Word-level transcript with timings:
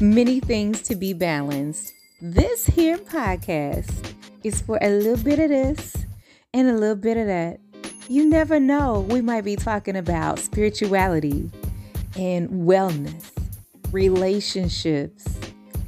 Many 0.00 0.38
things 0.38 0.82
to 0.82 0.94
be 0.94 1.12
balanced. 1.12 1.92
This 2.22 2.66
here 2.66 2.98
podcast 2.98 4.14
is 4.44 4.60
for 4.60 4.78
a 4.80 4.90
little 4.90 5.16
bit 5.16 5.40
of 5.40 5.48
this 5.48 5.96
and 6.54 6.68
a 6.68 6.74
little 6.74 6.94
bit 6.94 7.16
of 7.16 7.26
that. 7.26 7.58
You 8.08 8.24
never 8.24 8.60
know, 8.60 9.00
we 9.08 9.20
might 9.20 9.42
be 9.42 9.56
talking 9.56 9.96
about 9.96 10.38
spirituality 10.38 11.50
and 12.16 12.48
wellness, 12.48 13.32
relationships, 13.90 15.26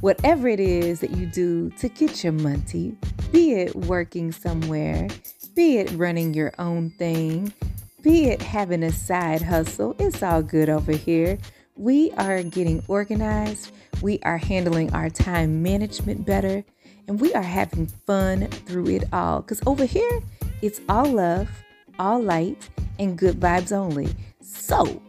whatever 0.01 0.49
it 0.49 0.59
is 0.59 0.99
that 0.99 1.11
you 1.11 1.25
do 1.25 1.69
to 1.77 1.87
get 1.87 2.21
your 2.21 2.33
money, 2.33 2.97
be 3.31 3.53
it 3.53 3.73
working 3.77 4.33
somewhere, 4.33 5.07
be 5.55 5.77
it 5.77 5.89
running 5.91 6.33
your 6.33 6.51
own 6.59 6.89
thing, 6.89 7.53
be 8.01 8.25
it 8.25 8.41
having 8.41 8.83
a 8.83 8.91
side 8.91 9.41
hustle, 9.41 9.95
it's 9.99 10.21
all 10.21 10.43
good 10.43 10.67
over 10.67 10.91
here. 10.91 11.37
We 11.81 12.11
are 12.11 12.43
getting 12.43 12.83
organized, 12.87 13.71
we 14.03 14.19
are 14.19 14.37
handling 14.37 14.93
our 14.93 15.09
time 15.09 15.63
management 15.63 16.27
better, 16.27 16.63
and 17.07 17.19
we 17.19 17.33
are 17.33 17.41
having 17.41 17.87
fun 17.87 18.49
through 18.49 18.89
it 18.89 19.05
all. 19.11 19.41
Because 19.41 19.63
over 19.65 19.85
here, 19.85 20.21
it's 20.61 20.79
all 20.87 21.11
love, 21.11 21.49
all 21.97 22.21
light, 22.21 22.69
and 22.99 23.17
good 23.17 23.39
vibes 23.39 23.71
only. 23.71 24.09
So, 24.41 25.01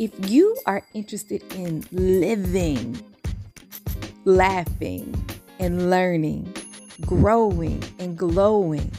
if 0.00 0.10
you 0.28 0.56
are 0.66 0.82
interested 0.94 1.44
in 1.54 1.84
living, 1.92 3.00
laughing, 4.24 5.14
and 5.60 5.90
learning, 5.90 6.52
growing 7.02 7.80
and 8.00 8.18
glowing, 8.18 8.90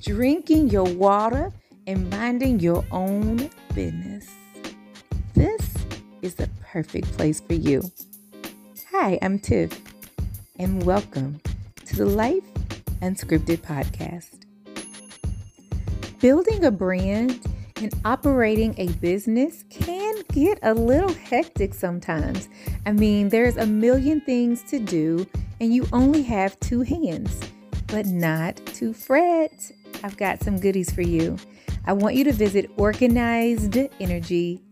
drinking 0.00 0.70
your 0.70 0.86
water, 0.94 1.52
and 1.88 2.08
minding 2.08 2.60
your 2.60 2.84
own 2.92 3.50
business, 3.74 4.28
is 6.26 6.34
the 6.34 6.50
perfect 6.60 7.06
place 7.12 7.40
for 7.40 7.54
you. 7.54 7.80
Hi, 8.90 9.16
I'm 9.22 9.38
Tiff, 9.38 9.80
and 10.58 10.84
welcome 10.84 11.40
to 11.84 11.94
the 11.94 12.04
Life 12.04 12.42
Unscripted 13.00 13.58
podcast. 13.58 14.40
Building 16.20 16.64
a 16.64 16.72
brand 16.72 17.46
and 17.76 17.94
operating 18.04 18.74
a 18.76 18.88
business 18.94 19.64
can 19.70 20.16
get 20.32 20.58
a 20.64 20.74
little 20.74 21.12
hectic 21.12 21.72
sometimes. 21.74 22.48
I 22.86 22.90
mean, 22.90 23.28
there's 23.28 23.56
a 23.56 23.66
million 23.66 24.20
things 24.20 24.64
to 24.64 24.80
do, 24.80 25.28
and 25.60 25.72
you 25.72 25.86
only 25.92 26.22
have 26.22 26.58
two 26.58 26.80
hands. 26.80 27.40
But 27.86 28.06
not 28.06 28.56
to 28.74 28.92
fret. 28.92 29.70
I've 30.02 30.16
got 30.16 30.42
some 30.42 30.58
goodies 30.58 30.92
for 30.92 31.02
you. 31.02 31.36
I 31.86 31.92
want 31.92 32.16
you 32.16 32.24
to 32.24 32.32
visit 32.32 32.68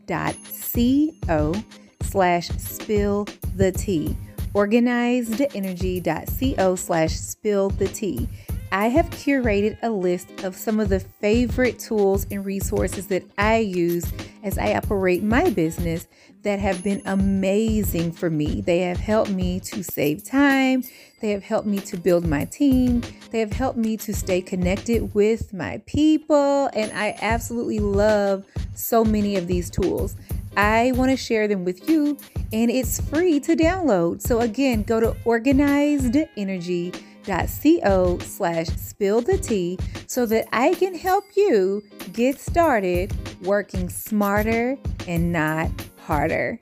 organizedenergy.co 0.06 1.54
slash 2.02 2.48
spill 2.50 3.26
the 3.56 3.72
tea. 3.72 4.16
Organizedenergy.co 4.54 6.76
slash 6.76 7.12
spill 7.12 7.70
the 7.70 7.88
tea. 7.88 8.28
I 8.74 8.88
have 8.88 9.08
curated 9.10 9.78
a 9.84 9.88
list 9.88 10.42
of 10.42 10.56
some 10.56 10.80
of 10.80 10.88
the 10.88 10.98
favorite 10.98 11.78
tools 11.78 12.26
and 12.32 12.44
resources 12.44 13.06
that 13.06 13.22
I 13.38 13.58
use 13.58 14.04
as 14.42 14.58
I 14.58 14.74
operate 14.74 15.22
my 15.22 15.48
business 15.50 16.08
that 16.42 16.58
have 16.58 16.82
been 16.82 17.00
amazing 17.06 18.10
for 18.10 18.30
me. 18.30 18.62
They 18.62 18.80
have 18.80 18.96
helped 18.96 19.30
me 19.30 19.60
to 19.60 19.84
save 19.84 20.24
time, 20.24 20.82
they 21.20 21.30
have 21.30 21.44
helped 21.44 21.68
me 21.68 21.78
to 21.82 21.96
build 21.96 22.26
my 22.26 22.46
team, 22.46 23.04
they 23.30 23.38
have 23.38 23.52
helped 23.52 23.78
me 23.78 23.96
to 23.98 24.12
stay 24.12 24.40
connected 24.40 25.14
with 25.14 25.54
my 25.54 25.80
people, 25.86 26.68
and 26.74 26.90
I 26.98 27.16
absolutely 27.20 27.78
love 27.78 28.44
so 28.74 29.04
many 29.04 29.36
of 29.36 29.46
these 29.46 29.70
tools. 29.70 30.16
I 30.56 30.90
want 30.96 31.12
to 31.12 31.16
share 31.16 31.46
them 31.46 31.64
with 31.64 31.88
you, 31.88 32.18
and 32.52 32.72
it's 32.72 33.00
free 33.00 33.38
to 33.38 33.54
download. 33.54 34.20
So, 34.20 34.40
again, 34.40 34.82
go 34.82 34.98
to 34.98 35.16
Organized 35.24 36.16
Energy 36.36 36.92
co 37.24 38.18
slash 38.18 38.66
spill 38.68 39.20
the 39.20 39.38
tea 39.38 39.78
so 40.06 40.26
that 40.26 40.46
I 40.52 40.74
can 40.74 40.94
help 40.94 41.24
you 41.36 41.82
get 42.12 42.38
started 42.38 43.12
working 43.42 43.88
smarter 43.88 44.76
and 45.06 45.32
not 45.32 45.70
harder. 45.98 46.60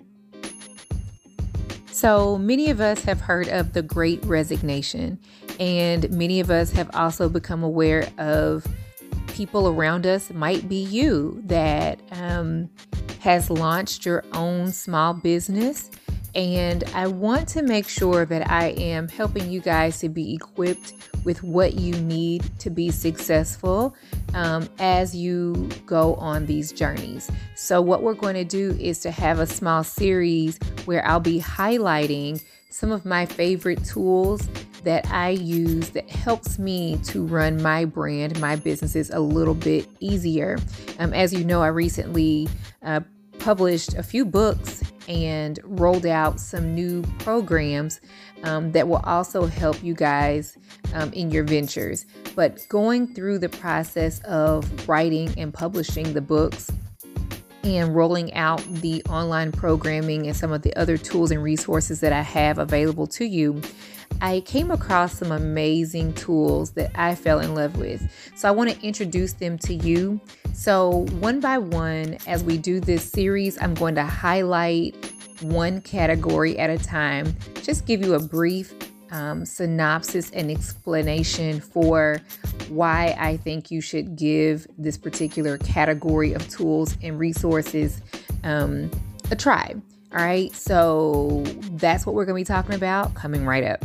So, 1.92 2.38
many 2.38 2.70
of 2.70 2.80
us 2.80 3.02
have 3.04 3.20
heard 3.20 3.48
of 3.48 3.74
the 3.74 3.82
great 3.82 4.24
resignation, 4.24 5.18
and 5.60 6.10
many 6.10 6.40
of 6.40 6.50
us 6.50 6.72
have 6.72 6.90
also 6.94 7.28
become 7.28 7.62
aware 7.62 8.08
of 8.18 8.66
people 9.28 9.68
around 9.68 10.06
us, 10.06 10.30
might 10.30 10.68
be 10.68 10.82
you, 10.82 11.40
that 11.44 12.00
um, 12.12 12.70
has 13.20 13.50
launched 13.50 14.06
your 14.06 14.24
own 14.32 14.72
small 14.72 15.14
business 15.14 15.90
and 16.34 16.84
I 16.94 17.06
want 17.06 17.48
to 17.50 17.62
make 17.62 17.88
sure 17.88 18.25
that 18.25 18.50
I 18.50 18.69
am 18.70 19.09
helping 19.09 19.50
you 19.50 19.60
guys 19.60 19.98
to 20.00 20.09
be 20.09 20.34
equipped 20.34 20.94
with 21.25 21.43
what 21.43 21.75
you 21.75 21.94
need 22.00 22.43
to 22.59 22.70
be 22.70 22.91
successful 22.91 23.94
um, 24.34 24.69
as 24.78 25.15
you 25.15 25.69
go 25.87 26.15
on 26.15 26.47
these 26.47 26.72
journeys. 26.72 27.31
So, 27.54 27.81
what 27.81 28.03
we're 28.03 28.15
going 28.15 28.34
to 28.34 28.44
do 28.44 28.76
is 28.81 28.98
to 29.00 29.10
have 29.10 29.38
a 29.38 29.47
small 29.47 29.84
series 29.84 30.59
where 30.84 31.06
I'll 31.06 31.20
be 31.20 31.41
highlighting 31.41 32.43
some 32.70 32.91
of 32.91 33.04
my 33.04 33.26
favorite 33.26 33.84
tools 33.84 34.49
that 34.84 35.06
I 35.12 35.31
use 35.31 35.91
that 35.91 36.09
helps 36.10 36.59
me 36.59 36.99
to 37.04 37.25
run 37.25 37.62
my 37.62 37.84
brand, 37.84 38.41
my 38.41 38.56
businesses 38.56 39.10
a 39.10 39.20
little 39.20 39.54
bit 39.54 39.87
easier. 40.00 40.59
Um, 40.99 41.12
as 41.12 41.32
you 41.32 41.44
know, 41.44 41.62
I 41.62 41.69
recently 41.69 42.49
uh, 42.82 43.00
published 43.42 43.94
a 43.94 44.03
few 44.03 44.25
books 44.25 44.82
and 45.08 45.58
rolled 45.64 46.06
out 46.06 46.38
some 46.38 46.75
new 46.75 47.03
programs 47.19 48.00
um, 48.44 48.70
that 48.72 48.86
will 48.86 49.03
also 49.04 49.47
help 49.47 49.82
you 49.82 49.94
guys 49.94 50.56
um, 50.94 51.12
in 51.12 51.30
your 51.30 51.42
ventures. 51.42 52.06
But 52.36 52.64
going 52.69 53.14
through 53.14 53.41
the 53.41 53.48
process 53.48 54.20
of 54.20 54.88
writing 54.88 55.34
and 55.36 55.52
publishing 55.52 56.12
the 56.12 56.20
books 56.20 56.70
and 57.64 57.94
rolling 57.94 58.32
out 58.34 58.62
the 58.75 59.02
online 59.04 59.50
programming 59.50 60.26
and 60.28 60.36
some 60.36 60.52
of 60.52 60.62
the 60.62 60.75
other 60.76 60.97
tools 60.97 61.31
and 61.31 61.42
resources 61.42 62.00
that 62.00 62.12
I 62.12 62.22
have 62.22 62.58
available 62.58 63.06
to 63.08 63.25
you, 63.25 63.60
I 64.20 64.41
came 64.41 64.70
across 64.70 65.19
some 65.19 65.32
amazing 65.32 66.14
tools 66.14 66.72
that 66.72 66.92
I 66.94 67.16
fell 67.16 67.41
in 67.41 67.54
love 67.54 67.76
with. 67.76 68.08
So 68.36 68.48
I 68.48 68.52
want 68.52 68.70
to 68.70 68.81
introduce 68.86 69.32
them 69.32 69.58
to 69.58 69.75
you. 69.75 70.20
So, 70.52 71.06
one 71.18 71.40
by 71.40 71.58
one, 71.58 72.18
as 72.26 72.44
we 72.44 72.58
do 72.58 72.78
this 72.78 73.10
series, 73.10 73.60
I'm 73.60 73.74
going 73.74 73.94
to 73.96 74.04
highlight 74.04 74.94
one 75.42 75.80
category 75.80 76.58
at 76.58 76.70
a 76.70 76.78
time, 76.78 77.36
just 77.62 77.86
give 77.86 78.02
you 78.02 78.14
a 78.14 78.20
brief 78.20 78.72
um, 79.10 79.44
synopsis 79.44 80.30
and 80.30 80.50
explanation 80.50 81.60
for 81.60 82.20
why 82.68 83.14
I 83.18 83.36
think 83.36 83.70
you 83.70 83.80
should 83.80 84.16
give 84.16 84.66
this 84.78 84.96
particular 84.96 85.58
category 85.58 86.32
of 86.32 86.48
tools 86.48 86.96
and 87.02 87.19
resources 87.19 88.00
um, 88.44 88.90
a 89.30 89.36
try. 89.36 89.74
All 90.14 90.24
right, 90.24 90.52
so 90.54 91.42
that's 91.72 92.04
what 92.04 92.14
we're 92.14 92.24
going 92.24 92.44
to 92.44 92.50
be 92.50 92.54
talking 92.54 92.74
about 92.74 93.14
coming 93.14 93.46
right 93.46 93.64
up. 93.64 93.84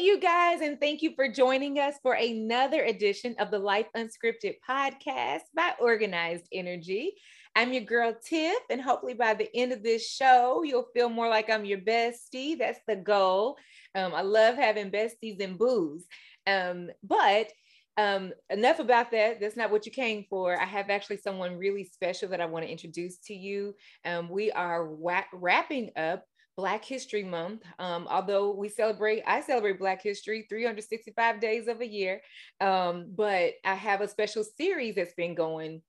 You 0.00 0.18
guys, 0.18 0.62
and 0.62 0.80
thank 0.80 1.02
you 1.02 1.12
for 1.14 1.28
joining 1.30 1.78
us 1.78 1.96
for 2.02 2.14
another 2.14 2.82
edition 2.84 3.34
of 3.38 3.50
the 3.50 3.58
Life 3.58 3.84
Unscripted 3.94 4.54
podcast 4.66 5.42
by 5.54 5.74
Organized 5.78 6.46
Energy. 6.54 7.12
I'm 7.54 7.74
your 7.74 7.82
girl 7.82 8.14
Tiff, 8.24 8.62
and 8.70 8.80
hopefully 8.80 9.12
by 9.12 9.34
the 9.34 9.54
end 9.54 9.72
of 9.72 9.82
this 9.82 10.08
show, 10.08 10.62
you'll 10.64 10.88
feel 10.94 11.10
more 11.10 11.28
like 11.28 11.50
I'm 11.50 11.66
your 11.66 11.80
bestie. 11.80 12.58
That's 12.58 12.80
the 12.88 12.96
goal. 12.96 13.58
Um, 13.94 14.14
I 14.14 14.22
love 14.22 14.54
having 14.54 14.90
besties 14.90 15.38
and 15.38 15.58
booze. 15.58 16.06
Um, 16.46 16.88
but 17.02 17.52
um, 17.98 18.32
enough 18.48 18.78
about 18.78 19.10
that. 19.10 19.38
That's 19.38 19.56
not 19.56 19.70
what 19.70 19.84
you 19.84 19.92
came 19.92 20.24
for. 20.30 20.58
I 20.58 20.64
have 20.64 20.88
actually 20.88 21.18
someone 21.18 21.58
really 21.58 21.84
special 21.84 22.30
that 22.30 22.40
I 22.40 22.46
want 22.46 22.64
to 22.64 22.72
introduce 22.72 23.18
to 23.26 23.34
you. 23.34 23.74
Um, 24.06 24.30
we 24.30 24.50
are 24.50 24.86
wa- 24.86 25.24
wrapping 25.34 25.90
up 25.94 26.24
Black 26.56 26.84
History 26.84 27.24
Month. 27.24 27.62
Um, 27.78 28.06
although 28.10 28.52
we 28.52 28.68
celebrate, 28.68 29.22
I 29.26 29.40
celebrate 29.40 29.78
Black 29.78 30.02
History 30.02 30.46
365 30.48 31.40
days 31.40 31.68
of 31.68 31.80
a 31.80 31.86
year. 31.86 32.20
Um, 32.60 33.12
but 33.14 33.54
I 33.64 33.74
have 33.74 34.00
a 34.00 34.08
special 34.08 34.44
series 34.44 34.96
that's 34.96 35.14
been 35.14 35.34
going 35.34 35.82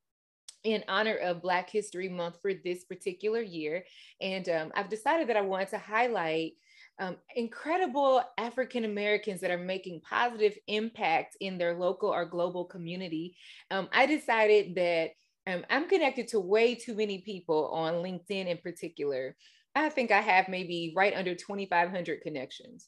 in 0.64 0.84
honor 0.88 1.16
of 1.16 1.42
Black 1.42 1.70
History 1.70 2.08
Month 2.08 2.38
for 2.42 2.54
this 2.54 2.84
particular 2.84 3.42
year. 3.42 3.84
And 4.22 4.48
um, 4.50 4.72
I've 4.76 4.90
decided 4.90 5.28
that 5.30 5.38
I 5.38 5.42
want 5.42 5.70
to 5.70 5.78
highlight 5.78 6.54
um, 7.00 7.18
incredible 7.36 8.22
African 8.38 8.86
Americans 8.86 9.42
that 9.42 9.50
are 9.50 9.58
making 9.58 10.02
positive 10.02 10.56
impact 10.68 11.36
in 11.40 11.58
their 11.58 11.74
local 11.74 12.10
or 12.10 12.26
global 12.26 12.66
community. 12.66 13.36
Um, 13.72 13.90
I 13.92 14.06
decided 14.06 14.76
that 14.76 15.12
um, 15.48 15.66
I'm 15.70 15.90
connected 15.90 16.28
to 16.30 16.40
way 16.40 16.76
too 16.76 16.94
many 16.94 17.20
people 17.20 17.70
on 17.70 17.96
LinkedIn 17.96 18.46
in 18.46 18.58
particular 18.58 19.36
I 19.76 19.90
think 19.90 20.12
I 20.12 20.22
have 20.22 20.50
maybe 20.50 20.94
right 20.96 21.14
under 21.16 21.36
2,500 21.36 22.22
connections. 22.22 22.88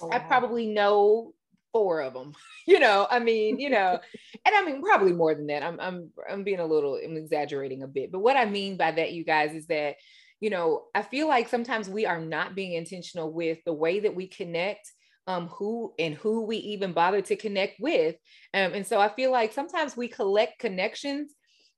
Oh, 0.00 0.08
wow. 0.08 0.16
I 0.16 0.18
probably 0.18 0.66
know 0.66 1.34
four 1.72 2.00
of 2.02 2.14
them. 2.14 2.34
you 2.66 2.78
know, 2.78 3.06
I 3.10 3.18
mean, 3.18 3.58
you 3.58 3.70
know, 3.70 3.98
and 4.46 4.54
I 4.54 4.64
mean 4.64 4.82
probably 4.82 5.12
more 5.12 5.34
than 5.34 5.46
that. 5.46 5.62
I'm 5.62 5.80
I'm 5.80 6.10
I'm 6.30 6.44
being 6.44 6.60
a 6.60 6.66
little 6.66 6.98
I'm 7.02 7.16
exaggerating 7.16 7.82
a 7.82 7.88
bit. 7.88 8.12
But 8.12 8.20
what 8.20 8.36
I 8.36 8.44
mean 8.44 8.76
by 8.76 8.92
that, 8.92 9.12
you 9.12 9.24
guys, 9.24 9.54
is 9.54 9.66
that 9.66 9.96
you 10.40 10.50
know, 10.50 10.86
I 10.92 11.02
feel 11.02 11.28
like 11.28 11.48
sometimes 11.48 11.88
we 11.88 12.04
are 12.04 12.20
not 12.20 12.56
being 12.56 12.72
intentional 12.72 13.32
with 13.32 13.58
the 13.64 13.72
way 13.72 14.00
that 14.00 14.16
we 14.16 14.26
connect 14.26 14.90
um, 15.28 15.46
who 15.46 15.94
and 16.00 16.16
who 16.16 16.44
we 16.44 16.56
even 16.56 16.92
bother 16.92 17.22
to 17.22 17.36
connect 17.36 17.78
with. 17.78 18.16
Um, 18.52 18.72
and 18.74 18.84
so 18.84 19.00
I 19.00 19.08
feel 19.08 19.30
like 19.30 19.52
sometimes 19.52 19.96
we 19.96 20.08
collect 20.08 20.58
connections 20.58 21.32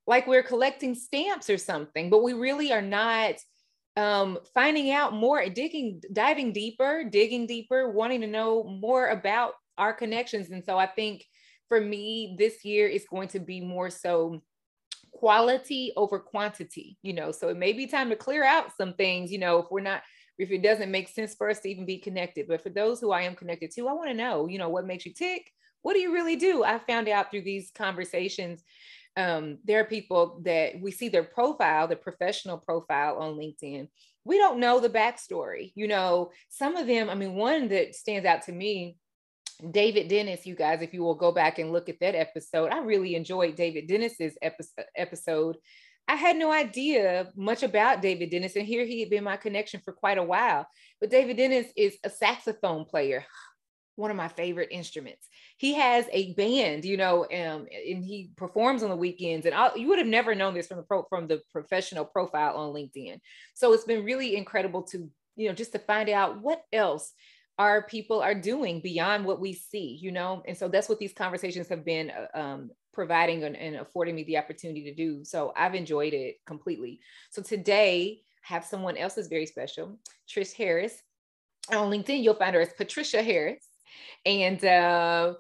like 0.06 0.26
we're 0.26 0.42
collecting 0.42 0.94
stamps 0.94 1.50
or 1.50 1.58
something, 1.58 2.08
but 2.08 2.22
we 2.22 2.32
really 2.32 2.72
are 2.72 2.82
not 2.82 3.34
um, 3.96 4.38
finding 4.55 4.91
out 4.91 5.12
more, 5.12 5.49
digging, 5.49 6.02
diving 6.12 6.52
deeper, 6.52 7.05
digging 7.05 7.46
deeper, 7.46 7.91
wanting 7.91 8.20
to 8.23 8.26
know 8.26 8.64
more 8.64 9.08
about 9.08 9.55
our 9.79 9.93
connections. 9.93 10.50
And 10.50 10.64
so 10.64 10.79
I 10.79 10.87
think 10.87 11.25
for 11.69 11.81
me, 11.81 12.37
this 12.38 12.64
year 12.64 12.88
is 12.88 13.06
going 13.08 13.29
to 13.29 13.41
be 13.41 13.61
more 13.61 13.91
so 13.91 14.43
quality 15.12 15.93
over 15.96 16.19
quantity, 16.19 16.99
you 17.02 17.12
know. 17.12 17.31
So 17.31 17.49
it 17.49 17.56
may 17.56 17.73
be 17.73 17.87
time 17.87 18.11
to 18.11 18.17
clear 18.17 18.44
out 18.44 18.76
some 18.76 18.94
things, 18.94 19.31
you 19.31 19.38
know, 19.38 19.58
if 19.58 19.67
we're 19.70 19.81
not, 19.81 20.02
if 20.38 20.50
it 20.50 20.62
doesn't 20.62 20.90
make 20.90 21.08
sense 21.08 21.35
for 21.35 21.49
us 21.49 21.61
to 21.61 21.70
even 21.70 21.87
be 21.87 21.99
connected. 21.99 22.47
But 22.49 22.62
for 22.62 22.70
those 22.70 23.00
who 23.00 23.12
I 23.12 23.23
am 23.23 23.37
connected 23.37 23.70
to, 23.73 23.88
I 23.88 23.93
want 23.93 24.08
to 24.08 24.14
know, 24.14 24.49
you 24.49 24.58
know, 24.58 24.69
what 24.69 24.87
makes 24.87 25.06
you 25.06 25.14
tick? 25.14 25.50
What 25.82 25.94
do 25.94 26.00
you 26.00 26.12
really 26.12 26.37
do? 26.37 26.64
I 26.64 26.79
found 26.79 27.08
out 27.08 27.31
through 27.31 27.43
these 27.43 27.70
conversations. 27.75 28.64
Um, 29.16 29.58
there 29.64 29.81
are 29.81 29.84
people 29.84 30.40
that 30.44 30.81
we 30.81 30.90
see 30.90 31.08
their 31.08 31.25
profile, 31.25 31.87
the 31.87 31.96
professional 31.96 32.58
profile 32.58 33.19
on 33.19 33.37
LinkedIn. 33.37 33.88
We 34.25 34.38
don't 34.38 34.58
know 34.58 34.81
the 34.81 34.88
backstory. 34.88 35.72
You 35.75 35.87
know, 35.87 36.31
some 36.49 36.76
of 36.76 36.87
them, 36.87 37.08
I 37.11 37.14
mean, 37.14 37.34
one 37.34 37.69
that 37.69 37.94
stands 37.94 38.26
out 38.26 38.43
to 38.43 38.52
me 38.52 38.96
David 39.70 40.08
Dennis, 40.08 40.46
you 40.46 40.55
guys, 40.55 40.82
if 40.82 40.93
you 40.93 41.02
will 41.02 41.14
go 41.14 41.32
back 41.32 41.58
and 41.58 41.72
look 41.72 41.88
at 41.88 42.00
that 42.00 42.14
episode, 42.14 42.72
I 42.72 42.78
really 42.78 43.14
enjoyed 43.14 43.55
David 43.55 43.87
Dennis's 43.87 44.37
episode. 44.96 45.56
I 46.06 46.16
had 46.16 46.37
no 46.37 46.52
idea 46.52 47.31
much 47.34 47.62
about 47.62 48.02
David 48.02 48.31
Dennis, 48.31 48.56
and 48.56 48.66
here 48.66 48.84
he 48.84 49.00
had 49.00 49.11
been 49.11 49.25
my 49.25 49.37
connection 49.37 49.81
for 49.81 49.93
quite 49.93 50.19
a 50.19 50.22
while. 50.22 50.66
But 51.00 51.11
David 51.11 51.37
Dennis 51.37 51.66
is 51.76 51.96
a 52.05 52.11
saxophone 52.11 52.84
player, 52.84 53.25
one 53.96 54.11
of 54.11 54.17
my 54.17 54.29
favorite 54.29 54.69
instruments. 54.70 55.29
He 55.56 55.75
has 55.75 56.06
a 56.12 56.32
band, 56.35 56.85
you 56.85 56.96
know, 56.96 57.25
um, 57.25 57.67
and 57.70 58.05
he 58.05 58.31
performs 58.37 58.82
on 58.82 58.91
the 58.91 58.96
weekends. 58.96 59.46
And 59.46 59.55
I'll, 59.55 59.76
you 59.76 59.88
would 59.88 59.99
have 59.99 60.06
never 60.06 60.35
known 60.35 60.55
this 60.55 60.67
from 60.67 60.79
the 60.79 60.82
pro, 60.82 61.05
from 61.05 61.26
the 61.26 61.43
professional 61.52 62.05
profile 62.05 62.56
on 62.56 62.75
LinkedIn. 62.75 63.20
So 63.55 63.73
it's 63.73 63.85
been 63.85 64.05
really 64.05 64.37
incredible 64.37 64.82
to 64.85 65.11
you 65.37 65.49
know 65.49 65.55
just 65.55 65.73
to 65.73 65.79
find 65.79 66.08
out 66.08 66.41
what 66.41 66.64
else 66.73 67.12
our 67.58 67.82
people 67.82 68.20
are 68.20 68.35
doing 68.35 68.81
beyond 68.81 69.25
what 69.25 69.41
we 69.41 69.52
see, 69.52 69.99
you 70.00 70.11
know? 70.11 70.43
And 70.47 70.56
so 70.56 70.67
that's 70.67 70.88
what 70.88 70.99
these 70.99 71.12
conversations 71.12 71.69
have 71.69 71.85
been 71.85 72.11
uh, 72.11 72.38
um, 72.38 72.70
providing 72.93 73.44
and, 73.44 73.56
and, 73.56 73.76
affording 73.76 74.17
me 74.17 74.25
the 74.25 74.38
opportunity 74.38 74.82
to 74.85 74.94
do. 74.94 75.25
So 75.25 75.52
I've 75.56 75.76
enjoyed 75.76 76.14
it 76.14 76.38
completely. 76.47 76.99
So 77.31 77.43
today, 77.43 78.23
have 78.43 78.64
someone 78.64 78.97
else 78.97 79.17
is 79.17 79.29
very 79.29 79.47
special, 79.47 79.99
Trish 80.29 80.52
Harris. 80.52 81.02
On 81.73 81.90
LinkedIn, 81.90 82.23
you'll 82.23 82.35
find 82.35 82.55
her 82.55 82.61
as 82.61 82.75
Patricia 82.75 83.23
Harris. 83.23 83.67
And 84.25 84.64
uh, 84.64 85.34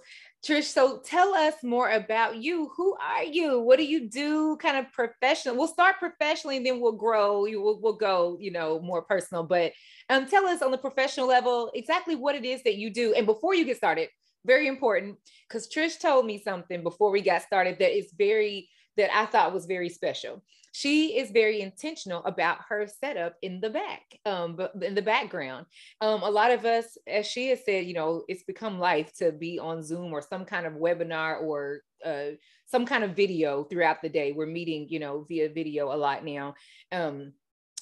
Trish, 0.46 0.64
so 0.64 0.98
tell 0.98 1.34
us 1.34 1.54
more 1.62 1.90
about 1.90 2.36
you. 2.36 2.70
Who 2.76 2.96
are 3.02 3.24
you? 3.24 3.60
What 3.60 3.78
do 3.78 3.84
you 3.84 4.10
do? 4.10 4.56
Kind 4.58 4.76
of 4.76 4.92
professional. 4.92 5.56
We'll 5.56 5.68
start 5.68 5.96
professionally, 5.98 6.58
and 6.58 6.66
then 6.66 6.80
we'll 6.80 6.92
grow. 6.92 7.46
You 7.46 7.62
will 7.62 7.80
we'll 7.80 7.96
go, 7.96 8.36
you 8.38 8.50
know, 8.50 8.78
more 8.80 9.02
personal. 9.02 9.44
But 9.44 9.72
um, 10.10 10.26
tell 10.26 10.46
us 10.46 10.60
on 10.60 10.70
the 10.70 10.78
professional 10.78 11.26
level 11.26 11.70
exactly 11.74 12.14
what 12.14 12.34
it 12.34 12.44
is 12.44 12.62
that 12.64 12.76
you 12.76 12.92
do. 12.92 13.14
And 13.14 13.24
before 13.24 13.54
you 13.54 13.64
get 13.64 13.78
started, 13.78 14.10
very 14.44 14.68
important, 14.68 15.16
because 15.48 15.68
Trish 15.68 15.98
told 15.98 16.26
me 16.26 16.42
something 16.42 16.82
before 16.82 17.10
we 17.10 17.22
got 17.22 17.42
started 17.42 17.78
that 17.78 17.96
is 17.96 18.12
very 18.16 18.68
that 18.96 19.14
I 19.14 19.26
thought 19.26 19.54
was 19.54 19.66
very 19.66 19.88
special 19.88 20.42
she 20.74 21.16
is 21.16 21.30
very 21.30 21.60
intentional 21.60 22.24
about 22.24 22.58
her 22.68 22.88
setup 22.88 23.36
in 23.42 23.60
the 23.60 23.70
back, 23.70 24.18
um, 24.26 24.56
but 24.56 24.72
in 24.82 24.96
the 24.96 25.02
background. 25.02 25.66
Um, 26.00 26.22
a 26.22 26.28
lot 26.28 26.50
of 26.50 26.64
us, 26.64 26.98
as 27.06 27.28
she 27.28 27.50
has 27.50 27.64
said, 27.64 27.86
you 27.86 27.94
know, 27.94 28.24
it's 28.26 28.42
become 28.42 28.80
life 28.80 29.12
to 29.18 29.30
be 29.30 29.60
on 29.60 29.84
Zoom 29.84 30.12
or 30.12 30.20
some 30.20 30.44
kind 30.44 30.66
of 30.66 30.72
webinar 30.72 31.40
or 31.40 31.82
uh, 32.04 32.30
some 32.66 32.86
kind 32.86 33.04
of 33.04 33.14
video 33.14 33.62
throughout 33.62 34.02
the 34.02 34.08
day. 34.08 34.32
We're 34.32 34.46
meeting, 34.46 34.88
you 34.90 34.98
know, 34.98 35.24
via 35.28 35.48
video 35.48 35.92
a 35.92 35.96
lot 35.96 36.24
now. 36.24 36.56
Um, 36.90 37.34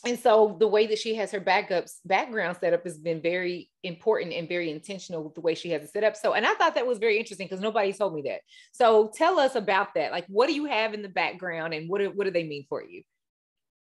and 0.05 0.19
so 0.19 0.57
the 0.59 0.67
way 0.67 0.87
that 0.89 0.99
she 0.99 1.15
has 1.15 1.31
her 1.31 1.41
backups 1.41 1.99
background 2.05 2.57
set 2.61 2.73
up 2.73 2.83
has 2.85 2.99
been 2.99 3.23
very 3.23 3.71
important 3.85 4.33
and 4.33 4.49
very 4.49 4.71
intentional 4.71 5.23
with 5.23 5.35
the 5.35 5.41
way 5.41 5.55
she 5.55 5.71
has 5.71 5.83
it 5.83 5.91
set 5.91 6.05
up. 6.05 6.17
So 6.17 6.33
and 6.33 6.45
i 6.45 6.55
thought 6.55 6.75
that 6.75 6.87
was 6.87 6.99
very 6.99 7.19
interesting 7.19 7.47
because 7.47 7.61
nobody 7.61 7.93
told 7.93 8.15
me 8.15 8.23
that. 8.23 8.41
So 8.73 9.13
tell 9.15 9.39
us 9.39 9.55
about 9.55 9.95
that. 9.95 10.11
Like 10.11 10.27
what 10.27 10.49
do 10.49 10.55
you 10.55 10.65
have 10.65 10.95
in 10.95 11.03
the 11.03 11.09
background 11.09 11.73
and 11.75 11.89
what 11.89 12.01
do, 12.01 12.11
what 12.11 12.25
do 12.25 12.31
they 12.31 12.45
mean 12.45 12.67
for 12.69 12.83
you? 12.83 13.03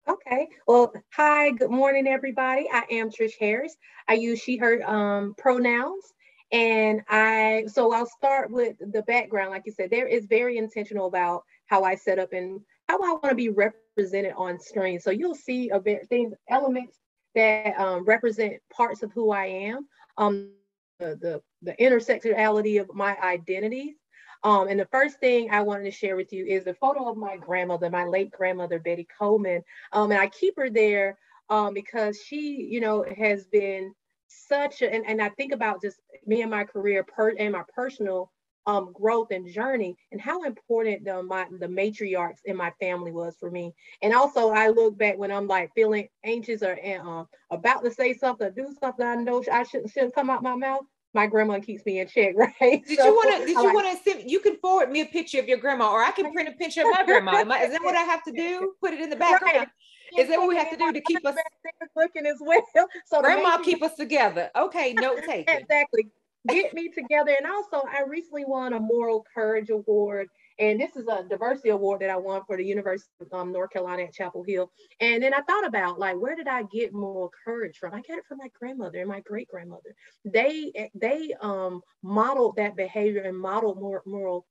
Okay. 0.09 0.49
Well 0.67 0.93
hi 1.15 1.53
good 1.53 1.71
morning 1.71 2.07
everybody. 2.07 2.69
I 2.71 2.85
am 2.91 3.11
trish 3.11 3.39
harris. 3.41 3.75
I 4.07 4.15
use 4.15 4.41
she 4.41 4.57
her 4.59 4.83
um, 4.89 5.35
pronouns. 5.39 6.05
And 6.53 7.01
i 7.09 7.65
so 7.67 7.95
i'll 7.95 8.07
start 8.07 8.51
with 8.51 8.77
the 8.79 9.03
background. 9.03 9.51
Like 9.51 9.63
you 9.65 9.73
said 9.73 9.91
there 9.91 10.09
is 10.09 10.27
very 10.27 10.59
intentional 10.59 11.07
about 11.07 11.45
how 11.65 11.85
i 11.85 11.95
set 11.95 12.19
up 12.19 12.35
and 12.35 12.61
how 12.91 12.99
I 12.99 13.11
want 13.13 13.31
to 13.31 13.35
be 13.35 13.49
represented 13.49 14.35
on 14.37 14.59
screen. 14.59 14.99
So 14.99 15.11
you'll 15.11 15.35
see 15.35 15.71
a 15.71 15.79
bit 15.79 16.09
things, 16.09 16.35
elements 16.49 16.99
that 17.35 17.79
um, 17.79 18.05
represent 18.05 18.55
parts 18.73 19.03
of 19.03 19.13
who 19.13 19.31
I 19.31 19.47
am, 19.47 19.87
um, 20.17 20.51
the, 20.99 21.17
the, 21.21 21.43
the 21.63 21.75
intersectionality 21.81 22.81
of 22.81 22.93
my 22.93 23.17
identities. 23.23 23.95
Um, 24.43 24.69
and 24.69 24.81
the 24.81 24.89
first 24.91 25.21
thing 25.21 25.51
I 25.51 25.61
wanted 25.61 25.85
to 25.85 25.91
share 25.91 26.17
with 26.17 26.33
you 26.33 26.47
is 26.47 26.67
a 26.67 26.75
photo 26.75 27.09
of 27.09 27.17
my 27.17 27.37
grandmother, 27.37 27.91
my 27.91 28.05
late 28.05 28.31
grandmother, 28.31 28.79
Betty 28.79 29.07
Coleman. 29.19 29.63
Um, 29.93 30.11
and 30.11 30.21
I 30.21 30.29
keep 30.29 30.57
her 30.57 30.71
there 30.71 31.19
um, 31.51 31.75
because 31.75 32.21
she, 32.21 32.67
you 32.71 32.81
know, 32.81 33.05
has 33.17 33.47
been 33.47 33.95
such 34.29 34.83
a, 34.83 34.93
and, 34.93 35.05
and 35.07 35.21
I 35.21 35.29
think 35.31 35.53
about 35.53 35.83
just 35.83 36.01
me 36.27 36.43
and 36.43 36.51
my 36.51 36.65
career 36.65 37.05
per, 37.05 37.35
and 37.39 37.53
my 37.53 37.63
personal 37.75 38.33
um, 38.67 38.93
growth 38.93 39.29
and 39.31 39.51
journey 39.51 39.97
and 40.12 40.21
how 40.21 40.43
important 40.43 41.05
the, 41.05 41.23
my, 41.23 41.47
the 41.59 41.67
matriarchs 41.67 42.41
in 42.45 42.57
my 42.57 42.71
family 42.81 43.12
was 43.12 43.37
for 43.39 43.51
me. 43.51 43.75
And 44.03 44.15
also 44.15 44.51
I 44.51 44.69
look 44.69 44.99
back 44.99 45.19
when 45.19 45.31
I'm 45.31 45.47
like 45.47 45.71
feeling 45.75 46.09
anxious 46.25 46.62
or 46.62 46.79
uh, 46.85 47.25
about 47.51 47.85
to 47.85 47.91
say 47.91 48.15
something, 48.15 48.51
do 48.55 48.75
something 48.81 49.05
I 49.05 49.17
know 49.17 49.43
I 49.51 49.62
shouldn't, 49.65 49.91
shouldn't 49.91 50.15
come 50.15 50.31
out 50.31 50.43
my 50.43 50.57
mouth. 50.57 50.85
My 51.12 51.27
grandma 51.27 51.59
keeps 51.59 51.85
me 51.85 51.99
in 51.99 52.07
check, 52.07 52.35
right? 52.61 52.85
Did 52.87 52.99
so, 52.99 53.07
you 53.07 53.12
want 53.12 53.33
to? 53.33 53.39
Did 53.45 53.49
you 53.49 53.65
like, 53.65 53.75
want 53.75 53.99
to 53.99 54.11
send? 54.11 54.31
You 54.31 54.38
can 54.38 54.57
forward 54.59 54.93
me 54.93 55.00
a 55.00 55.07
picture 55.07 55.40
of 55.40 55.49
your 55.49 55.59
grandma, 55.59 55.90
or 55.90 56.05
I 56.05 56.12
can 56.12 56.33
print 56.33 56.49
a 56.49 56.52
picture 56.52 56.83
of 56.83 56.87
my 56.93 57.02
grandma. 57.05 57.33
I, 57.33 57.64
is 57.64 57.73
that 57.73 57.83
what 57.83 57.97
I 57.97 58.02
have 58.02 58.23
to 58.25 58.31
do? 58.31 58.75
Put 58.81 58.93
it 58.93 59.00
in 59.00 59.11
the 59.11 59.17
background. 59.17 59.57
Right. 59.57 59.69
Is 60.17 60.29
that 60.29 60.38
what 60.38 60.49
we 60.49 60.57
have 60.57 60.71
to 60.71 60.76
do 60.76 60.93
to 60.93 61.00
keep 61.00 61.26
us 61.26 61.35
looking 61.97 62.26
as 62.26 62.37
well? 62.40 62.62
So 63.07 63.21
grandma 63.23 63.59
keep 63.59 63.83
us 63.83 63.97
together. 63.97 64.50
Okay, 64.57 64.93
note 64.93 65.19
taking. 65.26 65.57
exactly 65.57 66.12
get 66.49 66.75
me 66.75 66.88
together. 66.88 67.35
And 67.37 67.47
also, 67.47 67.87
I 67.87 68.02
recently 68.06 68.44
won 68.44 68.73
a 68.73 68.80
Moral 68.80 69.25
Courage 69.35 69.70
Award. 69.70 70.28
And 70.59 70.78
this 70.78 70.94
is 70.94 71.06
a 71.09 71.25
diversity 71.28 71.70
award 71.70 72.02
that 72.02 72.11
I 72.11 72.16
won 72.16 72.42
for 72.47 72.56
the 72.56 72.64
University 72.64 73.11
of 73.20 73.32
um, 73.32 73.50
North 73.50 73.70
Carolina 73.70 74.02
at 74.02 74.12
Chapel 74.12 74.44
Hill. 74.47 74.70
And 75.00 75.23
then 75.23 75.32
I 75.32 75.40
thought 75.40 75.66
about 75.66 75.99
like, 75.99 76.20
where 76.20 76.37
did 76.37 76.49
I 76.49 76.64
get 76.64 76.92
moral 76.92 77.32
courage 77.44 77.78
from? 77.78 77.94
I 77.94 78.02
got 78.02 78.18
it 78.18 78.26
from 78.28 78.38
my 78.38 78.49
grandmother 78.59 78.99
and 78.99 79.09
my 79.09 79.20
great 79.20 79.49
grandmother. 79.49 79.94
They 80.25 80.90
they 80.94 81.35
um, 81.40 81.80
modeled 82.02 82.56
that 82.56 82.76
behavior 82.76 83.23
and 83.23 83.38
modeled 83.38 83.80
more 83.80 84.02
moral 84.04 84.47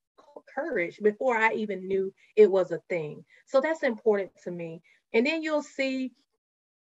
courage 0.54 1.00
before 1.02 1.38
I 1.38 1.54
even 1.54 1.88
knew 1.88 2.12
it 2.36 2.50
was 2.50 2.72
a 2.72 2.82
thing. 2.90 3.24
So 3.46 3.62
that's 3.62 3.84
important 3.84 4.32
to 4.44 4.52
me. 4.52 4.82
And 5.14 5.26
then 5.26 5.44
you'll 5.44 5.64
see 5.64 6.12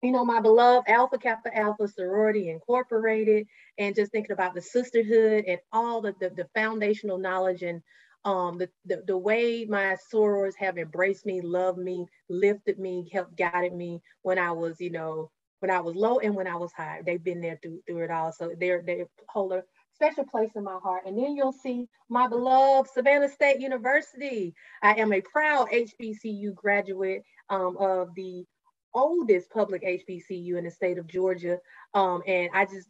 you 0.02 0.12
know, 0.12 0.24
my 0.24 0.40
beloved 0.40 0.88
Alpha 0.88 1.18
Kappa 1.18 1.56
Alpha 1.56 1.88
Sorority 1.88 2.50
Incorporated, 2.50 3.46
and 3.78 3.94
just 3.94 4.12
thinking 4.12 4.32
about 4.32 4.54
the 4.54 4.62
sisterhood 4.62 5.44
and 5.46 5.58
all 5.72 6.00
the, 6.00 6.14
the, 6.20 6.30
the 6.30 6.46
foundational 6.54 7.18
knowledge 7.18 7.62
and 7.62 7.82
um, 8.24 8.58
the, 8.58 8.68
the, 8.84 9.02
the 9.06 9.16
way 9.16 9.66
my 9.68 9.96
sorors 10.12 10.54
have 10.58 10.78
embraced 10.78 11.24
me, 11.26 11.40
loved 11.40 11.78
me, 11.78 12.06
lifted 12.28 12.78
me, 12.78 13.08
helped 13.12 13.36
guided 13.36 13.72
me 13.72 14.02
when 14.22 14.38
I 14.38 14.50
was, 14.50 14.80
you 14.80 14.90
know, 14.90 15.30
when 15.60 15.70
I 15.70 15.80
was 15.80 15.94
low 15.94 16.18
and 16.18 16.34
when 16.34 16.48
I 16.48 16.56
was 16.56 16.72
high. 16.72 17.02
They've 17.06 17.22
been 17.22 17.40
there 17.40 17.58
through, 17.62 17.80
through 17.86 18.02
it 18.04 18.10
all. 18.10 18.32
So 18.32 18.50
they're, 18.58 18.82
they 18.84 19.04
hold 19.28 19.52
a 19.52 19.62
special 19.94 20.24
place 20.24 20.50
in 20.56 20.64
my 20.64 20.78
heart. 20.82 21.02
And 21.06 21.16
then 21.16 21.36
you'll 21.36 21.52
see 21.52 21.86
my 22.08 22.26
beloved 22.26 22.90
Savannah 22.90 23.28
State 23.28 23.60
University. 23.60 24.54
I 24.82 24.94
am 24.94 25.12
a 25.12 25.20
proud 25.20 25.68
HBCU 25.70 26.54
graduate 26.54 27.22
um, 27.48 27.76
of 27.78 28.08
the 28.16 28.44
oldest 28.96 29.50
public 29.50 29.84
HBCU 29.84 30.56
in 30.56 30.64
the 30.64 30.70
state 30.70 30.98
of 30.98 31.06
Georgia. 31.06 31.58
Um, 31.94 32.22
and 32.26 32.50
I 32.52 32.64
just 32.64 32.88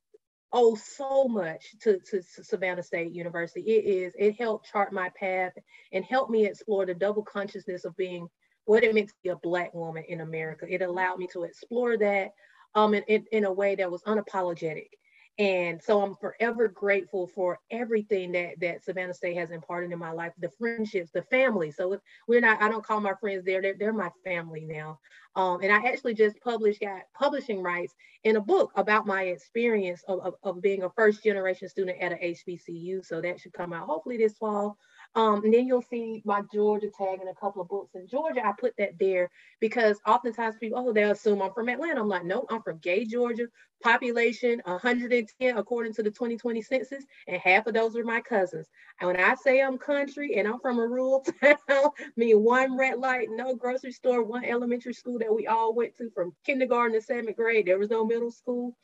owe 0.53 0.77
so 0.77 1.29
much 1.29 1.75
to, 1.83 1.99
to, 1.99 2.23
Savannah 2.23 2.83
State 2.83 3.13
University. 3.13 3.61
It 3.63 3.85
is, 3.85 4.15
it 4.17 4.41
helped 4.41 4.71
chart 4.71 4.93
my 4.93 5.11
path 5.21 5.53
and 5.93 6.05
helped 6.05 6.31
me 6.31 6.47
explore 6.47 6.87
the 6.87 6.95
double 6.95 7.23
consciousness 7.23 7.85
of 7.85 7.97
being 7.97 8.29
what 8.65 8.85
it 8.85 8.95
means 8.95 9.11
to 9.11 9.17
be 9.23 9.29
a 9.31 9.37
Black 9.37 9.75
woman 9.75 10.05
in 10.09 10.21
America. 10.21 10.67
It 10.69 10.83
allowed 10.83 11.19
me 11.19 11.27
to 11.33 11.43
explore 11.43 11.99
that 11.99 12.31
um, 12.75 12.95
in, 12.95 13.03
in, 13.09 13.25
in 13.33 13.45
a 13.45 13.53
way 13.53 13.75
that 13.75 13.91
was 13.91 14.03
unapologetic. 14.03 14.89
And 15.39 15.83
so 15.83 16.01
I'm 16.01 16.15
forever 16.15 16.67
grateful 16.67 17.27
for 17.27 17.59
everything 17.71 18.33
that 18.33 18.59
that 18.61 18.83
Savannah 18.85 19.13
State 19.13 19.37
has 19.37 19.51
imparted 19.51 19.93
in 19.93 19.99
my 19.99 20.11
life, 20.11 20.33
the 20.39 20.49
friendships, 20.49 21.11
the 21.13 21.23
family. 21.23 21.71
So 21.71 22.01
we're 22.27 22.41
not, 22.41 22.63
I 22.63 22.69
don't 22.71 22.85
call 22.85 23.01
my 23.01 23.13
friends 23.21 23.45
there, 23.45 23.61
they're, 23.61 23.77
they're 23.79 23.93
my 23.93 24.11
family 24.25 24.65
now. 24.65 24.99
Um, 25.35 25.61
and 25.63 25.71
I 25.71 25.89
actually 25.89 26.15
just 26.15 26.41
published, 26.41 26.81
got 26.81 27.03
publishing 27.15 27.63
rights 27.63 27.95
in 28.25 28.37
a 28.37 28.41
book 28.41 28.73
about 28.77 29.07
my 29.07 29.25
experience 29.25 30.03
of, 30.09 30.21
of, 30.21 30.35
of 30.43 30.63
being 30.63 30.85
a 30.85 30.91
first 30.91 31.23
generation 31.23 31.69
student 31.69 32.01
at 32.01 32.13
a 32.13 32.17
HBCU. 32.17 33.05
So 33.05 33.21
that 33.21 33.39
should 33.39 33.53
come 33.53 33.75
out 33.75 33.87
hopefully 33.87 34.17
this 34.17 34.39
fall. 34.39 34.79
Um, 35.15 35.45
and 35.45 35.53
then 35.55 35.67
you'll 35.67 35.83
see 35.83 36.23
my 36.25 36.43
Georgia 36.53 36.89
tag 36.97 37.21
in 37.21 37.29
a 37.29 37.35
couple 37.35 37.63
of 37.63 37.69
books. 37.69 37.95
In 37.95 38.07
Georgia, 38.07 38.45
I 38.45 38.53
put 38.59 38.75
that 38.79 38.99
there 38.99 39.31
because 39.61 39.99
oftentimes 40.07 40.57
people, 40.61 40.79
oh, 40.79 40.93
they 40.93 41.05
assume 41.05 41.43
I'm 41.43 41.53
from 41.53 41.69
Atlanta. 41.69 42.01
I'm 42.01 42.09
like, 42.09 42.25
no, 42.25 42.47
I'm 42.51 42.63
from 42.63 42.79
Gay, 42.79 43.05
Georgia. 43.05 43.47
Population 43.83 44.61
110 44.65 45.59
according 45.59 45.93
to 45.93 46.03
the 46.03 46.11
2020 46.11 46.63
census, 46.63 47.05
and 47.29 47.41
half 47.41 47.67
of 47.67 47.75
those 47.75 47.95
are 47.95 48.05
my 48.05 48.21
cousins. 48.21 48.69
And 49.01 49.09
when 49.09 49.21
I 49.21 49.35
say 49.35 49.63
I'm 49.63 49.77
country 49.79 50.37
and 50.39 50.49
I'm 50.49 50.59
from 50.61 50.79
a 50.79 50.87
rural 50.87 51.25
town, 51.43 51.91
mean 52.17 52.43
one 52.43 52.77
red 52.77 52.99
light, 52.99 53.29
no 53.31 53.55
grocery 53.55 53.93
store, 53.93 54.23
one 54.23 54.45
elementary 54.45 54.95
school 54.95 55.19
that 55.19 55.35
we 55.35 55.47
all 55.47 55.75
went 55.75 55.97
to 55.99 56.11
from 56.11 56.35
kindergarten 56.45 56.99
to 56.99 57.03
seventh 57.05 57.37
grade. 57.37 57.67
There 57.67 57.79
was 57.79 57.91
no 57.91 58.05
middle 58.07 58.31
school. 58.31 58.77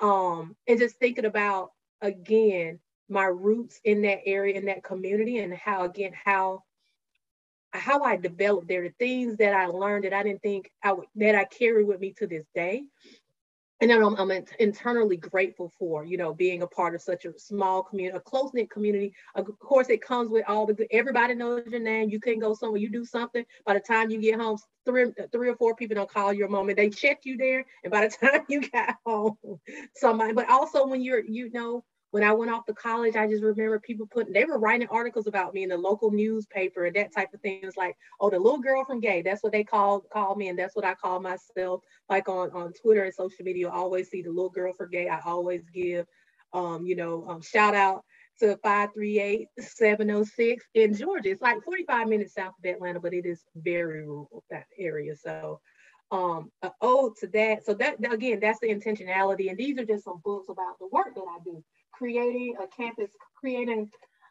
Um, 0.00 0.56
and 0.66 0.78
just 0.78 0.96
thinking 0.96 1.26
about 1.26 1.70
again 2.02 2.80
my 3.10 3.24
roots 3.24 3.80
in 3.84 4.02
that 4.02 4.20
area 4.24 4.54
in 4.54 4.66
that 4.66 4.84
community 4.84 5.38
and 5.38 5.52
how 5.54 5.84
again 5.84 6.12
how 6.24 6.62
how 7.72 8.02
I 8.02 8.16
developed 8.16 8.68
there, 8.68 8.82
the 8.82 8.94
things 8.98 9.36
that 9.36 9.54
I 9.54 9.66
learned 9.66 10.04
that 10.04 10.12
I 10.12 10.22
didn't 10.22 10.42
think 10.42 10.70
I 10.82 10.92
would, 10.92 11.06
that 11.16 11.34
I 11.34 11.44
carry 11.44 11.84
with 11.84 12.00
me 12.00 12.12
to 12.18 12.26
this 12.26 12.44
day. 12.54 12.84
And 13.82 13.90
I'm, 13.90 14.14
I'm, 14.16 14.30
internally 14.58 15.16
grateful 15.16 15.72
for, 15.78 16.04
you 16.04 16.18
know, 16.18 16.34
being 16.34 16.60
a 16.60 16.66
part 16.66 16.94
of 16.94 17.00
such 17.00 17.24
a 17.24 17.38
small 17.38 17.82
community, 17.82 18.14
a 18.14 18.20
close 18.20 18.52
knit 18.52 18.68
community. 18.70 19.14
Of 19.34 19.46
course, 19.58 19.88
it 19.88 20.02
comes 20.02 20.30
with 20.30 20.44
all 20.46 20.66
the 20.66 20.74
good, 20.74 20.88
everybody 20.90 21.34
knows 21.34 21.62
your 21.66 21.80
name. 21.80 22.10
You 22.10 22.20
can 22.20 22.38
go 22.38 22.52
somewhere, 22.52 22.78
you 22.78 22.90
do 22.90 23.06
something. 23.06 23.42
By 23.64 23.72
the 23.74 23.80
time 23.80 24.10
you 24.10 24.20
get 24.20 24.38
home, 24.38 24.58
three, 24.84 25.06
three 25.32 25.48
or 25.48 25.56
four 25.56 25.74
people 25.74 25.94
don't 25.94 26.10
call 26.10 26.30
your 26.34 26.48
mom 26.48 26.68
and 26.68 26.76
they 26.76 26.90
check 26.90 27.20
you 27.22 27.38
there. 27.38 27.64
And 27.82 27.90
by 27.90 28.06
the 28.06 28.14
time 28.26 28.44
you 28.48 28.68
got 28.68 28.96
home, 29.06 29.38
somebody, 29.94 30.34
but 30.34 30.50
also 30.50 30.86
when 30.86 31.00
you're, 31.00 31.24
you 31.24 31.50
know, 31.50 31.82
when 32.12 32.24
I 32.24 32.32
went 32.32 32.50
off 32.50 32.66
to 32.66 32.74
college, 32.74 33.14
I 33.14 33.28
just 33.28 33.42
remember 33.42 33.78
people 33.78 34.06
putting, 34.06 34.32
they 34.32 34.44
were 34.44 34.58
writing 34.58 34.88
articles 34.90 35.28
about 35.28 35.54
me 35.54 35.62
in 35.62 35.68
the 35.68 35.76
local 35.76 36.10
newspaper 36.10 36.86
and 36.86 36.96
that 36.96 37.14
type 37.14 37.32
of 37.32 37.40
thing. 37.40 37.60
It's 37.62 37.76
like, 37.76 37.96
oh, 38.20 38.30
the 38.30 38.38
little 38.38 38.58
girl 38.58 38.84
from 38.84 39.00
gay, 39.00 39.22
that's 39.22 39.42
what 39.42 39.52
they 39.52 39.62
call 39.62 40.00
call 40.12 40.34
me. 40.34 40.48
And 40.48 40.58
that's 40.58 40.74
what 40.74 40.84
I 40.84 40.94
call 40.94 41.20
myself. 41.20 41.82
Like 42.08 42.28
on, 42.28 42.50
on 42.50 42.72
Twitter 42.72 43.04
and 43.04 43.14
social 43.14 43.44
media, 43.44 43.68
I 43.68 43.76
always 43.76 44.10
see 44.10 44.22
the 44.22 44.30
little 44.30 44.50
girl 44.50 44.72
for 44.72 44.86
gay. 44.88 45.08
I 45.08 45.20
always 45.24 45.62
give, 45.72 46.06
um, 46.52 46.84
you 46.84 46.96
know, 46.96 47.24
um, 47.28 47.42
shout 47.42 47.76
out 47.76 48.04
to 48.40 48.58
538-706 48.64 50.56
in 50.74 50.94
Georgia. 50.94 51.30
It's 51.30 51.42
like 51.42 51.62
45 51.62 52.08
minutes 52.08 52.34
south 52.34 52.54
of 52.58 52.68
Atlanta, 52.68 52.98
but 52.98 53.14
it 53.14 53.24
is 53.24 53.44
very 53.54 54.04
rural, 54.04 54.42
that 54.50 54.66
area. 54.78 55.14
So 55.14 55.60
um 56.12 56.50
an 56.62 56.72
ode 56.80 57.14
to 57.18 57.28
that. 57.28 57.64
So 57.64 57.72
that 57.74 57.98
again, 58.12 58.40
that's 58.40 58.58
the 58.58 58.66
intentionality. 58.66 59.48
And 59.48 59.56
these 59.56 59.78
are 59.78 59.84
just 59.84 60.02
some 60.02 60.20
books 60.24 60.48
about 60.48 60.76
the 60.80 60.88
work 60.88 61.14
that 61.14 61.20
I 61.20 61.38
do 61.44 61.62
creating 62.00 62.54
a 62.58 62.66
campus, 62.66 63.10
creating 63.36 63.90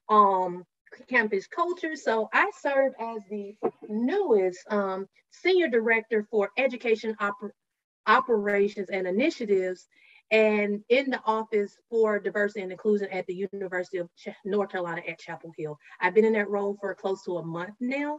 um, 0.10 0.66
campus 1.08 1.46
culture. 1.46 1.96
So 1.96 2.28
I 2.34 2.50
serve 2.60 2.94
as 3.00 3.20
the 3.30 3.56
newest 3.88 4.60
um, 4.72 5.08
senior 5.30 5.68
director 5.68 6.26
for 6.32 6.50
education 6.58 7.16
oper 7.22 7.52
operations 8.08 8.90
and 8.90 9.06
initiatives 9.06 9.86
and 10.32 10.82
in 10.90 11.12
the 11.12 11.22
office 11.26 11.78
for 11.92 12.18
diversity 12.18 12.62
and 12.62 12.72
inclusion 12.72 13.08
at 13.12 13.28
the 13.28 13.48
University 13.52 14.00
of 14.00 14.10
Ch 14.18 14.30
North 14.46 14.72
Carolina 14.72 15.04
at 15.08 15.20
Chapel 15.20 15.52
Hill. 15.56 15.78
I've 16.02 16.16
been 16.16 16.26
in 16.26 16.34
that 16.34 16.50
role 16.50 16.76
for 16.82 16.96
close 16.96 17.24
to 17.26 17.38
a 17.38 17.46
month 17.46 17.76
now. 17.80 18.18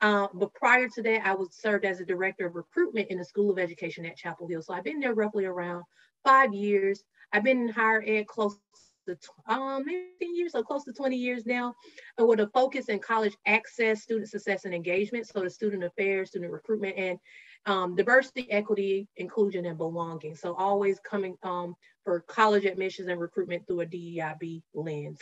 Uh, 0.00 0.28
but 0.34 0.54
prior 0.54 0.88
to 0.88 1.02
that, 1.02 1.26
I 1.26 1.34
was 1.34 1.56
served 1.56 1.84
as 1.84 1.98
a 1.98 2.04
director 2.04 2.46
of 2.46 2.54
recruitment 2.54 3.10
in 3.10 3.18
the 3.18 3.24
School 3.24 3.50
of 3.50 3.58
Education 3.58 4.06
at 4.06 4.16
Chapel 4.16 4.46
Hill. 4.48 4.62
So 4.62 4.74
I've 4.74 4.84
been 4.84 5.00
there 5.00 5.14
roughly 5.14 5.44
around 5.44 5.82
five 6.24 6.52
years. 6.52 7.02
I've 7.32 7.44
been 7.44 7.62
in 7.62 7.68
higher 7.68 8.04
ed 8.06 8.26
close 8.26 8.58
to 9.06 9.16
um, 9.46 9.84
maybe 9.84 10.32
years, 10.32 10.52
so 10.52 10.62
close 10.62 10.84
to 10.84 10.92
20 10.92 11.16
years 11.16 11.46
now, 11.46 11.74
and 12.18 12.26
with 12.26 12.40
a 12.40 12.48
focus 12.48 12.88
in 12.88 12.98
college 12.98 13.36
access, 13.46 14.02
student 14.02 14.28
success 14.28 14.64
and 14.64 14.74
engagement, 14.74 15.26
so 15.26 15.40
the 15.40 15.50
student 15.50 15.84
affairs, 15.84 16.30
student 16.30 16.52
recruitment, 16.52 16.96
and 16.96 17.18
um, 17.66 17.94
diversity, 17.94 18.50
equity, 18.50 19.08
inclusion, 19.16 19.66
and 19.66 19.78
belonging. 19.78 20.34
So 20.34 20.54
always 20.54 20.98
coming 21.00 21.36
um, 21.42 21.74
for 22.04 22.20
college 22.20 22.64
admissions 22.64 23.08
and 23.08 23.20
recruitment 23.20 23.66
through 23.66 23.82
a 23.82 23.86
DEIB 23.86 24.62
lens. 24.74 25.20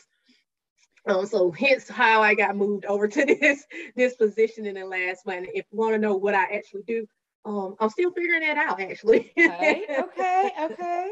Um, 1.06 1.26
so 1.26 1.50
hence 1.50 1.88
how 1.88 2.22
I 2.22 2.34
got 2.34 2.56
moved 2.56 2.84
over 2.84 3.08
to 3.08 3.24
this 3.24 3.64
this 3.96 4.14
position 4.16 4.66
in 4.66 4.74
the 4.74 4.84
last 4.84 5.24
one. 5.24 5.46
If 5.54 5.66
you 5.70 5.78
want 5.78 5.94
to 5.94 5.98
know 5.98 6.16
what 6.16 6.34
I 6.34 6.44
actually 6.44 6.82
do, 6.86 7.06
um, 7.44 7.76
I'm 7.80 7.90
still 7.90 8.12
figuring 8.12 8.40
that 8.40 8.58
out 8.58 8.80
actually. 8.80 9.32
okay, 9.38 9.84
okay, 9.98 10.50
okay. 10.62 11.10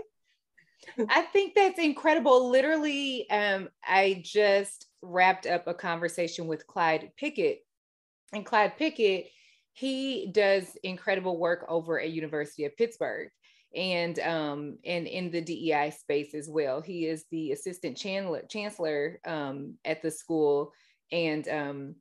I 1.09 1.23
think 1.23 1.55
that's 1.55 1.79
incredible. 1.79 2.51
Literally, 2.51 3.29
um, 3.31 3.69
I 3.85 4.23
just 4.25 4.87
wrapped 5.03 5.47
up 5.47 5.67
a 5.67 5.75
conversation 5.75 6.47
with 6.47 6.67
Clyde 6.67 7.11
Pickett. 7.17 7.61
And 8.33 8.45
Clyde 8.45 8.77
Pickett, 8.77 9.29
he 9.73 10.31
does 10.33 10.77
incredible 10.83 11.39
work 11.39 11.65
over 11.69 12.01
at 12.01 12.11
University 12.11 12.65
of 12.65 12.77
Pittsburgh 12.77 13.31
and 13.75 14.19
um, 14.21 14.79
and 14.85 15.07
in 15.07 15.31
the 15.31 15.41
DEI 15.41 15.91
space 15.91 16.35
as 16.35 16.49
well. 16.49 16.81
He 16.81 17.07
is 17.07 17.25
the 17.31 17.53
assistant 17.53 17.97
chancellor, 17.97 18.43
chancellor 18.49 19.21
um, 19.27 19.75
at 19.85 20.03
the 20.03 20.11
school. 20.11 20.73
And 21.13 21.49
um, 21.49 21.95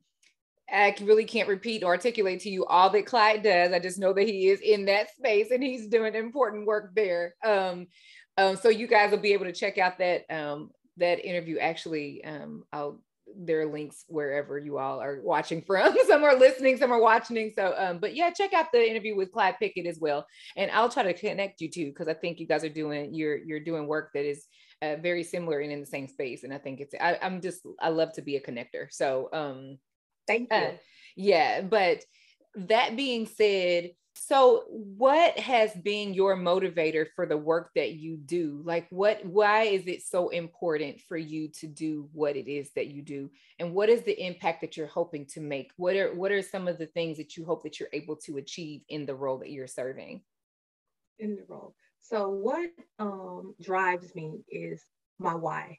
I 0.70 0.94
really 1.02 1.24
can't 1.24 1.48
repeat 1.48 1.82
or 1.82 1.88
articulate 1.88 2.40
to 2.40 2.50
you 2.50 2.66
all 2.66 2.90
that 2.90 3.06
Clyde 3.06 3.42
does. 3.42 3.72
I 3.72 3.78
just 3.78 3.98
know 3.98 4.12
that 4.12 4.28
he 4.28 4.48
is 4.48 4.60
in 4.60 4.84
that 4.86 5.14
space 5.14 5.50
and 5.50 5.62
he's 5.62 5.88
doing 5.88 6.14
important 6.14 6.66
work 6.66 6.92
there. 6.94 7.34
Um, 7.44 7.86
um, 8.38 8.56
so 8.56 8.68
you 8.68 8.86
guys 8.86 9.10
will 9.10 9.18
be 9.18 9.32
able 9.32 9.46
to 9.46 9.52
check 9.52 9.78
out 9.78 9.98
that 9.98 10.24
um, 10.30 10.70
that 10.96 11.18
interview. 11.24 11.58
Actually, 11.58 12.24
um, 12.24 12.62
I'll 12.72 13.00
there 13.36 13.60
are 13.60 13.66
links 13.66 14.04
wherever 14.08 14.58
you 14.58 14.78
all 14.78 15.00
are 15.00 15.20
watching 15.22 15.60
from. 15.60 15.94
some 16.06 16.24
are 16.24 16.36
listening, 16.36 16.76
some 16.76 16.92
are 16.92 17.00
watching. 17.00 17.52
So, 17.54 17.74
um, 17.76 17.98
but 17.98 18.14
yeah, 18.14 18.30
check 18.30 18.54
out 18.54 18.72
the 18.72 18.88
interview 18.88 19.16
with 19.16 19.32
Clyde 19.32 19.56
Pickett 19.58 19.86
as 19.86 19.98
well, 20.00 20.24
and 20.56 20.70
I'll 20.70 20.88
try 20.88 21.02
to 21.02 21.12
connect 21.12 21.60
you 21.60 21.68
too 21.68 21.86
because 21.86 22.08
I 22.08 22.14
think 22.14 22.38
you 22.38 22.46
guys 22.46 22.64
are 22.64 22.68
doing 22.68 23.12
you're 23.12 23.38
you're 23.38 23.60
doing 23.60 23.88
work 23.88 24.10
that 24.14 24.24
is 24.24 24.46
uh, 24.82 24.96
very 25.02 25.24
similar 25.24 25.58
and 25.58 25.72
in 25.72 25.80
the 25.80 25.86
same 25.86 26.06
space, 26.06 26.44
and 26.44 26.54
I 26.54 26.58
think 26.58 26.80
it's 26.80 26.94
I, 27.00 27.18
am 27.20 27.40
just 27.40 27.66
I 27.80 27.88
love 27.88 28.12
to 28.14 28.22
be 28.22 28.36
a 28.36 28.40
connector. 28.40 28.86
So, 28.90 29.28
um, 29.32 29.78
thank 30.28 30.48
you. 30.52 30.56
Uh, 30.56 30.72
yeah, 31.16 31.62
but 31.62 32.04
that 32.54 32.96
being 32.96 33.26
said, 33.26 33.90
so 34.26 34.64
what 34.68 35.38
has 35.38 35.72
been 35.74 36.12
your 36.12 36.36
motivator 36.36 37.06
for 37.14 37.24
the 37.24 37.36
work 37.36 37.70
that 37.74 37.92
you 37.92 38.16
do? 38.16 38.60
Like 38.64 38.86
what 38.90 39.24
why 39.24 39.64
is 39.64 39.86
it 39.86 40.02
so 40.02 40.28
important 40.30 41.00
for 41.00 41.16
you 41.16 41.48
to 41.60 41.66
do 41.66 42.08
what 42.12 42.36
it 42.36 42.48
is 42.50 42.70
that 42.74 42.88
you 42.88 43.02
do? 43.02 43.30
And 43.58 43.74
what 43.74 43.88
is 43.88 44.02
the 44.02 44.20
impact 44.20 44.60
that 44.62 44.76
you're 44.76 44.86
hoping 44.86 45.26
to 45.26 45.40
make? 45.40 45.70
What 45.76 45.96
are 45.96 46.14
what 46.14 46.32
are 46.32 46.42
some 46.42 46.68
of 46.68 46.78
the 46.78 46.86
things 46.86 47.16
that 47.18 47.36
you 47.36 47.44
hope 47.44 47.62
that 47.62 47.78
you're 47.78 47.88
able 47.92 48.16
to 48.16 48.38
achieve 48.38 48.82
in 48.88 49.06
the 49.06 49.14
role 49.14 49.38
that 49.38 49.50
you're 49.50 49.66
serving? 49.66 50.22
In 51.18 51.36
the 51.36 51.44
role. 51.48 51.74
So 52.00 52.28
what 52.28 52.70
um, 52.98 53.54
drives 53.60 54.14
me 54.14 54.40
is 54.50 54.82
my 55.18 55.34
why. 55.34 55.78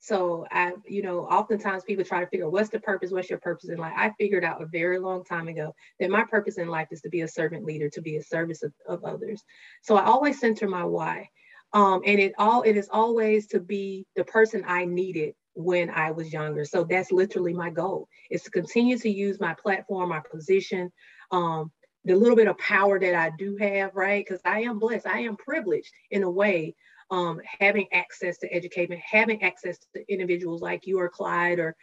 So 0.00 0.46
I, 0.50 0.72
you 0.88 1.02
know, 1.02 1.26
oftentimes 1.26 1.84
people 1.84 2.04
try 2.04 2.20
to 2.20 2.26
figure 2.26 2.48
what's 2.48 2.70
the 2.70 2.80
purpose, 2.80 3.10
what's 3.10 3.28
your 3.28 3.38
purpose 3.38 3.68
in 3.68 3.76
life. 3.76 3.92
I 3.94 4.12
figured 4.18 4.44
out 4.44 4.62
a 4.62 4.66
very 4.66 4.98
long 4.98 5.24
time 5.24 5.46
ago 5.46 5.74
that 6.00 6.10
my 6.10 6.24
purpose 6.24 6.56
in 6.56 6.68
life 6.68 6.88
is 6.90 7.02
to 7.02 7.10
be 7.10 7.20
a 7.20 7.28
servant 7.28 7.64
leader, 7.64 7.90
to 7.90 8.00
be 8.00 8.16
a 8.16 8.22
service 8.22 8.62
of, 8.62 8.72
of 8.88 9.04
others. 9.04 9.42
So 9.82 9.96
I 9.96 10.04
always 10.06 10.40
center 10.40 10.66
my 10.66 10.84
why. 10.84 11.28
Um, 11.74 12.00
and 12.04 12.18
it 12.18 12.32
all 12.38 12.62
it 12.62 12.76
is 12.76 12.88
always 12.90 13.46
to 13.48 13.60
be 13.60 14.06
the 14.16 14.24
person 14.24 14.64
I 14.66 14.86
needed 14.86 15.34
when 15.54 15.90
I 15.90 16.10
was 16.12 16.32
younger. 16.32 16.64
So 16.64 16.84
that's 16.84 17.12
literally 17.12 17.52
my 17.52 17.70
goal 17.70 18.08
is 18.30 18.42
to 18.44 18.50
continue 18.50 18.96
to 18.98 19.10
use 19.10 19.38
my 19.38 19.54
platform, 19.54 20.08
my 20.08 20.20
position, 20.32 20.90
um, 21.30 21.70
the 22.04 22.14
little 22.14 22.36
bit 22.36 22.48
of 22.48 22.56
power 22.58 22.98
that 22.98 23.14
I 23.14 23.30
do 23.38 23.56
have, 23.60 23.94
right? 23.94 24.24
Because 24.26 24.40
I 24.44 24.60
am 24.62 24.78
blessed, 24.78 25.06
I 25.06 25.20
am 25.20 25.36
privileged 25.36 25.92
in 26.10 26.22
a 26.22 26.30
way 26.30 26.74
um, 27.10 27.40
having 27.58 27.86
access 27.92 28.38
to 28.38 28.52
education, 28.52 28.96
having 29.04 29.42
access 29.42 29.78
to 29.94 30.04
individuals 30.08 30.62
like 30.62 30.86
you 30.86 30.98
or 30.98 31.08
Clyde 31.08 31.58
or 31.58 31.76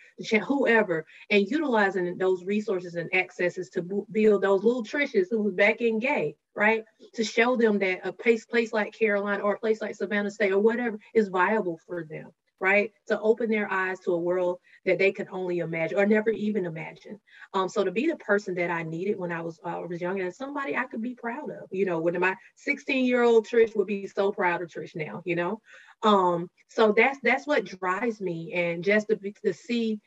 whoever, 0.47 1.05
and 1.29 1.49
utilizing 1.49 2.17
those 2.17 2.45
resources 2.45 2.95
and 2.95 3.13
accesses 3.13 3.69
to 3.69 4.05
build 4.11 4.41
those 4.41 4.63
little 4.63 4.83
Trishas 4.83 5.27
who 5.29 5.41
was 5.41 5.53
back 5.53 5.81
in 5.81 5.99
gay, 5.99 6.35
right? 6.55 6.83
To 7.15 7.23
show 7.23 7.55
them 7.57 7.79
that 7.79 8.01
a 8.03 8.13
place, 8.13 8.45
place 8.45 8.71
like 8.71 8.97
Carolina 8.97 9.43
or 9.43 9.55
a 9.55 9.59
place 9.59 9.81
like 9.81 9.95
Savannah 9.95 10.31
State 10.31 10.51
or 10.51 10.59
whatever 10.59 10.97
is 11.13 11.27
viable 11.27 11.79
for 11.85 12.05
them. 12.09 12.31
Right? 12.59 12.91
To 13.07 13.19
open 13.19 13.49
their 13.49 13.71
eyes 13.71 13.99
to 14.01 14.13
a 14.13 14.19
world 14.19 14.59
that 14.85 14.97
they 14.97 15.11
could 15.11 15.27
only 15.31 15.59
imagine 15.59 15.97
or 15.97 16.05
never 16.05 16.29
even 16.29 16.65
imagine. 16.65 17.19
Um, 17.53 17.69
so 17.69 17.83
to 17.83 17.91
be 17.91 18.07
the 18.07 18.15
person 18.17 18.55
that 18.55 18.69
I 18.69 18.83
needed 18.83 19.17
when 19.17 19.31
I 19.31 19.41
was 19.41 19.59
uh, 19.63 19.81
was 19.87 20.01
young 20.01 20.21
and 20.21 20.33
somebody 20.33 20.75
I 20.75 20.85
could 20.85 21.01
be 21.01 21.15
proud 21.15 21.49
of, 21.49 21.67
you 21.71 21.85
know, 21.85 21.99
when 21.99 22.19
my 22.19 22.35
16 22.55 23.05
year 23.05 23.23
old 23.23 23.47
Trish 23.47 23.75
would 23.75 23.87
be 23.87 24.07
so 24.07 24.31
proud 24.31 24.61
of 24.61 24.69
Trish 24.69 24.95
now, 24.95 25.21
you 25.25 25.35
know. 25.35 25.61
Um, 26.03 26.49
so 26.67 26.93
that's 26.95 27.19
that's 27.21 27.47
what 27.47 27.65
drives 27.65 28.21
me, 28.21 28.53
and 28.53 28.83
just 28.83 29.07
to, 29.07 29.17
to 29.45 29.53
see 29.53 29.99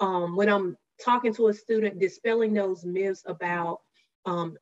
um, 0.00 0.36
when 0.36 0.48
I'm 0.48 0.76
talking 1.02 1.32
to 1.34 1.48
a 1.48 1.54
student, 1.54 2.00
dispelling 2.00 2.52
those 2.52 2.84
myths 2.84 3.22
about 3.26 3.80
um, 4.26 4.56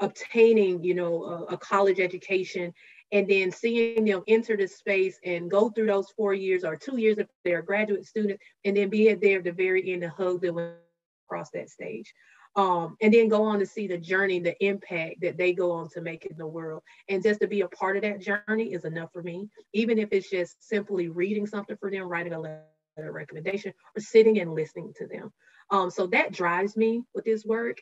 obtaining, 0.00 0.82
you 0.82 0.94
know, 0.94 1.24
a, 1.24 1.54
a, 1.54 1.58
college 1.58 2.00
education 2.00 2.72
and 3.12 3.28
then 3.28 3.50
seeing 3.50 4.04
them 4.04 4.22
enter 4.28 4.56
the 4.56 4.66
space 4.66 5.18
and 5.24 5.50
go 5.50 5.70
through 5.70 5.86
those 5.86 6.10
four 6.16 6.34
years 6.34 6.64
or 6.64 6.76
two 6.76 6.96
years 6.96 7.18
if 7.18 7.26
they're 7.44 7.60
a 7.60 7.64
graduate 7.64 8.06
student, 8.06 8.40
and 8.64 8.76
then 8.76 8.88
be 8.88 9.12
there 9.14 9.38
at 9.38 9.44
the 9.44 9.52
very 9.52 9.92
end 9.92 10.02
to 10.02 10.08
hug 10.08 10.40
them 10.40 10.58
across 11.26 11.50
that 11.50 11.70
stage. 11.70 12.12
Um, 12.56 12.96
and 13.00 13.14
then 13.14 13.28
go 13.28 13.44
on 13.44 13.60
to 13.60 13.66
see 13.66 13.86
the 13.86 13.96
journey, 13.96 14.40
the 14.40 14.56
impact 14.64 15.20
that 15.20 15.36
they 15.36 15.52
go 15.52 15.70
on 15.70 15.88
to 15.90 16.00
make 16.00 16.26
in 16.26 16.36
the 16.36 16.46
world. 16.46 16.82
And 17.08 17.22
just 17.22 17.40
to 17.40 17.46
be 17.46 17.60
a 17.60 17.68
part 17.68 17.96
of 17.96 18.02
that 18.02 18.20
journey 18.20 18.72
is 18.72 18.84
enough 18.84 19.12
for 19.12 19.22
me, 19.22 19.48
even 19.72 19.98
if 19.98 20.08
it's 20.12 20.28
just 20.28 20.56
simply 20.66 21.08
reading 21.08 21.46
something 21.46 21.76
for 21.76 21.90
them, 21.90 22.08
writing 22.08 22.32
a 22.32 22.40
letter 22.40 22.64
of 22.98 23.14
recommendation, 23.14 23.72
or 23.96 24.00
sitting 24.02 24.40
and 24.40 24.52
listening 24.52 24.92
to 24.96 25.06
them. 25.06 25.32
Um, 25.70 25.90
so 25.90 26.08
that 26.08 26.32
drives 26.32 26.76
me 26.76 27.04
with 27.14 27.24
this 27.24 27.44
work. 27.44 27.78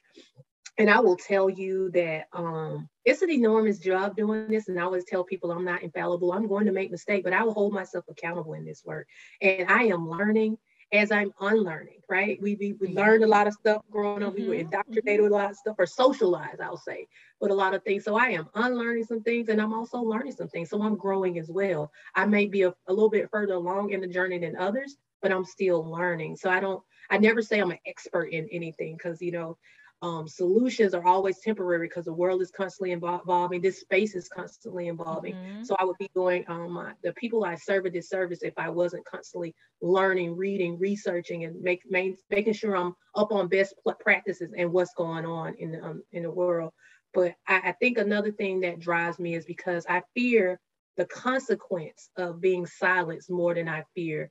And 0.78 0.88
I 0.88 1.00
will 1.00 1.16
tell 1.16 1.50
you 1.50 1.90
that 1.90 2.28
um, 2.32 2.88
it's 3.04 3.23
an 3.23 3.30
enormous 3.30 3.78
job 3.78 4.16
doing 4.16 4.49
this. 4.49 4.68
And 4.68 4.78
I 4.78 4.85
always 4.85 5.04
tell 5.04 5.25
people 5.25 5.50
I'm 5.50 5.64
not 5.64 5.82
infallible. 5.82 6.32
I'm 6.32 6.47
going 6.47 6.66
to 6.66 6.73
make 6.73 6.90
mistakes, 6.90 7.25
but 7.25 7.32
I 7.32 7.42
will 7.42 7.54
hold 7.54 7.73
myself 7.73 8.04
accountable 8.08 8.54
in 8.54 8.64
this 8.64 8.85
work. 8.85 9.08
And 9.42 9.68
I 9.68 9.85
am 9.85 10.08
learning 10.08 10.56
as 10.92 11.11
I'm 11.11 11.32
unlearning, 11.40 12.00
right? 12.08 12.40
We, 12.40 12.54
we, 12.54 12.73
we 12.75 12.88
learned 12.88 13.23
a 13.23 13.26
lot 13.26 13.47
of 13.47 13.52
stuff 13.52 13.82
growing 13.90 14.23
up. 14.23 14.35
Mm-hmm. 14.35 14.42
We 14.42 14.49
were 14.49 14.54
mm-hmm, 14.54 14.73
indoctrinated 14.73 15.23
with 15.23 15.32
a 15.32 15.35
lot 15.35 15.50
of 15.50 15.56
stuff 15.56 15.76
or 15.78 15.87
socialized, 15.87 16.61
I'll 16.61 16.78
say, 16.78 17.08
with 17.40 17.50
a 17.50 17.54
lot 17.54 17.75
of 17.75 17.82
things. 17.82 18.04
So 18.04 18.16
I 18.16 18.28
am 18.28 18.49
unlearning 18.54 19.04
some 19.04 19.23
things 19.23 19.49
and 19.49 19.61
I'm 19.61 19.75
also 19.75 19.99
learning 19.99 20.32
some 20.32 20.49
things. 20.49 20.70
So 20.70 20.82
I'm 20.82 20.97
growing 20.97 21.38
as 21.38 21.50
well. 21.50 21.92
I 22.14 22.25
may 22.25 22.47
be 22.47 22.62
a, 22.62 22.75
a 22.87 22.92
little 22.92 23.11
bit 23.11 23.28
further 23.30 23.54
along 23.54 23.90
in 23.90 24.00
the 24.00 24.06
journey 24.06 24.38
than 24.38 24.56
others, 24.56 24.97
but 25.20 25.32
I'm 25.32 25.44
still 25.44 25.85
learning. 25.90 26.37
So 26.37 26.49
I 26.49 26.61
don't, 26.61 26.82
I 27.11 27.18
never 27.18 27.42
say 27.42 27.58
I'm 27.58 27.70
an 27.70 27.78
expert 27.87 28.26
in 28.32 28.49
anything 28.50 28.97
because, 28.97 29.20
you 29.20 29.32
know, 29.32 29.58
um, 30.00 30.28
solutions 30.28 30.94
are 30.94 31.04
always 31.04 31.40
temporary 31.40 31.88
because 31.88 32.04
the 32.04 32.12
world 32.12 32.40
is 32.40 32.52
constantly 32.52 32.92
evolving. 32.92 33.60
This 33.60 33.80
space 33.80 34.14
is 34.14 34.28
constantly 34.28 34.88
evolving. 34.88 35.34
Mm-hmm. 35.34 35.64
So 35.64 35.74
I 35.78 35.84
would 35.84 35.98
be 35.98 36.08
doing 36.14 36.44
um, 36.46 36.72
my, 36.72 36.92
the 37.02 37.12
people 37.14 37.44
I 37.44 37.56
serve 37.56 37.84
a 37.84 37.90
disservice 37.90 38.42
if 38.42 38.54
I 38.56 38.68
wasn't 38.70 39.04
constantly 39.06 39.56
learning, 39.82 40.36
reading, 40.36 40.78
researching, 40.78 41.44
and 41.44 41.60
make, 41.60 41.82
main, 41.90 42.16
making 42.30 42.52
sure 42.52 42.76
I'm 42.76 42.94
up 43.16 43.32
on 43.32 43.48
best 43.48 43.74
practices 43.98 44.52
and 44.56 44.72
what's 44.72 44.94
going 44.94 45.26
on 45.26 45.54
in 45.58 45.72
the 45.72 45.82
um, 45.82 46.02
in 46.12 46.22
the 46.22 46.30
world. 46.30 46.72
But 47.12 47.34
I, 47.48 47.60
I 47.64 47.72
think 47.72 47.98
another 47.98 48.30
thing 48.30 48.60
that 48.60 48.78
drives 48.78 49.18
me 49.18 49.34
is 49.34 49.46
because 49.46 49.84
I 49.88 50.02
fear 50.14 50.60
the 50.96 51.06
consequence 51.06 52.10
of 52.16 52.40
being 52.40 52.66
silenced 52.66 53.30
more 53.30 53.54
than 53.54 53.68
I 53.68 53.82
fear 53.94 54.30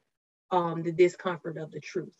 um, 0.51 0.81
the 0.83 0.93
discomfort 0.93 1.57
of 1.57 1.71
the 1.71 1.81
truth. 1.81 2.15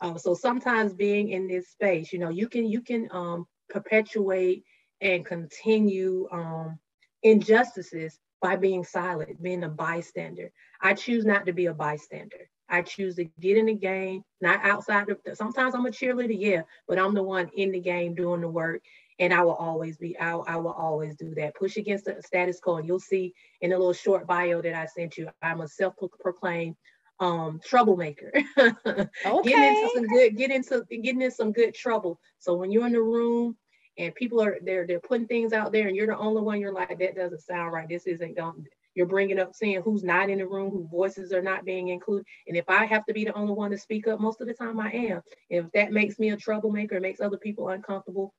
Uh, 0.00 0.16
so 0.16 0.34
sometimes 0.34 0.94
being 0.94 1.28
in 1.30 1.46
this 1.46 1.68
space, 1.68 2.12
you 2.12 2.18
know, 2.18 2.30
you 2.30 2.48
can 2.48 2.66
you 2.66 2.80
can 2.80 3.08
um, 3.12 3.46
perpetuate 3.68 4.64
and 5.00 5.24
continue 5.24 6.28
um, 6.32 6.78
injustices 7.22 8.18
by 8.40 8.56
being 8.56 8.84
silent, 8.84 9.42
being 9.42 9.64
a 9.64 9.68
bystander. 9.68 10.50
I 10.80 10.94
choose 10.94 11.24
not 11.24 11.46
to 11.46 11.52
be 11.52 11.66
a 11.66 11.74
bystander. 11.74 12.48
I 12.70 12.82
choose 12.82 13.16
to 13.16 13.24
get 13.24 13.56
in 13.56 13.66
the 13.66 13.74
game, 13.74 14.22
not 14.40 14.64
outside. 14.64 15.06
The, 15.08 15.36
sometimes 15.36 15.74
I'm 15.74 15.86
a 15.86 15.90
cheerleader, 15.90 16.36
yeah, 16.38 16.62
but 16.86 16.98
I'm 16.98 17.14
the 17.14 17.22
one 17.22 17.50
in 17.54 17.72
the 17.72 17.80
game 17.80 18.14
doing 18.14 18.40
the 18.40 18.48
work, 18.48 18.80
and 19.18 19.34
I 19.34 19.42
will 19.42 19.54
always 19.54 19.96
be. 19.96 20.18
I, 20.18 20.32
I 20.36 20.56
will 20.56 20.72
always 20.72 21.16
do 21.16 21.34
that. 21.34 21.56
Push 21.56 21.76
against 21.76 22.04
the 22.04 22.22
status 22.24 22.60
quo, 22.60 22.76
and 22.76 22.86
you'll 22.86 23.00
see 23.00 23.34
in 23.60 23.72
a 23.72 23.76
little 23.76 23.92
short 23.92 24.26
bio 24.26 24.62
that 24.62 24.74
I 24.74 24.86
sent 24.86 25.18
you. 25.18 25.28
I'm 25.42 25.60
a 25.60 25.68
self-proclaimed 25.68 26.76
um 27.20 27.60
troublemaker. 27.64 28.32
okay. 28.58 28.74
Getting 29.44 29.64
into 29.64 29.90
some 29.94 30.06
good, 30.06 30.36
get 30.36 30.50
into 30.50 30.84
getting 30.90 31.22
in 31.22 31.30
some 31.30 31.52
good 31.52 31.74
trouble. 31.74 32.18
So 32.38 32.54
when 32.54 32.72
you're 32.72 32.86
in 32.86 32.92
the 32.92 33.02
room 33.02 33.56
and 33.98 34.14
people 34.14 34.42
are 34.42 34.56
they're 34.62 34.86
they're 34.86 35.00
putting 35.00 35.26
things 35.26 35.52
out 35.52 35.72
there 35.72 35.86
and 35.86 35.96
you're 35.96 36.06
the 36.06 36.16
only 36.16 36.42
one, 36.42 36.60
you're 36.60 36.72
like, 36.72 36.98
that 36.98 37.16
doesn't 37.16 37.42
sound 37.42 37.72
right. 37.72 37.88
This 37.88 38.06
isn't 38.06 38.36
going 38.36 38.66
you're 38.94 39.06
bringing 39.06 39.38
up 39.38 39.54
saying 39.54 39.82
who's 39.84 40.02
not 40.02 40.30
in 40.30 40.38
the 40.38 40.46
room, 40.46 40.70
whose 40.70 40.88
voices 40.90 41.32
are 41.32 41.42
not 41.42 41.64
being 41.64 41.88
included. 41.88 42.26
And 42.48 42.56
if 42.56 42.68
I 42.68 42.86
have 42.86 43.04
to 43.06 43.12
be 43.12 43.24
the 43.24 43.34
only 43.34 43.54
one 43.54 43.70
to 43.70 43.78
speak 43.78 44.08
up, 44.08 44.20
most 44.20 44.40
of 44.40 44.48
the 44.48 44.54
time 44.54 44.80
I 44.80 44.90
am. 44.90 45.22
If 45.48 45.70
that 45.72 45.92
makes 45.92 46.18
me 46.18 46.30
a 46.30 46.36
troublemaker, 46.36 46.96
it 46.96 47.02
makes 47.02 47.20
other 47.20 47.38
people 47.38 47.68
uncomfortable. 47.68 48.34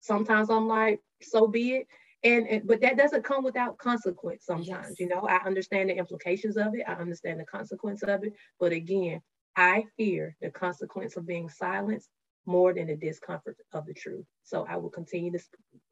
Sometimes 0.00 0.48
I'm 0.48 0.68
like, 0.68 1.00
so 1.22 1.48
be 1.48 1.74
it 1.74 1.86
and, 2.26 2.48
and, 2.48 2.66
but 2.66 2.80
that 2.80 2.96
doesn't 2.96 3.24
come 3.24 3.44
without 3.44 3.78
consequence 3.78 4.44
sometimes 4.44 4.88
yes. 4.88 5.00
you 5.00 5.08
know? 5.08 5.26
I 5.28 5.36
understand 5.44 5.90
the 5.90 5.96
implications 5.96 6.56
of 6.56 6.74
it. 6.74 6.84
I 6.86 6.94
understand 6.94 7.40
the 7.40 7.44
consequence 7.44 8.02
of 8.02 8.24
it. 8.24 8.32
But 8.58 8.72
again 8.72 9.20
i 9.56 9.84
fear 9.96 10.36
the 10.40 10.50
consequence 10.50 11.16
of 11.16 11.26
being 11.26 11.48
silenced 11.48 12.10
more 12.44 12.72
than 12.72 12.86
the 12.86 12.96
discomfort 12.96 13.56
of 13.72 13.86
the 13.86 13.94
truth. 13.94 14.26
So 14.44 14.66
i 14.68 14.76
will 14.76 14.90
continue 14.90 15.32
to 15.32 15.40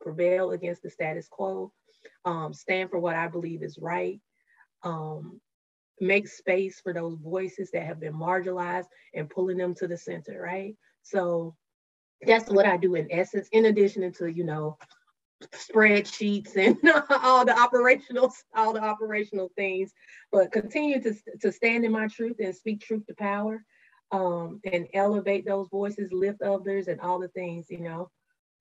prevail 0.01 0.53
against 0.53 0.83
the 0.83 0.91
status 0.91 1.27
quo 1.29 1.73
um, 2.25 2.53
stand 2.53 2.91
for 2.91 2.99
what 2.99 3.17
i 3.17 3.27
believe 3.27 3.63
is 3.63 3.79
right 3.79 4.21
um, 4.83 5.41
make 6.01 6.29
space 6.29 6.81
for 6.81 6.93
those 6.93 7.17
voices 7.17 7.71
that 7.73 7.85
have 7.85 8.01
been 8.01 8.13
marginalized 8.13 8.89
and 9.15 9.31
pulling 9.31 9.57
them 9.57 9.75
to 9.77 9.89
the 9.89 9.97
center 9.97 10.41
right? 10.41 10.77
So 11.03 11.57
that's 12.27 12.49
what 12.49 12.65
i 12.65 12.77
do 12.77 12.95
in 12.95 13.07
essence 13.11 13.49
in 13.53 13.67
addition 13.67 14.11
to 14.11 14.29
you 14.29 14.45
know 14.45 14.79
spreadsheets 15.53 16.57
and 16.57 16.77
all 17.23 17.45
the 17.45 17.59
operational 17.59 18.33
all 18.55 18.73
the 18.73 18.83
operational 18.83 19.51
things 19.57 19.93
but 20.33 20.53
continue 20.53 21.01
to, 21.01 21.15
to 21.41 21.53
stand 21.53 21.85
in 21.85 21.93
my 21.93 22.07
truth 22.09 22.37
and 22.41 22.55
speak 22.55 22.81
truth 22.81 23.07
to 23.07 23.15
power 23.15 23.65
um, 24.13 24.61
and 24.71 24.87
elevate 24.95 25.45
those 25.47 25.69
voices 25.69 26.13
lift 26.13 26.43
others 26.43 26.89
and 26.89 27.01
all 27.01 27.19
the 27.19 27.29
things 27.29 27.67
you 27.71 27.81
know? 27.81 28.11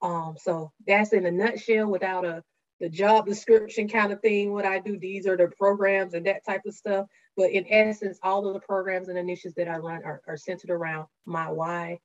Um, 0.02 0.36
so 0.38 0.72
that's 0.88 1.14
in 1.14 1.26
a 1.26 1.32
nutshell 1.32 1.88
without 1.88 2.26
a 2.26 2.44
the 2.80 2.90
job 2.90 3.26
description 3.26 3.88
kind 3.88 4.12
of 4.12 4.20
thing 4.22 4.52
what 4.52 4.66
i 4.66 4.80
do 4.80 4.98
these 4.98 5.26
are 5.26 5.38
the 5.38 5.48
programs 5.58 6.14
and 6.14 6.26
that 6.26 6.46
type 6.46 6.62
of 6.66 6.74
stuff 6.74 7.06
but 7.38 7.50
in 7.52 7.66
essence 7.70 8.20
all 8.24 8.46
of 8.46 8.54
the 8.54 8.60
programs 8.60 9.08
and 9.08 9.18
initiatives 9.18 9.56
that 9.56 9.70
i 9.70 9.78
run 9.78 10.04
are, 10.04 10.22
are 10.28 10.36
centered 10.36 10.70
around 10.70 11.06
my 11.26 11.50
why 11.50 11.98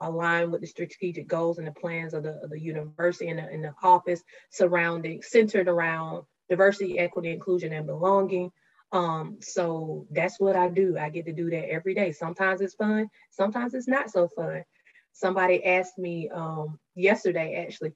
align 0.00 0.50
with 0.50 0.60
the 0.60 0.66
strategic 0.66 1.26
goals 1.26 1.58
and 1.58 1.66
the 1.66 1.72
plans 1.72 2.14
of 2.14 2.22
the, 2.22 2.40
of 2.42 2.50
the 2.50 2.60
university 2.60 3.28
and 3.28 3.38
the, 3.38 3.44
and 3.44 3.64
the 3.64 3.74
office 3.82 4.22
surrounding, 4.50 5.22
centered 5.22 5.68
around 5.68 6.24
diversity, 6.48 6.98
equity, 6.98 7.30
inclusion, 7.30 7.72
and 7.72 7.86
belonging. 7.86 8.50
Um, 8.92 9.38
so 9.40 10.06
that's 10.10 10.40
what 10.40 10.56
I 10.56 10.68
do. 10.68 10.96
I 10.96 11.10
get 11.10 11.26
to 11.26 11.32
do 11.32 11.50
that 11.50 11.70
every 11.70 11.94
day. 11.94 12.12
Sometimes 12.12 12.60
it's 12.60 12.74
fun, 12.74 13.08
sometimes 13.30 13.74
it's 13.74 13.88
not 13.88 14.10
so 14.10 14.28
fun. 14.28 14.64
Somebody 15.12 15.64
asked 15.64 15.98
me 15.98 16.30
um, 16.30 16.78
yesterday, 16.94 17.64
actually, 17.66 17.92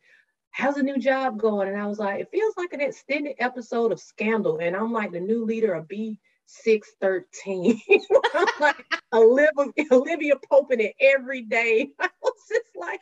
how's 0.50 0.74
the 0.74 0.82
new 0.82 0.98
job 0.98 1.38
going? 1.38 1.68
And 1.68 1.80
I 1.80 1.86
was 1.86 1.98
like, 1.98 2.20
it 2.20 2.30
feels 2.30 2.54
like 2.56 2.72
an 2.72 2.80
extended 2.80 3.36
episode 3.38 3.92
of 3.92 4.00
Scandal. 4.00 4.58
And 4.58 4.76
I'm 4.76 4.92
like 4.92 5.12
the 5.12 5.20
new 5.20 5.44
leader 5.44 5.72
of 5.72 5.88
B 5.88 6.18
613. 6.46 7.80
like 8.60 8.84
Olivia, 9.12 9.62
Olivia 9.90 10.34
Pope 10.50 10.72
in 10.72 10.80
it 10.80 10.94
every 11.00 11.42
day. 11.42 11.92
I 12.00 12.08
was 12.22 12.32
just 12.48 12.76
like, 12.76 13.00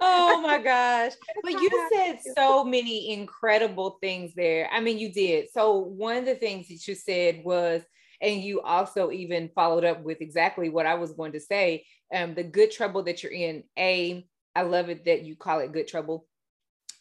oh 0.00 0.40
my 0.40 0.58
gosh. 0.62 1.12
But 1.42 1.52
you 1.52 1.88
said 1.92 2.18
so 2.36 2.64
many 2.64 3.12
incredible 3.12 3.98
things 4.00 4.32
there. 4.34 4.68
I 4.72 4.80
mean, 4.80 4.98
you 4.98 5.12
did. 5.12 5.50
So, 5.52 5.78
one 5.78 6.16
of 6.16 6.24
the 6.26 6.34
things 6.34 6.68
that 6.68 6.86
you 6.86 6.94
said 6.94 7.42
was, 7.44 7.82
and 8.20 8.42
you 8.42 8.60
also 8.60 9.10
even 9.10 9.50
followed 9.54 9.84
up 9.84 10.02
with 10.02 10.20
exactly 10.20 10.68
what 10.68 10.86
I 10.86 10.94
was 10.94 11.12
going 11.12 11.32
to 11.32 11.40
say 11.40 11.84
um, 12.14 12.34
the 12.34 12.42
good 12.42 12.70
trouble 12.70 13.02
that 13.04 13.22
you're 13.22 13.32
in. 13.32 13.64
A, 13.78 14.26
I 14.54 14.62
love 14.62 14.88
it 14.88 15.04
that 15.04 15.24
you 15.24 15.36
call 15.36 15.60
it 15.60 15.72
good 15.72 15.88
trouble. 15.88 16.26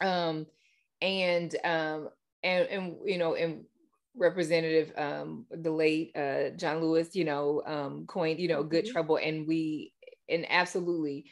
Um, 0.01 0.45
and, 1.01 1.53
um, 1.63 2.09
and, 2.43 2.67
and, 2.67 2.95
you 3.05 3.17
know, 3.17 3.35
and 3.35 3.65
representative 4.15 4.91
um 4.97 5.45
the 5.51 5.71
late 5.71 6.11
uh 6.15 6.49
john 6.57 6.81
lewis 6.81 7.15
you 7.15 7.23
know 7.23 7.61
um 7.65 8.05
coined 8.07 8.39
you 8.39 8.47
know 8.47 8.63
good 8.63 8.83
mm-hmm. 8.83 8.91
trouble 8.91 9.17
and 9.17 9.47
we 9.47 9.93
and 10.29 10.45
absolutely 10.49 11.25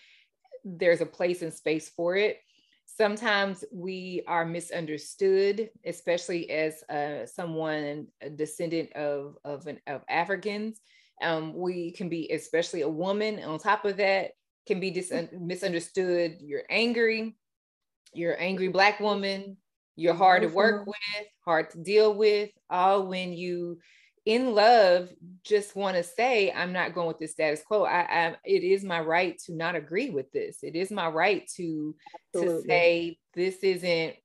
there's 0.76 1.02
a 1.02 1.06
place 1.06 1.42
and 1.42 1.54
space 1.54 1.90
for 1.90 2.16
it. 2.16 2.40
Sometimes 2.86 3.64
we 3.72 4.24
are 4.28 4.46
misunderstood 4.46 5.70
especially 5.86 6.50
as 6.50 6.84
uh, 6.90 7.26
someone 7.26 8.08
a 8.22 8.30
descendant 8.30 8.92
of 8.94 9.38
of 9.44 9.68
an 9.68 9.80
of 9.88 10.02
africans. 10.10 10.80
Um 11.22 11.54
we 11.54 11.92
can 11.92 12.10
be 12.10 12.32
especially 12.32 12.82
a 12.82 12.90
woman 12.90 13.40
on 13.44 13.60
top 13.60 13.86
of 13.86 13.98
that 13.98 14.32
can 14.68 14.80
be 14.80 14.92
dis- 14.92 15.14
misunderstood. 15.40 16.38
You're 16.40 16.66
angry. 16.70 17.38
You're 18.14 18.40
angry 18.40 18.70
black 18.70 19.00
woman 19.00 19.58
you're 19.98 20.14
hard 20.14 20.44
to 20.44 20.48
work 20.48 20.86
with, 20.86 21.28
hard 21.44 21.70
to 21.72 21.80
deal 21.80 22.14
with, 22.14 22.50
all 22.70 23.08
when 23.08 23.34
you 23.34 23.80
in 24.26 24.54
love 24.54 25.08
just 25.46 25.74
want 25.74 25.96
to 25.96 26.04
say 26.04 26.52
i'm 26.52 26.74
not 26.74 26.94
going 26.94 27.08
with 27.08 27.18
the 27.18 27.26
status 27.26 27.64
quo. 27.66 27.86
I, 27.86 28.02
I 28.02 28.36
it 28.44 28.62
is 28.62 28.84
my 28.84 29.00
right 29.00 29.38
to 29.46 29.56
not 29.56 29.78
agree 29.78 30.10
with 30.10 30.30
this. 30.34 30.58
It 30.64 30.76
is 30.76 30.92
my 30.92 31.08
right 31.08 31.50
to 31.56 31.96
Absolutely. 32.36 32.62
to 32.62 32.68
say 32.68 33.18
this 33.34 33.56
isn't 33.64 34.16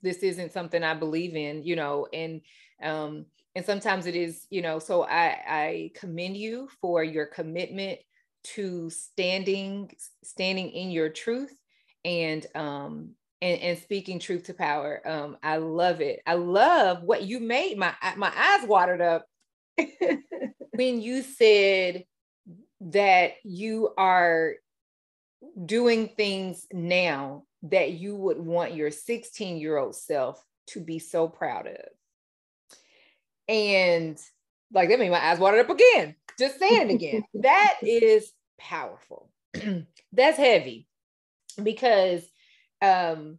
this 0.00 0.18
isn't 0.18 0.52
something 0.52 0.82
i 0.82 0.94
believe 0.94 1.36
in 1.36 1.62
you 1.62 1.76
know 1.76 2.06
and 2.14 2.40
um 2.82 3.26
and 3.54 3.64
sometimes 3.64 4.06
it 4.06 4.16
is 4.16 4.46
you 4.48 4.62
know 4.62 4.78
so 4.78 5.04
i 5.04 5.38
i 5.46 5.90
commend 5.94 6.36
you 6.36 6.68
for 6.80 7.04
your 7.04 7.26
commitment 7.26 7.98
to 8.42 8.88
standing 8.88 9.90
standing 10.24 10.70
in 10.70 10.90
your 10.90 11.08
truth 11.10 11.54
and 12.04 12.46
um 12.54 13.10
and, 13.42 13.60
and 13.60 13.78
speaking 13.78 14.18
truth 14.18 14.44
to 14.44 14.54
power 14.54 15.02
um 15.06 15.36
i 15.42 15.58
love 15.58 16.00
it 16.00 16.20
i 16.26 16.34
love 16.34 17.02
what 17.02 17.24
you 17.24 17.40
made 17.40 17.76
my 17.76 17.92
my 18.16 18.32
eyes 18.34 18.66
watered 18.66 19.02
up 19.02 19.26
when 20.74 21.02
you 21.02 21.22
said 21.22 22.04
that 22.80 23.32
you 23.44 23.90
are 23.98 24.54
doing 25.64 26.08
things 26.08 26.66
now 26.72 27.44
that 27.62 27.92
you 27.92 28.16
would 28.16 28.38
want 28.38 28.74
your 28.74 28.90
16 28.90 29.58
year 29.58 29.76
old 29.76 29.94
self 29.94 30.44
to 30.68 30.80
be 30.80 30.98
so 30.98 31.28
proud 31.28 31.66
of. 31.66 31.84
And 33.48 34.18
like 34.72 34.88
that 34.88 34.98
made 34.98 35.10
my 35.10 35.24
eyes 35.24 35.38
watered 35.38 35.60
up 35.60 35.70
again. 35.70 36.16
Just 36.38 36.58
saying 36.58 36.90
it 36.90 36.94
again. 36.94 37.24
that 37.34 37.74
is 37.82 38.32
powerful. 38.58 39.30
That's 40.12 40.38
heavy 40.38 40.86
because 41.62 42.22
um 42.82 43.38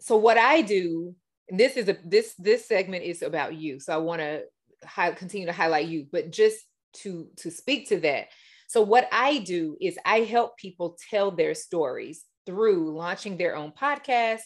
so 0.00 0.16
what 0.16 0.36
I 0.36 0.60
do, 0.60 1.14
this 1.48 1.76
is 1.76 1.88
a 1.88 1.96
this 2.04 2.34
this 2.38 2.68
segment 2.68 3.04
is 3.04 3.22
about 3.22 3.54
you. 3.54 3.80
So 3.80 3.94
I 3.94 3.98
want 3.98 4.20
to 4.20 4.42
hi- 4.84 5.12
continue 5.12 5.46
to 5.46 5.52
highlight 5.52 5.86
you, 5.86 6.06
but 6.10 6.30
just 6.30 6.58
to 7.02 7.28
to 7.38 7.50
speak 7.50 7.88
to 7.88 8.00
that. 8.00 8.28
So 8.68 8.82
what 8.82 9.08
I 9.12 9.38
do 9.38 9.76
is 9.80 9.98
I 10.04 10.20
help 10.20 10.56
people 10.58 10.98
tell 11.10 11.30
their 11.30 11.54
stories 11.54 12.24
through 12.46 12.96
launching 12.96 13.36
their 13.36 13.56
own 13.56 13.72
podcast. 13.72 14.42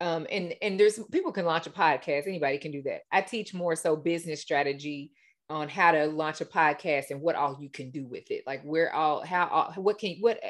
Um, 0.00 0.26
and 0.30 0.54
and 0.62 0.78
there's 0.78 0.98
people 1.12 1.32
can 1.32 1.44
launch 1.44 1.66
a 1.66 1.70
podcast. 1.70 2.26
Anybody 2.26 2.58
can 2.58 2.72
do 2.72 2.82
that. 2.84 3.02
I 3.12 3.20
teach 3.20 3.54
more 3.54 3.76
so 3.76 3.96
business 3.96 4.40
strategy 4.40 5.12
on 5.50 5.68
how 5.68 5.92
to 5.92 6.06
launch 6.06 6.40
a 6.40 6.46
podcast 6.46 7.10
and 7.10 7.20
what 7.20 7.36
all 7.36 7.58
you 7.60 7.68
can 7.68 7.90
do 7.90 8.06
with 8.06 8.30
it. 8.30 8.42
Like 8.46 8.62
where 8.62 8.94
all 8.94 9.24
how 9.24 9.46
all, 9.48 9.72
what 9.82 9.98
can 9.98 10.16
what 10.20 10.40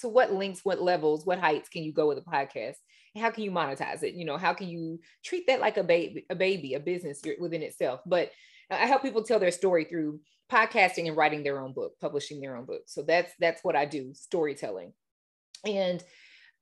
to 0.00 0.08
what 0.08 0.32
links, 0.32 0.64
what 0.64 0.80
levels, 0.80 1.26
what 1.26 1.38
heights 1.40 1.68
can 1.68 1.82
you 1.82 1.92
go 1.92 2.08
with 2.08 2.18
a 2.18 2.22
podcast? 2.22 2.76
And 3.14 3.24
how 3.24 3.30
can 3.30 3.44
you 3.44 3.50
monetize 3.50 4.02
it? 4.02 4.14
You 4.14 4.24
know, 4.24 4.36
how 4.36 4.54
can 4.54 4.68
you 4.68 5.00
treat 5.24 5.46
that 5.48 5.60
like 5.60 5.76
a 5.76 5.84
baby, 5.84 6.26
a 6.30 6.34
baby, 6.34 6.74
a 6.74 6.80
business 6.80 7.20
within 7.40 7.62
itself? 7.62 8.00
But 8.06 8.30
I 8.70 8.86
help 8.86 9.02
people 9.02 9.24
tell 9.24 9.38
their 9.38 9.50
story 9.50 9.84
through 9.84 10.20
podcasting 10.52 11.08
and 11.08 11.16
writing 11.16 11.42
their 11.42 11.60
own 11.60 11.72
book, 11.72 11.92
publishing 12.00 12.40
their 12.40 12.56
own 12.56 12.64
book. 12.64 12.82
So 12.86 13.02
that's 13.02 13.32
that's 13.40 13.64
what 13.64 13.76
I 13.76 13.86
do, 13.86 14.12
storytelling. 14.14 14.92
And 15.64 16.02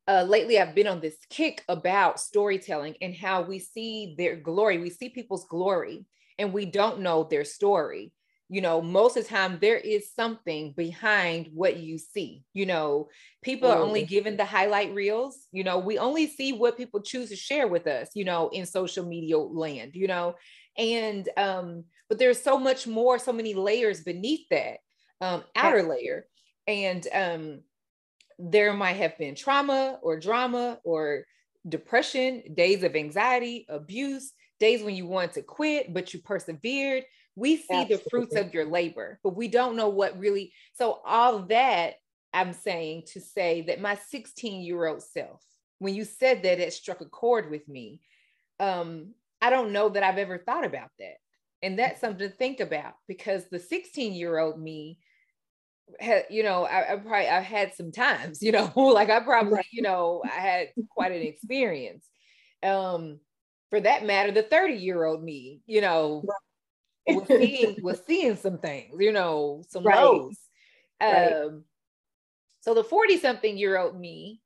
uh, 0.09 0.23
lately, 0.23 0.59
I've 0.59 0.75
been 0.75 0.87
on 0.87 1.01
this 1.01 1.17
kick 1.31 1.65
about 1.69 2.21
storytelling 2.21 2.95
and 3.03 3.15
how 3.15 3.43
we 3.43 3.59
see 3.59 4.15
their 4.17 4.37
glory. 4.37 4.79
We 4.79 4.91
see 4.91 5.09
people's 5.09 5.47
glory, 5.47 6.07
and 6.39 6.53
we 6.53 6.67
don't 6.67 7.01
know 7.01 7.25
their 7.25 7.45
story. 7.45 8.13
You 8.49 8.61
know, 8.61 8.81
most 8.81 9.17
of 9.17 9.25
the 9.25 9.29
time 9.29 9.59
there 9.61 9.77
is 9.79 10.13
something 10.15 10.73
behind 10.77 11.49
what 11.53 11.79
you 11.79 11.99
see. 11.99 12.45
You 12.55 12.67
know, 12.67 13.09
people 13.43 13.69
are 13.69 13.79
only 13.79 14.05
given 14.05 14.37
the 14.37 14.45
highlight 14.45 14.95
reels. 14.95 15.49
You 15.51 15.65
know, 15.65 15.79
we 15.79 15.99
only 15.99 16.29
see 16.29 16.53
what 16.53 16.77
people 16.77 17.03
choose 17.03 17.31
to 17.31 17.37
share 17.37 17.67
with 17.67 17.89
us. 17.89 18.11
You 18.15 18.25
know, 18.25 18.49
in 18.51 18.65
social 18.65 19.05
media 19.05 19.37
land. 19.39 19.97
You 19.97 20.07
know, 20.07 20.37
and 20.79 21.29
um, 21.37 21.85
but 22.09 22.19
there's 22.19 22.41
so 22.41 22.57
much 22.59 22.87
more, 22.87 23.19
so 23.19 23.33
many 23.33 23.55
layers 23.55 24.05
beneath 24.05 24.47
that 24.51 24.79
um, 25.21 25.45
outer 25.55 25.83
layer. 25.83 26.27
And 26.69 27.07
um, 27.13 27.61
there 28.39 28.73
might 28.73 28.97
have 28.97 29.17
been 29.19 29.35
trauma 29.35 29.99
or 30.03 30.19
drama 30.19 30.79
or 30.85 31.25
depression, 31.69 32.43
days 32.55 32.83
of 32.83 32.95
anxiety, 32.95 33.67
abuse, 33.69 34.33
days 34.59 34.83
when 34.83 34.95
you 34.95 35.07
wanted 35.07 35.33
to 35.35 35.43
quit, 35.43 35.93
but 35.93 36.13
you 36.15 36.21
persevered. 36.21 37.05
We 37.35 37.57
see 37.57 37.65
Absolutely. 37.71 37.97
the 37.97 38.11
fruits 38.11 38.37
of 38.37 38.55
your 38.55 38.65
labor, 38.65 39.21
but 39.23 39.37
we 39.37 39.49
don't 39.49 39.77
know 39.77 39.89
what 39.89 40.19
really. 40.19 40.53
So, 40.75 41.01
all 41.05 41.41
that 41.45 41.95
I'm 42.33 42.53
saying 42.53 43.05
to 43.13 43.21
say 43.21 43.63
that 43.63 43.81
my 43.81 43.95
16 43.95 44.63
year 44.63 44.87
old 44.87 45.03
self, 45.03 45.43
when 45.79 45.95
you 45.95 46.05
said 46.05 46.43
that, 46.43 46.61
it 46.61 46.73
struck 46.73 47.01
a 47.01 47.07
chord 47.07 47.51
with 47.51 47.67
me. 47.69 48.01
Um, 48.61 49.15
I 49.41 49.51
don't 49.51 49.73
know 49.73 49.89
that 49.91 50.03
I've 50.03 50.19
ever 50.19 50.39
thought 50.39 50.65
about 50.65 50.91
that. 50.99 51.17
And 51.63 51.79
that's 51.79 52.01
something 52.01 52.29
to 52.29 52.35
think 52.35 52.61
about 52.61 52.95
because 53.09 53.49
the 53.49 53.59
16 53.59 54.13
year 54.15 54.39
old 54.39 54.61
me 54.61 54.99
had, 56.01 56.27
you 56.31 56.43
know, 56.43 56.65
I, 56.65 56.93
I 56.93 56.97
probably 56.97 57.29
I 57.29 57.41
had 57.41 57.75
some 57.75 57.93
times, 57.93 58.43
you 58.43 58.53
know, 58.53 58.71
like 58.77 59.11
I 59.11 59.21
probably, 59.21 59.65
you 59.73 59.83
know, 59.83 60.23
I 60.25 60.41
had 60.41 60.69
quite 60.91 61.13
an 61.13 61.23
experience. 61.23 62.05
Um, 62.63 63.21
for 63.77 63.81
that 63.83 64.07
matter, 64.07 64.33
the 64.33 64.43
30 64.43 64.73
year 64.73 65.05
old 65.05 65.23
me, 65.23 65.61
you 65.67 65.83
know, 65.83 66.25
was 67.07 67.29
seeing 67.29 67.77
was 67.83 68.01
seeing 68.07 68.35
some 68.37 68.57
things, 68.57 68.95
you 68.99 69.13
know, 69.13 69.63
some 69.69 69.85
right. 69.85 69.99
lows. 69.99 70.39
Right. 71.01 71.33
Um, 71.33 71.65
so 72.61 72.73
the 72.73 72.83
40 72.83 73.19
something 73.19 73.59
year 73.59 73.79
old 73.79 74.01
me, 74.01 74.41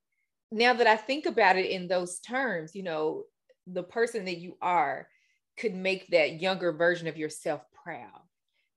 now 0.50 0.74
that 0.74 0.88
I 0.88 0.96
think 0.96 1.26
about 1.26 1.56
it 1.56 1.70
in 1.70 1.86
those 1.86 2.18
terms, 2.18 2.74
you 2.74 2.82
know, 2.82 3.22
the 3.68 3.84
person 3.84 4.24
that 4.24 4.38
you 4.38 4.56
are 4.60 5.06
could 5.56 5.76
make 5.76 6.08
that 6.08 6.40
younger 6.40 6.72
version 6.72 7.06
of 7.06 7.16
yourself 7.16 7.62
proud 7.84 8.22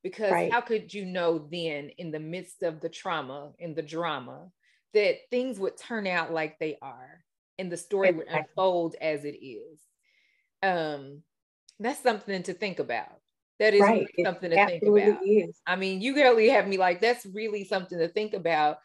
because 0.03 0.31
right. 0.31 0.51
how 0.51 0.61
could 0.61 0.93
you 0.93 1.05
know 1.05 1.47
then 1.51 1.89
in 1.97 2.11
the 2.11 2.19
midst 2.19 2.61
of 2.61 2.79
the 2.79 2.89
trauma 2.89 3.53
and 3.59 3.75
the 3.75 3.81
drama 3.81 4.51
that 4.93 5.15
things 5.31 5.57
would 5.57 5.77
turn 5.77 6.05
out 6.05 6.31
like 6.31 6.59
they 6.59 6.77
are 6.79 7.23
and 7.57 7.71
the 7.71 7.77
story 7.77 8.11
would 8.11 8.27
unfold 8.27 8.95
as 9.01 9.25
it 9.25 9.43
is 9.43 9.79
um 10.63 11.21
that's 11.79 12.01
something 12.01 12.41
to 12.43 12.53
think 12.53 12.79
about 12.79 13.19
that 13.59 13.73
is 13.73 13.81
right. 13.81 14.07
really 14.17 14.25
something 14.25 14.51
it 14.51 14.55
to 14.55 14.65
think 14.65 14.83
about 14.83 15.19
is. 15.25 15.61
i 15.67 15.75
mean 15.75 16.01
you 16.01 16.15
really 16.15 16.49
have 16.49 16.67
me 16.67 16.77
like 16.77 17.01
that's 17.01 17.25
really 17.27 17.63
something 17.63 17.99
to 17.99 18.07
think 18.07 18.33
about 18.33 18.77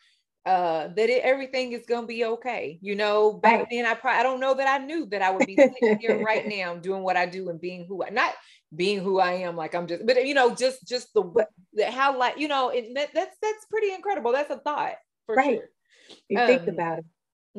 uh, 0.46 0.88
that 0.96 1.10
it, 1.10 1.22
everything 1.24 1.72
is 1.72 1.84
gonna 1.86 2.06
be 2.06 2.24
okay. 2.24 2.78
You 2.80 2.94
know, 2.94 3.34
back 3.34 3.58
right. 3.58 3.66
then 3.70 3.84
I 3.84 3.92
probably 3.92 4.20
I 4.20 4.22
don't 4.22 4.40
know 4.40 4.54
that 4.54 4.66
I 4.66 4.82
knew 4.82 5.04
that 5.06 5.20
I 5.20 5.30
would 5.30 5.46
be 5.46 5.58
here 6.00 6.24
right 6.24 6.46
now 6.48 6.74
doing 6.74 7.02
what 7.02 7.18
I 7.18 7.26
do 7.26 7.50
and 7.50 7.60
being 7.60 7.84
who 7.86 8.02
I 8.02 8.08
not 8.08 8.32
being 8.74 9.00
who 9.00 9.18
I 9.18 9.32
am. 9.32 9.56
Like 9.56 9.74
I'm 9.74 9.86
just, 9.86 10.06
but 10.06 10.24
you 10.26 10.32
know, 10.32 10.54
just 10.54 10.86
just 10.86 11.12
the, 11.12 11.46
the 11.74 11.90
how 11.90 12.18
like 12.18 12.38
you 12.38 12.48
know, 12.48 12.70
it, 12.70 12.94
that's 12.94 13.36
that's 13.42 13.66
pretty 13.70 13.92
incredible. 13.92 14.32
That's 14.32 14.50
a 14.50 14.58
thought 14.58 14.94
for 15.26 15.34
right. 15.34 15.58
sure. 15.58 16.16
You 16.30 16.38
um, 16.38 16.46
think 16.46 16.66
about 16.66 17.00
it. 17.00 17.04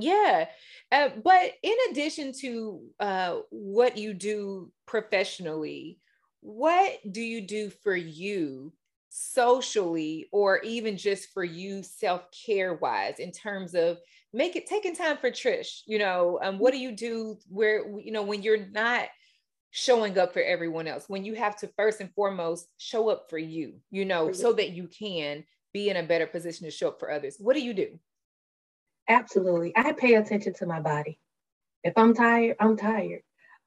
Yeah. 0.01 0.45
Uh, 0.91 1.09
but 1.23 1.51
in 1.63 1.75
addition 1.91 2.33
to 2.41 2.81
uh, 2.99 3.37
what 3.49 3.97
you 3.97 4.13
do 4.13 4.71
professionally, 4.85 5.99
what 6.41 6.99
do 7.09 7.21
you 7.21 7.41
do 7.41 7.69
for 7.83 7.95
you 7.95 8.73
socially 9.09 10.27
or 10.31 10.59
even 10.59 10.95
just 10.95 11.33
for 11.33 11.43
you 11.43 11.83
self-care 11.83 12.75
wise 12.75 13.19
in 13.19 13.31
terms 13.31 13.73
of 13.73 13.97
make 14.33 14.55
it 14.55 14.67
taking 14.67 14.95
time 14.95 15.17
for 15.17 15.31
trish 15.31 15.81
you 15.87 15.97
know 15.97 16.39
um, 16.43 16.59
what 16.59 16.71
do 16.71 16.77
you 16.77 16.91
do 16.91 17.35
where 17.49 17.89
you 17.99 18.11
know 18.11 18.21
when 18.21 18.43
you're 18.43 18.67
not 18.67 19.07
showing 19.71 20.15
up 20.19 20.31
for 20.31 20.43
everyone 20.43 20.87
else 20.87 21.05
when 21.09 21.25
you 21.25 21.33
have 21.33 21.57
to 21.57 21.67
first 21.75 22.01
and 22.01 22.13
foremost 22.13 22.67
show 22.77 23.09
up 23.09 23.25
for 23.31 23.39
you 23.39 23.73
you 23.89 24.05
know 24.05 24.31
so 24.31 24.53
that 24.53 24.69
you 24.69 24.87
can 24.87 25.43
be 25.73 25.89
in 25.89 25.97
a 25.97 26.03
better 26.03 26.27
position 26.27 26.65
to 26.65 26.71
show 26.71 26.89
up 26.89 26.99
for 26.99 27.11
others? 27.11 27.37
What 27.39 27.55
do 27.55 27.61
you 27.61 27.73
do 27.73 27.99
absolutely 29.09 29.73
i 29.75 29.91
pay 29.91 30.15
attention 30.15 30.53
to 30.53 30.65
my 30.65 30.79
body 30.79 31.19
if 31.83 31.93
i'm 31.97 32.13
tired 32.13 32.55
i'm 32.59 32.77
tired 32.77 33.21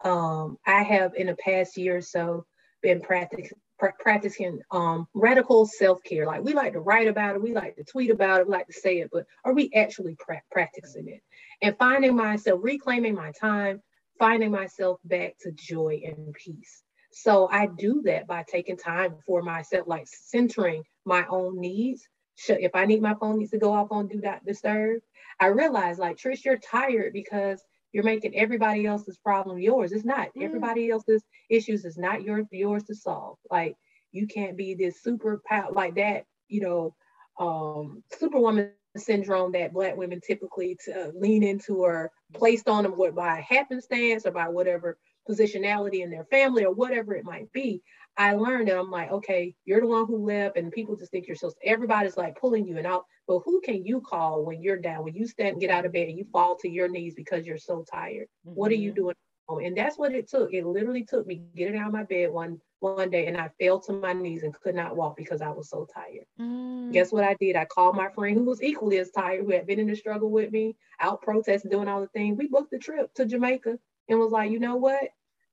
um, 0.04 0.56
i 0.66 0.82
have 0.82 1.12
in 1.14 1.26
the 1.28 1.36
past 1.36 1.76
year 1.76 1.98
or 1.98 2.02
so 2.02 2.44
been 2.82 3.00
practicing 3.00 3.58
practicing 4.00 4.60
um, 4.70 5.06
radical 5.14 5.66
self-care. 5.66 6.26
Like 6.26 6.42
we 6.44 6.54
like 6.54 6.74
to 6.74 6.80
write 6.80 7.08
about 7.08 7.34
it, 7.34 7.42
we 7.42 7.52
like 7.52 7.76
to 7.76 7.84
tweet 7.84 8.10
about 8.10 8.40
it, 8.40 8.46
we 8.46 8.52
like 8.52 8.66
to 8.66 8.72
say 8.72 9.00
it, 9.00 9.10
but 9.12 9.26
are 9.44 9.54
we 9.54 9.70
actually 9.74 10.16
pra- 10.18 10.42
practicing 10.50 11.08
it? 11.08 11.20
And 11.62 11.76
finding 11.78 12.16
myself, 12.16 12.60
reclaiming 12.62 13.14
my 13.14 13.32
time, 13.32 13.82
finding 14.18 14.50
myself 14.50 14.98
back 15.04 15.34
to 15.40 15.52
joy 15.52 16.02
and 16.04 16.32
peace. 16.34 16.82
So 17.10 17.48
I 17.50 17.66
do 17.66 18.02
that 18.04 18.26
by 18.26 18.44
taking 18.48 18.76
time 18.76 19.16
for 19.26 19.42
myself, 19.42 19.86
like 19.86 20.06
centering 20.06 20.82
my 21.04 21.26
own 21.28 21.60
needs. 21.60 22.08
If 22.48 22.72
I 22.74 22.86
need 22.86 23.02
my 23.02 23.14
phone 23.14 23.38
needs 23.38 23.50
to 23.52 23.58
go 23.58 23.72
off 23.72 23.88
on 23.90 24.08
do 24.08 24.20
not 24.20 24.44
disturb, 24.44 25.00
I 25.40 25.46
realize 25.46 25.98
like 25.98 26.16
Trish, 26.16 26.44
you're 26.44 26.58
tired 26.58 27.12
because 27.12 27.62
you're 27.92 28.04
making 28.04 28.36
everybody 28.36 28.86
else's 28.86 29.18
problem 29.18 29.58
yours. 29.58 29.92
It's 29.92 30.04
not. 30.04 30.28
Mm. 30.34 30.44
Everybody 30.44 30.90
else's 30.90 31.22
issues 31.50 31.84
is 31.84 31.98
not 31.98 32.22
yours 32.22 32.46
yours 32.50 32.84
to 32.84 32.94
solve. 32.94 33.38
Like 33.50 33.76
you 34.12 34.26
can't 34.26 34.56
be 34.56 34.74
this 34.74 35.02
super 35.02 35.42
power 35.46 35.72
like 35.72 35.96
that, 35.96 36.24
you 36.48 36.60
know, 36.60 36.94
um, 37.38 38.02
superwoman 38.18 38.72
syndrome 38.96 39.52
that 39.52 39.72
black 39.72 39.96
women 39.96 40.20
typically 40.20 40.76
to, 40.84 41.08
uh, 41.08 41.10
lean 41.14 41.42
into 41.42 41.76
or 41.76 42.10
placed 42.34 42.68
on 42.68 42.82
them 42.82 42.94
by 43.14 43.40
happenstance 43.40 44.26
or 44.26 44.30
by 44.32 44.48
whatever 44.48 44.98
positionality 45.28 46.02
in 46.02 46.10
their 46.10 46.24
family 46.26 46.64
or 46.64 46.74
whatever 46.74 47.14
it 47.14 47.24
might 47.24 47.50
be. 47.52 47.82
I 48.16 48.34
learned 48.34 48.68
that 48.68 48.78
I'm 48.78 48.90
like, 48.90 49.10
okay, 49.10 49.54
you're 49.64 49.80
the 49.80 49.86
one 49.86 50.06
who 50.06 50.26
left, 50.26 50.56
and 50.56 50.70
people 50.70 50.96
just 50.96 51.10
think 51.10 51.26
you're 51.26 51.36
so. 51.36 51.52
Everybody's 51.64 52.16
like 52.16 52.38
pulling 52.38 52.66
you 52.66 52.76
and 52.76 52.86
out, 52.86 53.06
but 53.26 53.40
who 53.44 53.60
can 53.62 53.84
you 53.84 54.00
call 54.00 54.44
when 54.44 54.62
you're 54.62 54.76
down? 54.76 55.04
When 55.04 55.14
you 55.14 55.26
stand, 55.26 55.60
get 55.60 55.70
out 55.70 55.86
of 55.86 55.92
bed, 55.92 56.08
and 56.08 56.18
you 56.18 56.26
fall 56.30 56.56
to 56.56 56.68
your 56.68 56.88
knees 56.88 57.14
because 57.14 57.46
you're 57.46 57.58
so 57.58 57.84
tired. 57.90 58.28
Mm-hmm. 58.46 58.54
What 58.54 58.70
are 58.70 58.74
you 58.74 58.90
mm-hmm. 58.90 58.96
doing? 58.96 59.14
And 59.48 59.76
that's 59.76 59.98
what 59.98 60.14
it 60.14 60.28
took. 60.28 60.54
It 60.54 60.64
literally 60.64 61.04
took 61.04 61.26
me 61.26 61.42
getting 61.54 61.76
out 61.76 61.88
of 61.88 61.92
my 61.92 62.04
bed 62.04 62.30
one 62.30 62.60
one 62.80 63.10
day, 63.10 63.26
and 63.26 63.36
I 63.36 63.50
fell 63.60 63.80
to 63.80 63.92
my 63.92 64.12
knees 64.12 64.42
and 64.42 64.54
could 64.54 64.74
not 64.74 64.96
walk 64.96 65.16
because 65.16 65.40
I 65.40 65.50
was 65.50 65.70
so 65.70 65.86
tired. 65.92 66.26
Mm. 66.40 66.92
Guess 66.92 67.12
what 67.12 67.24
I 67.24 67.34
did? 67.40 67.56
I 67.56 67.64
called 67.64 67.96
my 67.96 68.08
friend 68.10 68.36
who 68.36 68.44
was 68.44 68.62
equally 68.62 68.98
as 68.98 69.10
tired, 69.10 69.44
who 69.44 69.52
had 69.52 69.66
been 69.66 69.78
in 69.78 69.86
the 69.86 69.96
struggle 69.96 70.30
with 70.30 70.52
me, 70.52 70.76
out 71.00 71.22
protesting, 71.22 71.70
doing 71.70 71.88
all 71.88 72.00
the 72.00 72.08
things. 72.08 72.38
We 72.38 72.48
booked 72.48 72.70
the 72.70 72.78
trip 72.78 73.12
to 73.14 73.24
Jamaica 73.24 73.78
and 74.08 74.18
was 74.18 74.32
like, 74.32 74.50
you 74.50 74.58
know 74.58 74.76
what? 74.76 75.02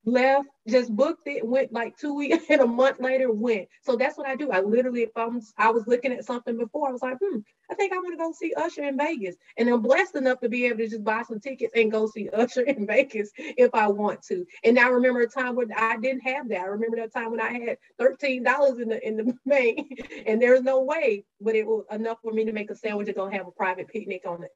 Left, 0.05 0.47
just 0.67 0.95
booked 0.95 1.27
it, 1.27 1.45
went 1.45 1.71
like 1.71 1.97
two 1.97 2.13
weeks 2.15 2.45
and 2.49 2.61
a 2.61 2.67
month 2.67 2.99
later 2.99 3.31
went. 3.31 3.67
So 3.83 3.95
that's 3.95 4.17
what 4.17 4.27
I 4.27 4.35
do. 4.35 4.51
I 4.51 4.61
literally, 4.61 5.03
if 5.03 5.11
I'm, 5.15 5.41
I 5.57 5.69
was 5.71 5.87
looking 5.87 6.11
at 6.11 6.25
something 6.25 6.57
before, 6.57 6.89
I 6.89 6.91
was 6.91 7.01
like, 7.01 7.17
hmm, 7.23 7.39
I 7.69 7.75
think 7.75 7.93
I 7.93 7.97
want 7.97 8.13
to 8.13 8.17
go 8.17 8.31
see 8.31 8.53
Usher 8.55 8.83
in 8.83 8.97
Vegas. 8.97 9.35
And 9.57 9.69
I'm 9.69 9.81
blessed 9.81 10.15
enough 10.15 10.39
to 10.41 10.49
be 10.49 10.65
able 10.65 10.79
to 10.79 10.87
just 10.87 11.03
buy 11.03 11.23
some 11.23 11.39
tickets 11.39 11.73
and 11.75 11.91
go 11.91 12.07
see 12.07 12.29
Usher 12.33 12.61
in 12.61 12.87
Vegas 12.87 13.31
if 13.35 13.69
I 13.73 13.87
want 13.87 14.21
to. 14.23 14.45
And 14.63 14.79
I 14.79 14.87
remember 14.87 15.21
a 15.21 15.27
time 15.27 15.55
when 15.55 15.71
I 15.73 15.97
didn't 15.97 16.21
have 16.21 16.49
that. 16.49 16.61
I 16.61 16.65
remember 16.65 16.97
that 16.97 17.13
time 17.13 17.31
when 17.31 17.41
I 17.41 17.51
had 17.51 17.77
$13 17.99 18.79
in 18.79 18.89
the 18.89 19.07
in 19.07 19.17
the 19.17 19.33
main 19.45 19.89
and 20.25 20.41
there's 20.41 20.61
no 20.61 20.81
way, 20.81 21.25
but 21.41 21.55
it 21.55 21.65
was 21.65 21.85
enough 21.91 22.17
for 22.21 22.31
me 22.31 22.45
to 22.45 22.51
make 22.51 22.71
a 22.71 22.75
sandwich 22.75 23.07
and 23.07 23.15
go 23.15 23.29
have 23.29 23.47
a 23.47 23.51
private 23.51 23.87
picnic 23.87 24.23
on 24.25 24.43
it 24.43 24.51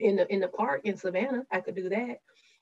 in 0.00 0.16
the 0.16 0.32
in 0.32 0.40
the 0.40 0.48
park 0.48 0.82
in 0.84 0.96
Savannah. 0.96 1.44
I 1.50 1.60
could 1.60 1.76
do 1.76 1.88
that. 1.88 2.18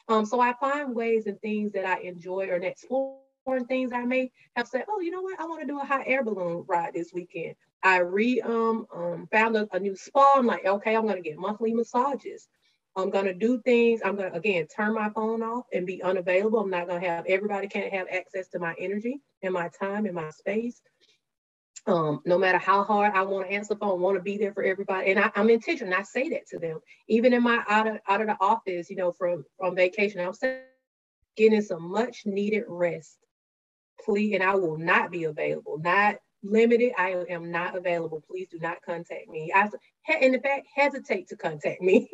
Um, 0.09 0.27
so 0.27 0.41
I 0.41 0.55
find 0.55 0.95
ways 0.95 1.27
and 1.27 1.41
things 1.41 1.73
that 1.73 1.87
I 1.87 2.01
enjoy 2.01 2.49
or 2.49 2.57
exploring 2.57 3.67
things 3.69 3.93
I 3.93 4.05
may 4.05 4.31
have 4.57 4.69
said, 4.69 4.85
oh, 4.89 5.01
you 5.01 5.11
know 5.11 5.23
what, 5.23 5.41
I 5.41 5.45
want 5.45 5.61
to 5.61 5.67
do 5.67 5.81
a 5.81 5.85
hot 5.85 6.03
air 6.07 6.25
balloon 6.25 6.65
ride 6.69 6.95
this 6.95 7.13
weekend. 7.13 7.55
I 7.83 7.99
re 7.99 8.41
um, 8.41 8.87
um 8.95 9.29
found 9.33 9.57
a, 9.57 9.69
a 9.73 9.81
new 9.81 9.97
spa. 9.97 10.35
I'm 10.37 10.47
like, 10.47 10.65
okay, 10.65 10.97
I'm 10.97 11.07
gonna 11.07 11.21
get 11.21 11.39
monthly 11.39 11.75
massages. 11.75 12.49
I'm 12.97 13.11
gonna 13.11 13.35
do 13.35 13.61
things. 13.63 14.01
I'm 14.05 14.17
gonna 14.17 14.33
again 14.35 14.67
turn 14.67 14.95
my 14.95 15.11
phone 15.11 15.43
off 15.43 15.65
and 15.73 15.87
be 15.87 16.03
unavailable. 16.03 16.61
I'm 16.61 16.71
not 16.71 16.89
gonna 16.89 17.07
have 17.07 17.27
everybody 17.27 17.67
can't 17.69 17.93
have 17.93 18.07
access 18.09 18.49
to 18.51 18.59
my 18.59 18.75
energy 18.79 19.21
and 19.43 19.55
my 19.55 19.69
time 19.81 20.07
and 20.07 20.15
my 20.15 20.31
space 20.31 20.81
um, 21.87 22.21
no 22.25 22.39
matter 22.39 22.59
how 22.59 22.85
hard 22.85 23.13
I 23.15 23.23
want 23.23 23.49
to 23.49 23.53
answer 23.53 23.75
the 23.75 23.81
phone, 23.81 24.01
want 24.01 24.17
to 24.17 24.23
be 24.23 24.39
there 24.39 24.53
for 24.53 24.63
everybody. 24.63 25.11
And 25.11 25.19
I, 25.19 25.31
am 25.35 25.51
intentional. 25.51 25.95
I 25.95 26.03
say 26.03 26.29
that 26.31 26.47
to 26.51 26.59
them. 26.59 26.79
Even 27.09 27.33
in 27.33 27.43
my 27.43 27.63
out 27.69 27.89
of 27.89 27.99
out 28.09 28.21
of 28.21 28.29
the 28.29 28.37
office, 28.41 28.89
you 28.89 28.97
know, 28.97 29.13
from 29.13 29.45
from 29.59 29.75
vacation, 29.75 30.21
I'm 30.21 30.33
saying 30.33 30.63
getting 31.37 31.63
some 31.63 31.91
much 31.91 32.23
needed 32.25 32.65
rest. 32.69 33.19
Please, 34.05 34.35
and 34.35 34.43
I 34.43 34.55
will 34.55 34.79
not 34.79 35.11
be 35.11 35.25
available. 35.25 35.79
Not 35.79 36.17
limited. 36.45 36.93
I 36.99 37.25
am 37.29 37.51
not 37.51 37.77
available. 37.77 38.23
Please 38.29 38.49
do 38.51 38.59
not 38.61 38.83
contact 38.85 39.29
me. 39.29 39.53
I, 39.55 39.69
in 40.21 40.41
fact, 40.41 40.67
hesitate 40.75 41.29
to 41.29 41.37
contact 41.37 41.81
me. 41.81 42.09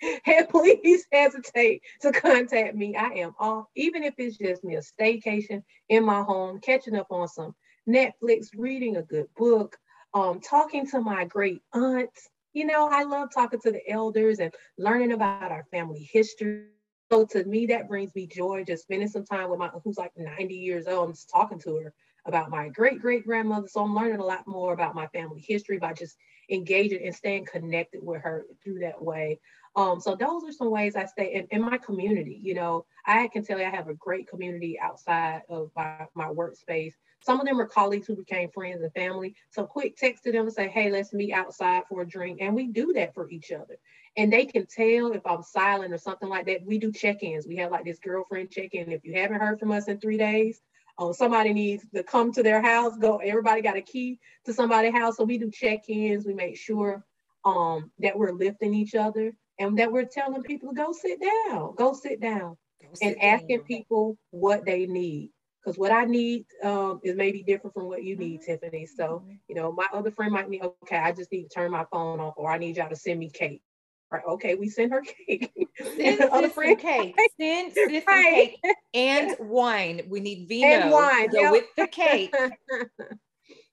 Please 0.50 1.04
hesitate 1.12 1.82
to 2.00 2.12
contact 2.12 2.74
me. 2.74 2.96
I 2.96 3.08
am 3.14 3.34
off, 3.38 3.66
even 3.76 4.02
if 4.04 4.14
it's 4.18 4.36
just 4.36 4.64
me 4.64 4.76
a 4.76 4.80
staycation 4.80 5.62
in 5.88 6.04
my 6.04 6.22
home, 6.22 6.60
catching 6.60 6.96
up 6.96 7.08
on 7.10 7.28
some 7.28 7.54
Netflix, 7.88 8.48
reading 8.56 8.96
a 8.96 9.02
good 9.02 9.26
book, 9.36 9.76
um, 10.14 10.40
talking 10.40 10.86
to 10.88 11.00
my 11.00 11.24
great 11.24 11.62
aunts. 11.74 12.28
You 12.52 12.66
know, 12.66 12.88
I 12.90 13.04
love 13.04 13.30
talking 13.34 13.60
to 13.60 13.72
the 13.72 13.88
elders 13.90 14.38
and 14.38 14.52
learning 14.78 15.12
about 15.12 15.50
our 15.50 15.64
family 15.70 16.08
history. 16.12 16.66
So 17.10 17.26
to 17.26 17.44
me, 17.44 17.66
that 17.66 17.88
brings 17.88 18.14
me 18.14 18.26
joy. 18.26 18.64
Just 18.64 18.84
spending 18.84 19.08
some 19.08 19.24
time 19.24 19.50
with 19.50 19.58
my 19.58 19.68
who's 19.84 19.98
like 19.98 20.12
90 20.16 20.54
years 20.54 20.86
old 20.86 21.06
and 21.06 21.14
just 21.14 21.30
talking 21.30 21.58
to 21.60 21.76
her 21.76 21.94
about 22.26 22.50
my 22.50 22.68
great 22.68 23.00
great 23.00 23.24
grandmother. 23.24 23.68
So 23.68 23.82
I'm 23.82 23.94
learning 23.94 24.20
a 24.20 24.24
lot 24.24 24.46
more 24.46 24.72
about 24.72 24.94
my 24.94 25.06
family 25.08 25.44
history 25.46 25.78
by 25.78 25.92
just 25.92 26.16
engaging 26.50 27.04
and 27.04 27.14
staying 27.14 27.46
connected 27.46 28.02
with 28.02 28.22
her 28.22 28.44
through 28.62 28.80
that 28.80 29.02
way. 29.02 29.40
Um, 29.74 30.00
so 30.00 30.14
those 30.14 30.44
are 30.44 30.52
some 30.52 30.70
ways 30.70 30.96
I 30.96 31.06
stay 31.06 31.34
in, 31.34 31.46
in 31.50 31.62
my 31.62 31.78
community. 31.78 32.38
You 32.42 32.54
know, 32.54 32.84
I 33.06 33.28
can 33.28 33.42
tell 33.44 33.58
you 33.58 33.64
I 33.64 33.70
have 33.70 33.88
a 33.88 33.94
great 33.94 34.28
community 34.28 34.78
outside 34.78 35.42
of 35.48 35.70
my, 35.74 36.06
my 36.14 36.26
workspace. 36.26 36.92
Some 37.22 37.40
of 37.40 37.46
them 37.46 37.60
are 37.60 37.66
colleagues 37.66 38.06
who 38.06 38.16
became 38.16 38.50
friends 38.50 38.82
and 38.82 38.92
family. 38.92 39.34
So 39.50 39.64
quick 39.64 39.96
text 39.96 40.24
to 40.24 40.32
them 40.32 40.46
and 40.46 40.52
say, 40.52 40.68
hey, 40.68 40.90
let's 40.90 41.12
meet 41.12 41.32
outside 41.32 41.84
for 41.88 42.02
a 42.02 42.08
drink. 42.08 42.38
And 42.40 42.54
we 42.54 42.66
do 42.66 42.92
that 42.94 43.14
for 43.14 43.30
each 43.30 43.52
other. 43.52 43.76
And 44.16 44.32
they 44.32 44.44
can 44.44 44.66
tell 44.66 45.12
if 45.12 45.24
I'm 45.24 45.42
silent 45.42 45.94
or 45.94 45.98
something 45.98 46.28
like 46.28 46.46
that. 46.46 46.66
We 46.66 46.78
do 46.78 46.92
check-ins. 46.92 47.46
We 47.46 47.56
have 47.56 47.70
like 47.70 47.84
this 47.84 47.98
girlfriend 47.98 48.50
check-in. 48.50 48.90
If 48.90 49.04
you 49.04 49.14
haven't 49.14 49.40
heard 49.40 49.58
from 49.58 49.72
us 49.72 49.88
in 49.88 49.98
three 49.98 50.18
days, 50.18 50.60
um, 50.98 51.12
somebody 51.12 51.52
needs 51.52 51.84
to 51.94 52.02
come 52.02 52.32
to 52.32 52.42
their 52.42 52.60
house, 52.60 52.96
go, 52.98 53.16
everybody 53.18 53.62
got 53.62 53.76
a 53.76 53.82
key 53.82 54.18
to 54.44 54.52
somebody's 54.52 54.92
house. 54.92 55.16
So 55.16 55.24
we 55.24 55.38
do 55.38 55.50
check-ins. 55.50 56.26
We 56.26 56.34
make 56.34 56.56
sure 56.56 57.04
um, 57.44 57.90
that 58.00 58.18
we're 58.18 58.32
lifting 58.32 58.74
each 58.74 58.94
other 58.94 59.32
and 59.58 59.78
that 59.78 59.90
we're 59.90 60.04
telling 60.04 60.42
people 60.42 60.70
to 60.70 60.74
go 60.74 60.92
sit 60.92 61.18
down, 61.20 61.74
go 61.76 61.92
sit 61.92 62.20
down 62.20 62.56
go 62.80 62.88
and 62.88 62.96
sit 62.98 63.18
asking 63.22 63.58
down. 63.58 63.66
people 63.66 64.18
what 64.30 64.64
they 64.64 64.86
need 64.86 65.31
because 65.62 65.78
what 65.78 65.92
I 65.92 66.04
need 66.04 66.46
um, 66.62 67.00
is 67.04 67.16
maybe 67.16 67.42
different 67.42 67.74
from 67.74 67.86
what 67.86 68.02
you 68.02 68.16
need, 68.16 68.40
mm-hmm. 68.40 68.52
Tiffany. 68.52 68.86
So, 68.86 69.22
mm-hmm. 69.24 69.34
you 69.48 69.54
know, 69.54 69.72
my 69.72 69.86
other 69.92 70.10
friend 70.10 70.32
might 70.32 70.48
need, 70.48 70.62
okay, 70.62 70.96
I 70.96 71.12
just 71.12 71.30
need 71.30 71.44
to 71.44 71.48
turn 71.48 71.70
my 71.70 71.84
phone 71.92 72.20
off, 72.20 72.34
or 72.36 72.50
I 72.50 72.58
need 72.58 72.76
y'all 72.76 72.88
to 72.88 72.96
send 72.96 73.20
me 73.20 73.30
cake. 73.30 73.62
Right? 74.10 74.22
Okay, 74.28 74.56
we 74.56 74.68
send 74.68 74.92
her 74.92 75.02
cake. 75.02 75.50
Send 75.96 76.20
other 76.32 76.48
friend 76.48 76.78
cake. 76.78 77.16
Send 77.40 77.72
sis 77.74 78.04
right. 78.06 78.56
cake 78.62 78.74
and 78.92 79.36
wine. 79.40 80.02
We 80.08 80.20
need 80.20 80.48
vino 80.48 80.66
and 80.66 80.90
wine 80.90 81.28
yep. 81.32 81.52
with 81.52 81.64
the 81.76 81.86
cake. 81.86 82.34
yes. 82.34 82.90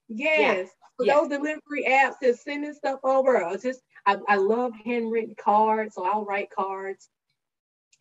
Yeah. 0.08 0.64
So 0.98 1.06
yes. 1.06 1.20
those 1.20 1.30
delivery 1.30 1.86
apps 1.90 2.16
just 2.22 2.44
sending 2.44 2.74
stuff 2.74 3.00
over. 3.04 3.58
Just 3.62 3.82
I, 4.06 4.18
I 4.30 4.36
love 4.36 4.72
handwritten 4.86 5.36
cards, 5.38 5.96
so 5.96 6.06
I'll 6.06 6.26
write 6.26 6.50
cards 6.52 7.10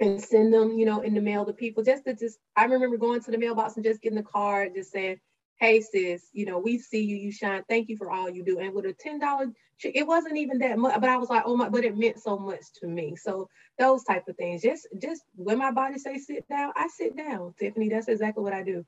and 0.00 0.22
send 0.22 0.52
them, 0.52 0.78
you 0.78 0.87
know, 0.87 1.00
in 1.00 1.14
the 1.14 1.20
mail 1.20 1.44
to 1.44 1.52
people. 1.52 1.82
Just 1.82 2.04
to 2.04 2.14
just, 2.14 2.38
I 2.56 2.64
remember 2.64 2.96
going 2.96 3.20
to 3.22 3.30
the 3.30 3.38
mailbox 3.38 3.76
and 3.76 3.84
just 3.84 4.00
getting 4.00 4.18
a 4.18 4.22
card, 4.22 4.74
just 4.74 4.92
saying, 4.92 5.18
"Hey 5.58 5.80
sis, 5.80 6.28
you 6.32 6.46
know, 6.46 6.58
we 6.58 6.78
see 6.78 7.02
you, 7.02 7.16
you 7.16 7.32
shine. 7.32 7.64
Thank 7.68 7.88
you 7.88 7.96
for 7.96 8.11
all 8.11 8.30
you 8.30 8.44
do." 8.44 8.58
And 8.61 8.74
with 8.74 8.87
a 8.87 8.92
ten 8.92 9.18
dollar, 9.18 9.46
it 9.82 10.06
wasn't 10.06 10.37
even 10.37 10.58
that 10.58 10.78
much, 10.78 11.00
but 11.00 11.11
I 11.11 11.16
was 11.16 11.28
like, 11.28 11.42
"Oh 11.46 11.56
my!" 11.56 11.68
But 11.68 11.84
it 11.84 11.96
meant 11.96 12.20
so 12.20 12.38
much 12.38 12.64
to 12.80 12.87
me. 12.87 13.16
So 13.16 13.48
those 13.78 14.04
type 14.04 14.28
of 14.28 14.37
things, 14.37 14.62
just 14.62 14.87
just 15.00 15.22
when 15.34 15.58
my 15.58 15.72
body 15.72 15.98
say 15.98 16.18
sit 16.18 16.48
down, 16.48 16.72
I 16.76 16.88
sit 16.88 17.16
down. 17.16 17.54
Tiffany, 17.58 17.88
that's 17.88 18.08
exactly 18.08 18.42
what 18.42 18.54
I 18.54 18.62
do. 18.62 18.84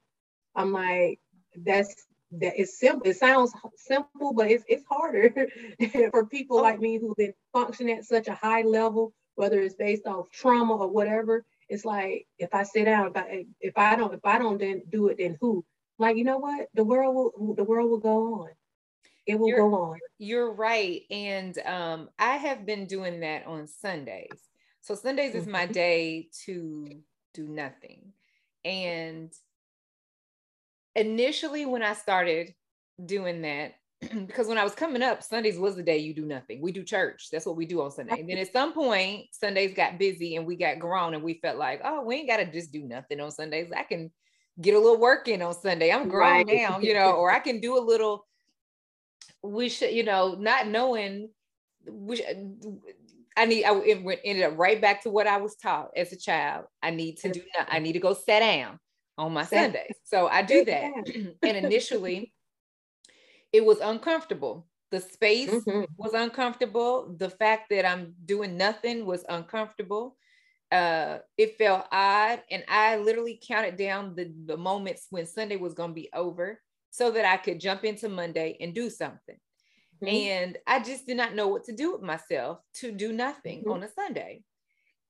I'm 0.54 0.72
like, 0.72 1.20
that's 1.56 1.94
that 2.32 2.54
it's 2.56 2.78
simple. 2.78 3.10
It 3.10 3.16
sounds 3.16 3.52
simple, 3.76 4.32
but 4.32 4.50
it's 4.50 4.64
it's 4.68 4.84
harder 4.88 5.48
for 6.10 6.26
people 6.26 6.58
oh. 6.58 6.62
like 6.62 6.80
me 6.80 6.98
who've 6.98 7.16
been 7.16 7.34
functioning 7.52 7.98
at 7.98 8.04
such 8.04 8.28
a 8.28 8.34
high 8.34 8.62
level 8.62 9.12
whether 9.34 9.60
it's 9.60 9.74
based 9.74 10.06
off 10.06 10.30
trauma 10.30 10.76
or 10.76 10.88
whatever. 10.88 11.44
It's 11.68 11.84
like 11.84 12.26
if 12.38 12.54
I 12.54 12.64
sit 12.64 12.84
down, 12.84 13.08
if 13.08 13.16
I 13.16 13.46
if 13.60 13.78
I 13.78 13.96
don't 13.96 14.14
if 14.14 14.24
I 14.24 14.38
don't 14.38 14.58
then 14.58 14.82
do 14.90 15.08
it, 15.08 15.18
then 15.18 15.36
who? 15.40 15.64
Like 15.98 16.16
you 16.16 16.24
know 16.24 16.38
what? 16.38 16.68
The 16.74 16.84
world 16.84 17.32
will 17.36 17.54
the 17.54 17.64
world 17.64 17.90
will 17.90 17.98
go 17.98 18.42
on. 18.42 18.50
It 19.26 19.38
will 19.38 19.48
you're, 19.48 19.58
go 19.58 19.74
on. 19.74 19.98
You're 20.18 20.52
right, 20.52 21.02
and 21.10 21.56
um, 21.66 22.08
I 22.18 22.36
have 22.36 22.66
been 22.66 22.86
doing 22.86 23.20
that 23.20 23.46
on 23.46 23.68
Sundays. 23.68 24.48
So 24.80 24.94
Sundays 24.94 25.34
is 25.34 25.46
my 25.46 25.64
mm-hmm. 25.64 25.72
day 25.72 26.28
to 26.46 27.02
do 27.34 27.46
nothing, 27.46 28.12
and 28.64 29.32
initially 30.96 31.66
when 31.66 31.82
I 31.82 31.92
started 31.92 32.54
doing 33.04 33.42
that, 33.42 33.74
because 34.26 34.46
when 34.46 34.58
I 34.58 34.64
was 34.64 34.74
coming 34.74 35.02
up, 35.02 35.22
Sundays 35.22 35.58
was 35.58 35.76
the 35.76 35.82
day 35.82 35.98
you 35.98 36.14
do 36.14 36.24
nothing. 36.24 36.60
We 36.62 36.72
do 36.72 36.82
church. 36.82 37.28
That's 37.30 37.44
what 37.44 37.56
we 37.56 37.66
do 37.66 37.82
on 37.82 37.90
Sunday. 37.90 38.20
And 38.20 38.28
then 38.28 38.38
at 38.38 38.52
some 38.52 38.72
point, 38.72 39.26
Sundays 39.32 39.74
got 39.74 39.98
busy 39.98 40.36
and 40.36 40.46
we 40.46 40.56
got 40.56 40.78
grown 40.78 41.14
and 41.14 41.22
we 41.22 41.34
felt 41.34 41.58
like, 41.58 41.80
oh, 41.84 42.02
we 42.02 42.16
ain't 42.16 42.28
got 42.28 42.38
to 42.38 42.50
just 42.50 42.72
do 42.72 42.82
nothing 42.82 43.20
on 43.20 43.30
Sundays. 43.30 43.70
I 43.76 43.82
can 43.82 44.10
get 44.60 44.74
a 44.74 44.78
little 44.78 44.98
work 44.98 45.28
in 45.28 45.42
on 45.42 45.54
Sunday. 45.54 45.92
I'm 45.92 46.08
grown 46.08 46.32
right. 46.32 46.46
now, 46.46 46.78
you 46.78 46.94
know, 46.94 47.12
or 47.12 47.30
I 47.30 47.40
can 47.40 47.60
do 47.60 47.78
a 47.78 47.80
little, 47.80 48.26
we 49.42 49.68
should, 49.68 49.92
you 49.92 50.02
know, 50.02 50.34
not 50.38 50.66
knowing, 50.66 51.28
we 51.90 52.24
I 53.36 53.44
need, 53.46 53.64
I 53.64 53.74
it 53.84 54.20
ended 54.24 54.44
up 54.44 54.58
right 54.58 54.80
back 54.80 55.02
to 55.02 55.10
what 55.10 55.26
I 55.26 55.38
was 55.38 55.56
taught 55.56 55.90
as 55.96 56.12
a 56.12 56.16
child. 56.16 56.64
I 56.82 56.90
need 56.90 57.18
to 57.18 57.30
do, 57.30 57.42
I 57.68 57.78
need 57.78 57.92
to 57.92 58.00
go 58.00 58.12
sit 58.12 58.40
down 58.40 58.78
on 59.16 59.32
my 59.32 59.44
Sundays. 59.44 59.94
So 60.04 60.26
I 60.26 60.42
do 60.42 60.64
that. 60.64 60.90
and 61.42 61.56
initially, 61.56 62.32
it 63.52 63.64
was 63.64 63.78
uncomfortable. 63.80 64.66
The 64.90 65.00
space 65.00 65.50
mm-hmm. 65.50 65.84
was 65.96 66.14
uncomfortable. 66.14 67.14
The 67.16 67.30
fact 67.30 67.70
that 67.70 67.86
I'm 67.86 68.14
doing 68.24 68.56
nothing 68.56 69.06
was 69.06 69.24
uncomfortable. 69.28 70.16
Uh, 70.72 71.18
it 71.36 71.56
felt 71.58 71.86
odd. 71.92 72.42
And 72.50 72.64
I 72.68 72.96
literally 72.96 73.40
counted 73.46 73.76
down 73.76 74.14
the, 74.16 74.32
the 74.46 74.56
moments 74.56 75.06
when 75.10 75.26
Sunday 75.26 75.56
was 75.56 75.74
going 75.74 75.90
to 75.90 75.94
be 75.94 76.10
over 76.12 76.60
so 76.90 77.10
that 77.12 77.24
I 77.24 77.36
could 77.36 77.60
jump 77.60 77.84
into 77.84 78.08
Monday 78.08 78.56
and 78.60 78.74
do 78.74 78.90
something. 78.90 79.36
Mm-hmm. 80.02 80.08
And 80.08 80.58
I 80.66 80.80
just 80.80 81.06
did 81.06 81.16
not 81.16 81.34
know 81.34 81.48
what 81.48 81.64
to 81.64 81.72
do 81.72 81.92
with 81.92 82.02
myself 82.02 82.58
to 82.74 82.90
do 82.90 83.12
nothing 83.12 83.60
mm-hmm. 83.60 83.70
on 83.70 83.82
a 83.82 83.88
Sunday. 83.88 84.42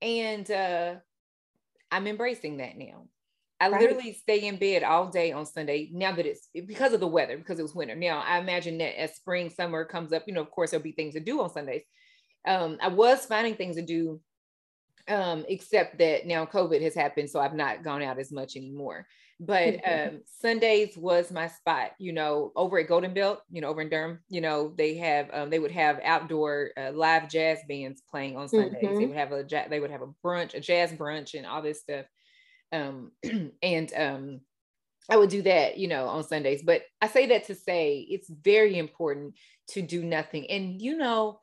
And 0.02 0.50
uh, 0.50 0.94
I'm 1.90 2.06
embracing 2.06 2.58
that 2.58 2.76
now. 2.76 3.06
I 3.60 3.68
right. 3.68 3.80
literally 3.80 4.14
stay 4.14 4.46
in 4.46 4.56
bed 4.56 4.82
all 4.82 5.10
day 5.10 5.32
on 5.32 5.44
Sunday 5.44 5.90
now 5.92 6.12
that 6.12 6.24
it's 6.24 6.48
because 6.66 6.94
of 6.94 7.00
the 7.00 7.06
weather, 7.06 7.36
because 7.36 7.58
it 7.58 7.62
was 7.62 7.74
winter. 7.74 7.94
Now 7.94 8.20
I 8.26 8.38
imagine 8.38 8.78
that 8.78 8.98
as 8.98 9.16
spring, 9.16 9.50
summer 9.50 9.84
comes 9.84 10.12
up, 10.12 10.24
you 10.26 10.32
know, 10.32 10.40
of 10.40 10.50
course 10.50 10.70
there'll 10.70 10.82
be 10.82 10.92
things 10.92 11.14
to 11.14 11.20
do 11.20 11.42
on 11.42 11.50
Sundays. 11.50 11.82
Um, 12.48 12.78
I 12.80 12.88
was 12.88 13.26
finding 13.26 13.56
things 13.56 13.76
to 13.76 13.82
do, 13.82 14.20
um, 15.08 15.44
except 15.46 15.98
that 15.98 16.26
now 16.26 16.46
COVID 16.46 16.80
has 16.80 16.94
happened, 16.94 17.28
so 17.28 17.38
I've 17.38 17.54
not 17.54 17.84
gone 17.84 18.02
out 18.02 18.18
as 18.18 18.32
much 18.32 18.56
anymore. 18.56 19.06
But 19.38 19.80
um, 19.86 20.22
Sundays 20.40 20.96
was 20.96 21.30
my 21.30 21.48
spot, 21.48 21.90
you 21.98 22.14
know, 22.14 22.52
over 22.56 22.78
at 22.78 22.88
Golden 22.88 23.12
Belt, 23.12 23.42
you 23.50 23.60
know, 23.60 23.68
over 23.68 23.82
in 23.82 23.90
Durham, 23.90 24.20
you 24.30 24.40
know, 24.40 24.72
they 24.78 24.96
have 24.96 25.28
um, 25.34 25.50
they 25.50 25.58
would 25.58 25.70
have 25.70 26.00
outdoor 26.02 26.70
uh, 26.78 26.92
live 26.92 27.28
jazz 27.28 27.58
bands 27.68 28.02
playing 28.10 28.38
on 28.38 28.48
Sundays. 28.48 28.82
Mm-hmm. 28.82 28.98
They 28.98 29.06
would 29.06 29.16
have 29.16 29.32
a 29.32 29.44
they 29.68 29.80
would 29.80 29.90
have 29.90 30.02
a 30.02 30.14
brunch, 30.24 30.54
a 30.54 30.60
jazz 30.60 30.92
brunch, 30.92 31.34
and 31.34 31.44
all 31.44 31.60
this 31.60 31.80
stuff 31.80 32.06
um, 32.72 33.12
and 33.62 33.92
um, 33.94 34.40
I 35.08 35.16
would 35.16 35.30
do 35.30 35.42
that, 35.42 35.78
you 35.78 35.88
know, 35.88 36.06
on 36.06 36.24
Sundays. 36.24 36.62
But 36.62 36.82
I 37.00 37.08
say 37.08 37.26
that 37.26 37.44
to 37.46 37.54
say 37.54 38.06
it's 38.08 38.30
very 38.30 38.78
important 38.78 39.34
to 39.68 39.82
do 39.82 40.04
nothing. 40.04 40.50
And, 40.50 40.80
you 40.80 40.96
know, 40.96 41.40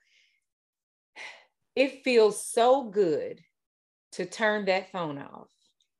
it 1.75 2.03
feels 2.03 2.45
so 2.45 2.85
good 2.85 3.41
to 4.13 4.25
turn 4.25 4.65
that 4.65 4.91
phone 4.91 5.17
off. 5.17 5.47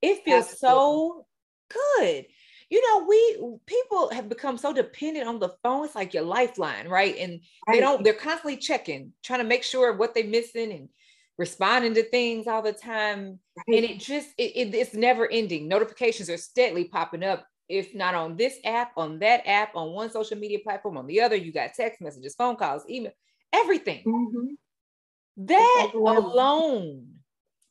It 0.02 0.24
feels 0.24 0.52
Absolutely. 0.52 0.58
so 0.60 1.26
good. 1.70 2.26
You 2.70 2.82
know, 2.86 3.06
we 3.08 3.58
people 3.66 4.10
have 4.12 4.28
become 4.28 4.58
so 4.58 4.74
dependent 4.74 5.28
on 5.28 5.40
the 5.40 5.56
phone. 5.64 5.86
It's 5.86 5.96
like 5.96 6.14
your 6.14 6.24
lifeline, 6.24 6.88
right? 6.88 7.16
And 7.18 7.42
right. 7.68 7.76
they 7.76 7.80
don't, 7.80 8.04
they're 8.04 8.14
constantly 8.14 8.58
checking, 8.58 9.14
trying 9.24 9.40
to 9.40 9.46
make 9.46 9.64
sure 9.64 9.96
what 9.96 10.14
they're 10.14 10.26
missing 10.26 10.72
and 10.74 10.90
responding 11.38 11.94
to 11.94 12.04
things 12.04 12.48
all 12.48 12.62
the 12.62 12.74
time. 12.74 13.40
Right. 13.68 13.78
and 13.78 13.86
it 13.86 14.00
just 14.00 14.30
it, 14.38 14.52
it, 14.56 14.76
it's 14.76 14.94
never 14.94 15.30
ending. 15.30 15.68
Notifications 15.68 16.30
are 16.30 16.38
steadily 16.38 16.86
popping 16.86 17.24
up 17.24 17.46
if 17.70 17.94
not 17.94 18.16
on 18.16 18.38
this 18.38 18.58
app 18.64 18.92
on 18.98 19.20
that 19.20 19.46
app 19.46 19.76
on 19.76 19.92
one 19.92 20.10
social 20.10 20.38
media 20.38 20.60
platform 20.64 20.98
on 20.98 21.08
the 21.08 21.22
other. 21.22 21.36
You 21.36 21.52
got 21.52 21.74
text 21.74 22.02
messages 22.02 22.36
phone 22.36 22.56
calls 22.56 22.84
email 22.90 23.12
everything. 23.54 24.04
Mm-hmm. 24.06 25.46
that 25.46 25.92
alone 25.94 27.08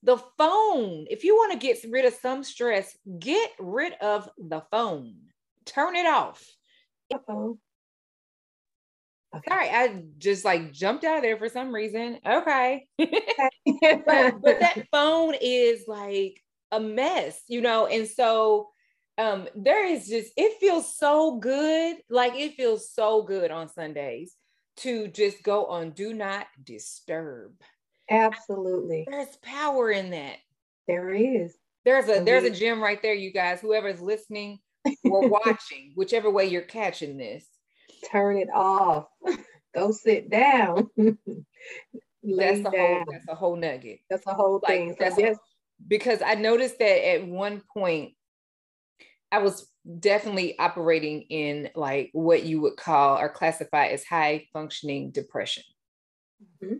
the 0.02 0.18
phone 0.38 1.06
if 1.10 1.24
you 1.24 1.34
want 1.34 1.52
to 1.52 1.58
get 1.58 1.78
rid 1.90 2.04
of 2.04 2.14
some 2.14 2.44
stress 2.44 2.96
get 3.18 3.50
rid 3.58 3.92
of 3.94 4.28
the 4.38 4.62
phone. 4.70 5.14
Turn 5.64 5.96
it 5.96 6.06
off. 6.06 6.44
Uh-oh. 7.12 7.58
Okay. 9.36 9.48
Sorry, 9.48 9.68
I 9.70 10.02
just 10.18 10.44
like 10.44 10.72
jumped 10.72 11.04
out 11.04 11.18
of 11.18 11.22
there 11.22 11.36
for 11.36 11.48
some 11.48 11.74
reason. 11.74 12.18
Okay. 12.26 12.86
but, 12.98 14.34
but 14.42 14.60
that 14.60 14.86
phone 14.92 15.34
is 15.40 15.84
like 15.86 16.40
a 16.72 16.80
mess, 16.80 17.40
you 17.48 17.60
know, 17.60 17.86
and 17.86 18.06
so 18.06 18.68
um 19.18 19.48
there 19.54 19.86
is 19.86 20.08
just 20.08 20.30
it 20.36 20.58
feels 20.60 20.94
so 20.94 21.38
good 21.38 21.96
like 22.10 22.34
it 22.34 22.52
feels 22.52 22.92
so 22.92 23.22
good 23.22 23.50
on 23.50 23.66
sundays 23.66 24.34
to 24.76 25.08
just 25.08 25.42
go 25.42 25.66
on 25.66 25.90
do 25.90 26.12
not 26.12 26.46
disturb. 26.62 27.52
Absolutely. 28.10 29.06
There's 29.08 29.34
power 29.42 29.90
in 29.90 30.10
that. 30.10 30.36
There 30.86 31.12
is. 31.12 31.56
There's 31.84 32.08
a 32.08 32.22
there's 32.22 32.44
a 32.44 32.50
gem 32.50 32.82
right 32.82 33.00
there 33.00 33.14
you 33.14 33.32
guys. 33.32 33.60
Whoever's 33.60 34.00
listening 34.00 34.58
or 35.04 35.28
watching 35.28 35.92
whichever 35.94 36.30
way 36.30 36.46
you're 36.46 36.62
catching 36.62 37.16
this 37.16 37.46
turn 38.10 38.38
it 38.38 38.48
off. 38.54 39.06
Go 39.74 39.92
sit 39.92 40.30
down. 40.30 40.88
that's 40.96 42.60
a 42.60 42.70
whole 42.70 43.04
that's 43.10 43.28
a 43.28 43.34
whole 43.34 43.56
nugget. 43.56 44.00
That's 44.08 44.26
a 44.26 44.34
whole 44.34 44.60
like, 44.62 44.70
thing. 44.70 44.90
So 44.90 44.96
that's 45.00 45.18
yes. 45.18 45.36
because 45.86 46.22
I 46.24 46.34
noticed 46.34 46.78
that 46.78 47.08
at 47.08 47.26
one 47.26 47.62
point 47.74 48.14
I 49.30 49.38
was 49.38 49.70
definitely 49.98 50.58
operating 50.58 51.22
in 51.22 51.70
like 51.74 52.10
what 52.12 52.44
you 52.44 52.60
would 52.62 52.76
call 52.76 53.18
or 53.18 53.28
classify 53.28 53.88
as 53.88 54.04
high 54.04 54.46
functioning 54.52 55.10
depression. 55.10 55.64
Mm-hmm. 56.62 56.76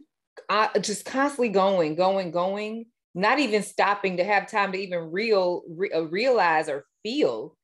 I 0.49 0.79
just 0.79 1.05
constantly 1.05 1.49
going, 1.49 1.97
going, 1.97 2.31
going, 2.31 2.87
not 3.15 3.39
even 3.39 3.63
stopping 3.63 4.19
to 4.19 4.25
have 4.25 4.51
time 4.51 4.73
to 4.73 4.79
even 4.79 5.11
real 5.11 5.63
re- 5.69 5.91
uh, 5.91 6.03
realize 6.03 6.69
or 6.69 6.85
feel 7.03 7.57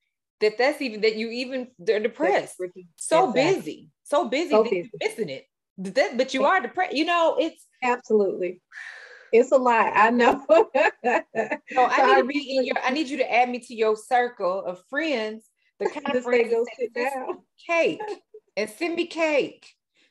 that 0.42 0.59
that's 0.59 0.83
even 0.83 1.00
that 1.00 1.16
you 1.16 1.31
even 1.31 1.68
they're 1.78 2.00
depressed. 2.00 2.61
So 2.96 3.31
exactly. 3.31 3.55
busy, 3.55 3.88
so 4.02 4.28
busy, 4.28 4.50
so 4.50 4.64
busy. 4.64 4.90
missing 5.00 5.28
it. 5.31 5.46
That, 5.78 6.18
but 6.18 6.35
you 6.35 6.44
are 6.44 6.61
depressed. 6.61 6.94
You 6.94 7.07
know, 7.07 7.37
it's 7.40 7.66
absolutely. 7.83 8.61
It's 9.33 9.50
a 9.50 9.57
lot. 9.57 9.92
I 9.94 10.11
know. 10.11 10.44
so 10.50 11.87
I 11.87 12.07
need 12.07 12.20
to 12.20 12.24
be 12.26 12.57
in 12.59 12.66
your. 12.66 12.76
I 12.85 12.90
need 12.90 13.09
you 13.09 13.16
to 13.16 13.33
add 13.33 13.48
me 13.48 13.61
to 13.61 13.74
your 13.74 13.96
circle 13.96 14.64
of 14.64 14.83
friends. 14.90 15.48
The 15.78 15.88
kind 15.88 16.14
of 16.14 16.22
friends 16.22 16.50
go 16.50 16.66
sit 16.78 16.92
down. 16.92 17.38
Cake 17.66 18.00
and 18.57 18.68
send 18.68 18.96
me 18.96 19.07
cake. 19.07 19.66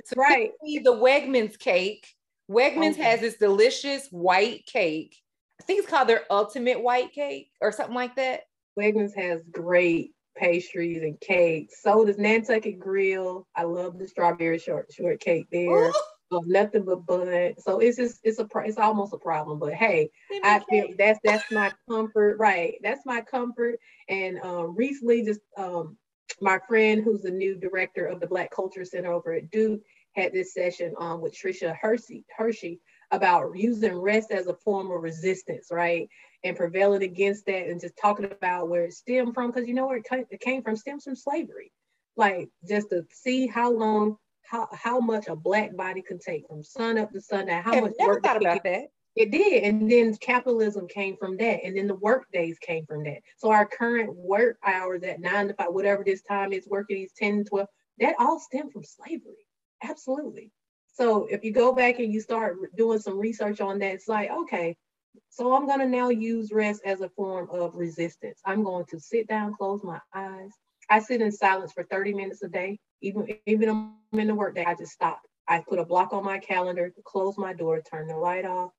So 0.06 0.15
right. 0.17 0.52
the 0.63 0.91
Wegmans 0.91 1.60
cake. 1.60 2.08
Wegmans 2.50 2.94
okay. 2.94 3.04
has 3.04 3.22
this 3.22 3.38
delicious 3.38 4.08
white 4.10 4.65
cake. 4.65 5.15
I 5.60 5.63
think 5.63 5.80
it's 5.80 5.88
called 5.88 6.10
their 6.10 6.24
ultimate 6.30 6.82
white 6.82 7.13
cake 7.13 7.52
or 7.62 7.72
something 7.72 7.96
like 7.96 8.15
that. 8.15 8.41
Wegmans 8.78 9.15
has 9.15 9.41
great 9.52 10.12
pastries 10.38 11.02
and 11.02 11.20
cakes. 11.20 11.82
So 11.82 12.06
does 12.06 12.17
Nantucket 12.17 12.80
Grill. 12.80 13.48
I 13.56 13.63
love 13.63 13.98
the 13.98 14.08
strawberry 14.08 14.60
short 14.60 14.91
shortcake 14.91 15.48
there. 15.52 15.91
Oh, 16.34 16.44
nothing 16.46 16.86
but 16.86 17.06
bun. 17.06 17.54
So 17.60 17.80
it's 17.80 17.98
just 17.98 18.20
it's 18.24 18.39
a 18.39 18.48
it's 18.63 18.78
almost 18.78 19.13
a 19.13 19.17
problem. 19.17 19.60
But 19.60 19.74
hey, 19.74 20.10
I 20.44 20.62
feel 20.70 20.88
that's 20.98 21.20
that's 21.24 21.52
my 21.52 21.72
comfort, 21.89 22.38
right? 22.38 22.76
That's 22.82 23.06
my 23.06 23.22
comfort. 23.22 23.80
And 24.08 24.39
um, 24.41 24.76
recently, 24.76 25.26
just 25.26 25.41
um, 25.58 25.98
my 26.39 26.60
friend 26.67 27.04
who's 27.04 27.22
the 27.22 27.32
new 27.32 27.56
director 27.56 28.06
of 28.06 28.20
the 28.20 28.28
Black 28.28 28.50
Culture 28.52 28.86
Center 28.86 29.12
over 29.12 29.34
at 29.34 29.52
Duke 29.52 29.82
had 30.13 30.34
this 30.34 30.54
session 30.54 30.94
um, 31.00 31.22
with 31.22 31.34
Tricia 31.34 31.76
Hersey 31.80 32.26
Hershey 32.38 32.80
about 33.12 33.52
using 33.58 33.96
rest 33.96 34.32
as 34.32 34.48
a 34.48 34.54
form 34.54 34.89
of 34.89 35.02
resistance, 35.02 35.67
right? 35.70 36.08
And 36.43 36.58
prevailing 36.58 37.04
against 37.04 37.45
that 37.45 37.67
and 37.67 37.80
just 37.80 37.97
talking 37.97 38.25
about 38.25 38.69
where 38.69 38.86
it 38.86 38.93
stemmed 38.93 39.34
from 39.34 39.51
because 39.51 39.67
you 39.67 39.73
know 39.73 39.88
where 39.88 40.01
it 40.10 40.39
came 40.39 40.63
from 40.63 40.75
stems 40.75 41.04
from 41.04 41.15
slavery. 41.15 41.71
Like 42.17 42.49
just 42.67 42.89
to 42.89 43.06
see 43.12 43.47
how 43.47 43.71
long 43.71 44.17
how 44.43 44.67
how 44.73 44.99
much 44.99 45.27
a 45.27 45.36
black 45.36 45.75
body 45.75 46.01
could 46.01 46.21
take 46.21 46.47
from 46.47 46.63
sun 46.63 46.97
up 46.97 47.12
to 47.12 47.21
sundown 47.21 47.63
how 47.63 47.80
much 47.80 47.93
never 47.97 48.13
work 48.13 48.23
thought 48.23 48.38
about 48.38 48.63
that. 48.63 48.86
It 49.15 49.32
did 49.32 49.63
and 49.63 49.91
then 49.91 50.15
capitalism 50.15 50.88
came 50.88 51.15
from 51.17 51.38
that 51.38 51.63
and 51.63 51.77
then 51.77 51.88
the 51.88 51.95
work 51.95 52.25
days 52.32 52.58
came 52.60 52.86
from 52.86 53.04
that. 53.04 53.19
So 53.38 53.51
our 53.51 53.65
current 53.65 54.15
work 54.15 54.58
hours 54.65 55.04
at 55.04 55.19
nine 55.19 55.47
to 55.47 55.54
five 55.54 55.67
whatever 55.69 56.04
this 56.04 56.21
time 56.23 56.54
is 56.54 56.67
working 56.67 56.97
these 56.97 57.13
10 57.17 57.45
12 57.45 57.67
that 57.99 58.15
all 58.19 58.39
stemmed 58.39 58.73
from 58.73 58.84
slavery. 58.84 59.45
Absolutely. 59.84 60.51
So 60.93 61.27
if 61.27 61.43
you 61.43 61.51
go 61.51 61.73
back 61.73 61.99
and 61.99 62.12
you 62.12 62.19
start 62.19 62.58
doing 62.75 62.99
some 62.99 63.17
research 63.17 63.62
on 63.62 63.80
that 63.80 63.93
it's 63.93 64.08
like 64.08 64.32
okay 64.32 64.75
so 65.30 65.54
I'm 65.54 65.65
going 65.65 65.80
to 65.80 65.88
now 65.88 66.10
use 66.10 66.52
rest 66.52 66.82
as 66.86 67.02
a 67.02 67.10
form 67.10 67.50
of 67.52 67.76
resistance. 67.76 68.39
I'm 68.45 68.63
going 68.63 68.86
to 68.89 69.00
sit 69.00 69.28
down, 69.28 69.56
close 69.56 69.84
my 69.84 70.00
eyes. 70.13 70.52
I 70.89 71.00
sit 71.00 71.21
in 71.21 71.32
silence 71.32 71.71
for 71.71 71.84
30 71.84 72.13
minutes 72.13 72.43
a 72.43 72.50
day. 72.50 72.80
Even 73.02 73.28
even 73.45 73.69
I'm 73.69 74.19
in 74.19 74.28
the 74.28 74.36
workday, 74.36 74.65
I 74.65 74.76
just 74.76 74.91
stop. 74.91 75.21
I 75.47 75.63
put 75.67 75.80
a 75.80 75.86
block 75.86 76.13
on 76.13 76.24
my 76.24 76.38
calendar, 76.38 76.93
close 77.04 77.38
my 77.38 77.54
door, 77.54 77.82
turn 77.82 78.08
the 78.08 78.17
light 78.17 78.45
off. 78.45 78.71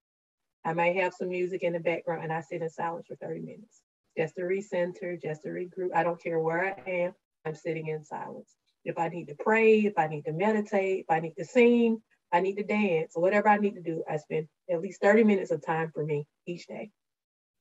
I 0.64 0.73
may 0.75 0.95
have 0.95 1.14
some 1.14 1.29
music 1.29 1.62
in 1.62 1.73
the 1.73 1.81
background 1.81 2.23
and 2.23 2.33
I 2.33 2.40
sit 2.40 2.62
in 2.62 2.71
silence 2.71 3.07
for 3.09 3.16
30 3.16 3.40
minutes. 3.40 3.81
Just 4.16 4.37
to 4.37 4.42
recenter, 4.42 5.21
just 5.21 5.42
to 5.42 5.49
regroup. 5.49 5.88
I 5.95 6.03
don't 6.03 6.23
care 6.23 6.38
where 6.38 6.64
I 6.64 6.90
am, 6.90 7.14
I'm 7.45 7.55
sitting 7.55 7.88
in 7.88 8.05
silence. 8.05 8.55
If 8.85 8.99
I 8.99 9.09
need 9.09 9.29
to 9.29 9.35
pray, 9.35 9.81
if 9.81 9.95
I 9.97 10.07
need 10.07 10.25
to 10.27 10.33
meditate, 10.33 11.01
if 11.01 11.11
I 11.11 11.21
need 11.21 11.35
to 11.38 11.45
sing, 11.45 12.01
I 12.33 12.40
need 12.40 12.57
to 12.57 12.64
dance, 12.64 13.12
or 13.14 13.23
whatever 13.23 13.49
I 13.49 13.59
need 13.59 13.75
to 13.75 13.83
do, 13.83 14.03
I 14.09 14.16
spend 14.16 14.49
at 14.71 14.81
least 14.81 15.01
30 15.03 15.25
minutes 15.25 15.51
of 15.51 15.64
time 15.64 15.90
for 15.95 16.05
me 16.05 16.27
each 16.47 16.66
day. 16.66 16.90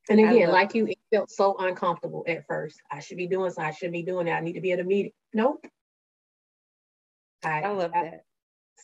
And 0.09 0.19
again, 0.19 0.49
like 0.49 0.73
you, 0.73 0.87
it 0.87 0.97
felt 1.13 1.29
so 1.29 1.55
uncomfortable 1.59 2.23
at 2.27 2.47
first. 2.47 2.81
I 2.91 2.99
should 2.99 3.17
be 3.17 3.27
doing 3.27 3.51
so. 3.51 3.61
I 3.61 3.71
shouldn't 3.71 3.93
be 3.93 4.01
doing 4.01 4.25
that. 4.25 4.37
I 4.37 4.39
need 4.39 4.53
to 4.53 4.61
be 4.61 4.71
at 4.71 4.79
a 4.79 4.83
meeting. 4.83 5.11
Nope. 5.33 5.63
I, 7.43 7.61
I 7.61 7.67
love 7.69 7.91
I, 7.93 8.03
that. 8.03 8.23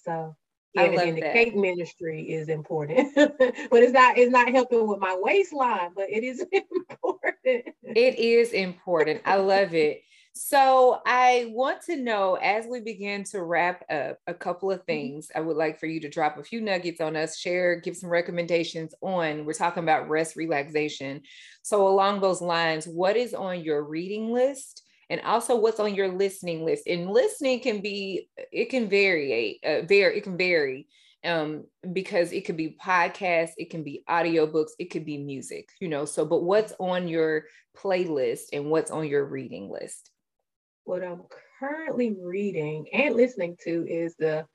So 0.04 0.36
yeah, 0.74 0.84
and 0.84 0.98
then 0.98 1.16
the 1.16 1.22
that. 1.22 1.34
cake 1.34 1.56
ministry 1.56 2.22
is 2.30 2.50
important, 2.50 3.10
but 3.16 3.84
it's 3.84 3.94
not 3.94 4.18
it's 4.18 4.32
not 4.32 4.50
helping 4.50 4.88
with 4.88 5.00
my 5.00 5.18
waistline, 5.20 5.92
but 5.96 6.10
it 6.10 6.24
is 6.24 6.46
important. 6.52 7.66
It 7.84 8.20
is 8.20 8.52
important. 8.52 9.22
I 9.26 9.36
love 9.36 9.74
it. 9.74 10.02
So 10.40 11.02
I 11.06 11.52
want 11.52 11.82
to 11.84 11.96
know 11.96 12.36
as 12.36 12.66
we 12.68 12.80
begin 12.80 13.24
to 13.26 13.42
wrap 13.44 13.84
up 13.90 14.20
a 14.28 14.34
couple 14.34 14.72
of 14.72 14.80
mm-hmm. 14.80 14.86
things, 14.86 15.32
I 15.36 15.42
would 15.42 15.58
like 15.58 15.80
for 15.80 15.88
you 15.88 16.00
to 16.02 16.10
drop 16.10 16.38
a 16.38 16.44
few 16.44 16.62
nuggets 16.62 17.02
on 17.02 17.16
us, 17.16 17.38
share, 17.38 17.80
give 17.80 17.98
some 17.98 18.10
recommendations 18.10 18.94
on. 19.02 19.46
We're 19.46 19.54
talking 19.54 19.84
about 19.84 20.10
rest 20.10 20.36
relaxation. 20.36 21.22
So 21.64 21.88
along 21.88 22.22
those 22.22 22.42
lines, 22.42 22.88
what 22.88 23.18
is 23.18 23.34
on 23.34 23.64
your 23.64 23.84
reading 23.84 24.32
list? 24.32 24.84
And 25.10 25.22
also 25.22 25.56
what's 25.56 25.80
on 25.80 25.96
your 25.96 26.10
listening 26.10 26.66
list? 26.66 26.88
And 26.88 27.10
listening 27.10 27.62
can 27.62 27.82
be, 27.82 28.30
it 28.52 28.70
can 28.70 28.90
vary, 28.90 29.60
uh, 29.66 29.82
vary, 29.88 30.18
it 30.18 30.24
can 30.24 30.38
vary. 30.38 30.88
um, 31.24 31.66
because 31.94 32.32
it 32.32 32.46
could 32.46 32.58
be 32.58 32.78
podcasts, 32.84 33.52
it 33.58 33.70
can 33.70 33.84
be 33.84 34.04
audiobooks, 34.10 34.72
it 34.80 34.92
could 34.92 35.06
be 35.06 35.18
music, 35.18 35.70
you 35.80 35.88
know. 35.88 36.06
So, 36.06 36.26
but 36.26 36.44
what's 36.44 36.74
on 36.80 37.08
your 37.08 37.46
playlist 37.76 38.46
and 38.54 38.70
what's 38.70 38.92
on 38.92 39.08
your 39.08 39.26
reading 39.26 39.70
list? 39.70 40.12
What 40.88 41.04
I'm 41.04 41.24
currently 41.60 42.16
reading 42.18 42.88
and 42.94 43.14
listening 43.14 43.58
to 43.66 43.86
is 43.86 44.16
the 44.16 44.46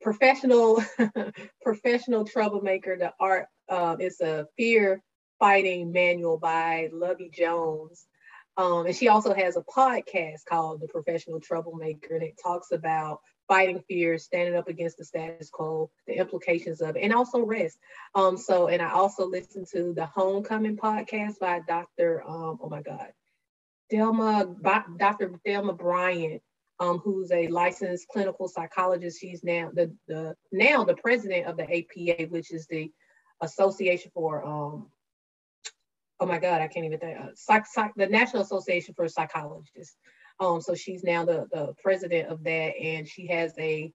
professional 0.00 0.82
professional 1.62 2.24
troublemaker 2.24 2.96
the 2.96 3.12
art 3.20 3.48
uh, 3.68 3.94
it's 3.98 4.22
a 4.22 4.46
fear 4.56 5.02
fighting 5.38 5.92
manual 5.92 6.38
by 6.38 6.88
Luvvie 6.90 7.30
Jones. 7.30 8.06
Um, 8.56 8.86
and 8.86 8.96
she 8.96 9.08
also 9.08 9.34
has 9.34 9.58
a 9.58 9.60
podcast 9.60 10.46
called 10.48 10.80
the 10.80 10.88
professional 10.88 11.38
troublemaker 11.38 12.14
and 12.14 12.22
it 12.22 12.40
talks 12.42 12.72
about 12.72 13.20
fighting 13.46 13.84
fear 13.86 14.16
standing 14.16 14.56
up 14.56 14.68
against 14.68 14.96
the 14.96 15.04
status 15.04 15.50
quo 15.50 15.90
the 16.06 16.14
implications 16.14 16.80
of 16.80 16.96
it 16.96 17.02
and 17.02 17.12
also 17.12 17.44
rest. 17.44 17.76
Um, 18.14 18.38
so 18.38 18.68
and 18.68 18.80
i 18.80 18.90
also 18.90 19.26
listen 19.26 19.66
to 19.72 19.92
the 19.92 20.06
homecoming 20.06 20.78
podcast 20.78 21.38
by 21.38 21.60
dr 21.68 22.22
um, 22.26 22.58
oh 22.62 22.70
my 22.70 22.80
god 22.80 23.12
Thema 23.90 24.54
dr 24.96 25.30
Thema 25.44 25.72
bryant 25.72 26.42
um, 26.80 26.98
who's 26.98 27.32
a 27.32 27.48
licensed 27.48 28.08
clinical 28.08 28.48
psychologist. 28.48 29.20
She's 29.20 29.42
now 29.42 29.70
the, 29.72 29.92
the 30.06 30.36
now 30.52 30.84
the 30.84 30.94
president 30.94 31.46
of 31.46 31.56
the 31.56 31.64
APA, 31.64 32.28
which 32.28 32.52
is 32.52 32.66
the 32.66 32.90
Association 33.40 34.10
for 34.14 34.44
um, 34.44 34.90
oh 36.20 36.26
my 36.26 36.38
God, 36.38 36.60
I 36.60 36.68
can't 36.68 36.86
even 36.86 36.98
think. 36.98 37.18
Uh, 37.18 37.28
psych, 37.34 37.66
psych, 37.66 37.92
the 37.96 38.06
National 38.06 38.42
Association 38.42 38.94
for 38.94 39.08
Psychologists. 39.08 39.96
Um, 40.40 40.60
so 40.60 40.74
she's 40.74 41.04
now 41.04 41.24
the, 41.24 41.46
the 41.52 41.74
president 41.82 42.28
of 42.28 42.42
that, 42.44 42.76
and 42.80 43.06
she 43.08 43.26
has 43.28 43.52
a 43.58 43.92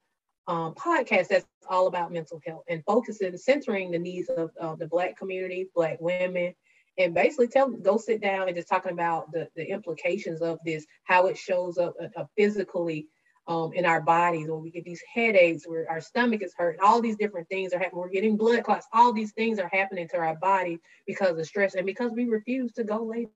um, 0.48 0.74
podcast 0.76 1.30
that's 1.30 1.46
all 1.70 1.88
about 1.88 2.12
mental 2.12 2.42
health 2.46 2.64
and 2.68 2.84
focusing, 2.86 3.36
centering 3.38 3.92
the 3.92 4.00
needs 4.00 4.30
of, 4.30 4.52
of 4.60 4.80
the 4.80 4.88
Black 4.88 5.18
community, 5.18 5.70
Black 5.74 6.00
women, 6.02 6.54
and 6.98 7.14
basically 7.14 7.48
tell 7.48 7.70
go 7.70 7.98
sit 7.98 8.22
down 8.22 8.48
and 8.48 8.56
just 8.56 8.68
talking 8.68 8.92
about 8.92 9.32
the, 9.32 9.48
the 9.56 9.68
implications 9.70 10.42
of 10.42 10.60
this, 10.66 10.86
how 11.06 11.28
it 11.28 11.38
shows 11.38 11.78
up 11.78 11.96
uh, 12.02 12.08
uh, 12.20 12.26
physically 12.38 13.08
um, 13.48 13.74
in 13.74 13.86
our 13.86 14.02
bodies 14.02 14.48
when 14.48 14.62
we 14.62 14.72
get 14.72 14.86
these 14.86 15.02
headaches, 15.14 15.68
where 15.68 15.90
our 15.90 16.00
stomach 16.00 16.42
is 16.42 16.54
hurt, 16.56 16.78
all 16.82 17.02
these 17.02 17.18
different 17.18 17.50
things 17.50 17.74
are 17.74 17.80
happening. 17.80 18.02
We're 18.02 18.10
getting 18.10 18.38
blood 18.38 18.64
clots. 18.64 18.88
All 18.94 19.12
these 19.12 19.34
things 19.34 19.60
are 19.60 19.70
happening 19.72 20.08
to 20.10 20.18
our 20.18 20.36
body 20.36 20.80
because 21.06 21.38
of 21.38 21.46
stress 21.46 21.76
and 21.76 21.86
because 21.86 22.12
we 22.12 22.26
refuse 22.26 22.72
to 22.74 22.84
go 22.84 23.04
lay 23.04 23.28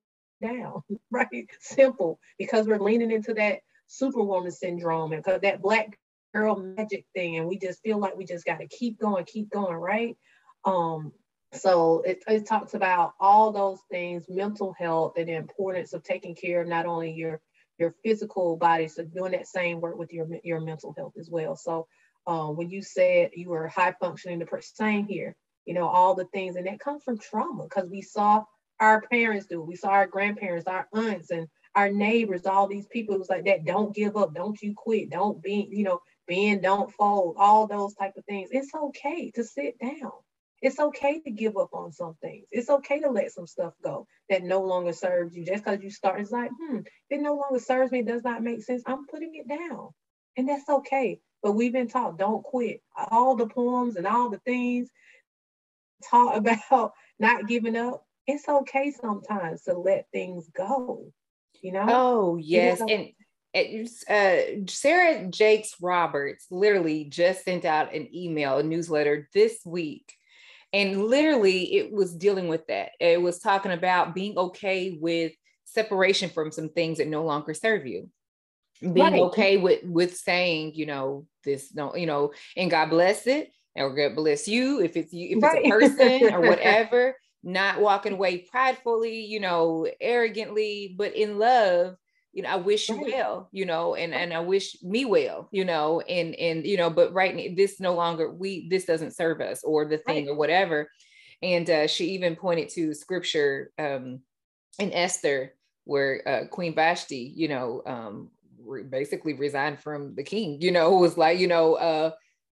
down, 0.41 0.81
right? 1.11 1.47
Simple, 1.59 2.19
because 2.37 2.67
we're 2.67 2.79
leaning 2.79 3.11
into 3.11 3.33
that 3.33 3.59
superwoman 3.87 4.51
syndrome 4.51 5.13
and 5.13 5.23
because 5.23 5.41
that 5.41 5.61
black 5.61 5.97
girl 6.33 6.55
magic 6.55 7.05
thing, 7.13 7.37
and 7.37 7.47
we 7.47 7.57
just 7.57 7.81
feel 7.81 7.97
like 7.97 8.15
we 8.15 8.25
just 8.25 8.45
got 8.45 8.59
to 8.59 8.67
keep 8.67 8.99
going, 8.99 9.25
keep 9.25 9.49
going, 9.49 9.75
right? 9.75 10.15
Um, 10.63 11.11
so 11.53 12.01
it, 12.01 12.23
it 12.27 12.45
talks 12.45 12.73
about 12.73 13.13
all 13.19 13.51
those 13.51 13.79
things, 13.89 14.25
mental 14.27 14.73
health 14.77 15.13
and 15.17 15.27
the 15.27 15.33
importance 15.33 15.93
of 15.93 16.03
taking 16.03 16.35
care 16.35 16.61
of 16.61 16.67
not 16.67 16.85
only 16.85 17.11
your 17.11 17.41
your 17.79 17.93
physical 18.03 18.57
body, 18.57 18.87
so 18.87 19.03
doing 19.03 19.31
that 19.33 19.47
same 19.47 19.79
work 19.79 19.97
with 19.97 20.11
your 20.11 20.27
your 20.43 20.59
mental 20.59 20.93
health 20.97 21.13
as 21.17 21.29
well. 21.29 21.55
So 21.55 21.87
um, 22.25 22.57
when 22.57 22.69
you 22.69 22.81
said 22.81 23.31
you 23.35 23.49
were 23.49 23.67
high 23.67 23.95
functioning, 23.99 24.39
the 24.39 24.61
same 24.61 25.07
here, 25.07 25.35
you 25.65 25.73
know, 25.73 25.87
all 25.87 26.15
the 26.15 26.25
things, 26.25 26.55
and 26.55 26.67
that 26.67 26.79
comes 26.79 27.03
from 27.03 27.17
trauma 27.17 27.63
because 27.63 27.89
we 27.89 28.01
saw 28.01 28.43
our 28.79 29.01
parents 29.01 29.45
do 29.47 29.61
it. 29.61 29.67
We 29.67 29.75
saw 29.75 29.89
our 29.89 30.07
grandparents, 30.07 30.67
our 30.67 30.87
aunts, 30.93 31.31
and 31.31 31.47
our 31.75 31.89
neighbors, 31.89 32.45
all 32.45 32.67
these 32.67 32.87
people 32.87 33.15
it 33.15 33.19
was 33.19 33.29
like 33.29 33.45
that. 33.45 33.65
Don't 33.65 33.95
give 33.95 34.17
up. 34.17 34.33
Don't 34.33 34.61
you 34.61 34.73
quit. 34.75 35.09
Don't 35.11 35.41
be, 35.41 35.67
you 35.71 35.83
know, 35.83 36.01
bend, 36.27 36.63
don't 36.63 36.91
fold, 36.91 37.35
all 37.39 37.67
those 37.67 37.93
type 37.93 38.13
of 38.17 38.25
things. 38.25 38.49
It's 38.51 38.73
okay 38.73 39.31
to 39.31 39.43
sit 39.43 39.79
down. 39.79 40.11
It's 40.61 40.79
okay 40.79 41.19
to 41.21 41.29
give 41.29 41.55
up 41.55 41.69
on 41.73 41.91
some 41.91 42.15
things. 42.21 42.47
It's 42.51 42.69
okay 42.69 42.99
to 43.01 43.11
let 43.11 43.31
some 43.31 43.45
stuff 43.45 43.73
go 43.83 44.07
that 44.29 44.43
no 44.43 44.61
longer 44.61 44.93
serves 44.93 45.35
you. 45.35 45.45
Just 45.45 45.63
because 45.63 45.83
you 45.83 45.91
start, 45.91 46.19
it's 46.19 46.31
like, 46.31 46.49
hmm, 46.59 46.79
it 47.09 47.21
no 47.21 47.35
longer 47.35 47.59
serves 47.59 47.91
me, 47.91 48.01
does 48.01 48.23
not 48.23 48.43
make 48.43 48.63
sense. 48.63 48.81
I'm 48.85 49.05
putting 49.05 49.35
it 49.35 49.47
down. 49.47 49.89
And 50.35 50.49
that's 50.49 50.67
okay. 50.67 51.19
But 51.43 51.53
we've 51.53 51.73
been 51.73 51.87
taught, 51.87 52.17
don't 52.17 52.43
quit. 52.43 52.81
All 53.11 53.35
the 53.35 53.47
poems 53.47 53.95
and 53.95 54.07
all 54.07 54.29
the 54.29 54.39
things 54.39 54.89
taught 56.09 56.37
about 56.71 56.93
not 57.19 57.47
giving 57.47 57.75
up. 57.75 58.03
It's 58.25 58.49
okay 58.49 58.91
sometimes 58.91 59.63
to 59.63 59.77
let 59.77 60.07
things 60.11 60.49
go. 60.55 61.05
You 61.61 61.71
know? 61.71 61.85
Oh, 61.87 62.37
yes. 62.37 62.81
And 62.81 63.09
uh, 64.09 64.65
Sarah 64.67 65.27
Jakes 65.27 65.75
Roberts 65.81 66.47
literally 66.51 67.05
just 67.05 67.45
sent 67.45 67.63
out 67.63 67.93
an 67.93 68.13
email, 68.13 68.57
a 68.57 68.63
newsletter 68.63 69.29
this 69.33 69.59
week 69.65 70.16
and 70.73 71.05
literally, 71.05 71.75
it 71.75 71.91
was 71.91 72.13
dealing 72.13 72.47
with 72.47 72.67
that. 72.67 72.91
It 72.99 73.21
was 73.21 73.39
talking 73.39 73.71
about 73.71 74.13
being 74.13 74.37
okay 74.37 74.97
with 74.99 75.33
separation 75.63 76.29
from 76.29 76.51
some 76.51 76.69
things 76.69 76.97
that 76.97 77.07
no 77.07 77.23
longer 77.23 77.53
serve 77.53 77.85
you. 77.85 78.09
Being 78.81 78.95
right. 78.95 79.21
okay 79.21 79.57
with 79.57 79.83
with 79.83 80.17
saying, 80.17 80.73
you 80.75 80.85
know, 80.85 81.25
this 81.43 81.73
no, 81.73 81.95
you 81.95 82.05
know, 82.05 82.31
and 82.55 82.69
God 82.69 82.89
bless 82.89 83.25
it, 83.25 83.51
or 83.75 83.93
God 83.95 84.15
bless 84.15 84.47
you 84.47 84.81
if 84.81 84.95
it's 84.95 85.13
you, 85.13 85.37
if 85.37 85.43
right. 85.43 85.61
it's 85.63 85.67
a 85.67 85.69
person 85.69 86.33
or 86.33 86.41
whatever. 86.47 87.15
Not 87.43 87.79
walking 87.79 88.13
away 88.13 88.39
pridefully, 88.39 89.21
you 89.21 89.39
know, 89.39 89.87
arrogantly, 90.01 90.93
but 90.97 91.15
in 91.15 91.39
love 91.39 91.95
you 92.37 92.43
know, 92.43 92.49
I 92.49 92.55
wish 92.57 92.87
you 92.87 93.01
well, 93.01 93.49
you 93.51 93.65
know, 93.65 93.95
and 93.95 94.13
and 94.13 94.31
I 94.31 94.41
wish 94.41 94.77
me 94.83 95.05
well, 95.05 95.49
you 95.51 95.65
know, 95.65 96.01
and 96.01 96.35
and 96.35 96.67
you 96.67 96.77
know, 96.77 96.91
but 96.91 97.11
right 97.11 97.35
now 97.35 97.45
this 97.55 97.79
no 97.79 97.95
longer 97.95 98.31
we 98.31 98.69
this 98.69 98.85
doesn't 98.85 99.15
serve 99.15 99.41
us 99.41 99.63
or 99.63 99.85
the 99.85 99.97
thing 99.97 100.27
right. 100.27 100.31
or 100.31 100.35
whatever. 100.35 100.87
And 101.41 101.67
uh, 101.67 101.87
she 101.87 102.11
even 102.11 102.35
pointed 102.35 102.69
to 102.69 102.93
scripture 102.93 103.71
um, 103.79 104.19
in 104.77 104.93
Esther 104.93 105.55
where 105.85 106.21
uh, 106.27 106.47
Queen 106.49 106.75
Vashti, 106.75 107.33
you 107.35 107.47
know, 107.47 107.81
um, 107.87 108.29
re- 108.63 108.83
basically 108.83 109.33
resigned 109.33 109.79
from 109.79 110.13
the 110.13 110.23
king. 110.23 110.61
You 110.61 110.71
know, 110.71 110.91
was 110.97 111.17
like, 111.17 111.39
you 111.39 111.47
know, 111.47 111.73
uh, 111.73 112.11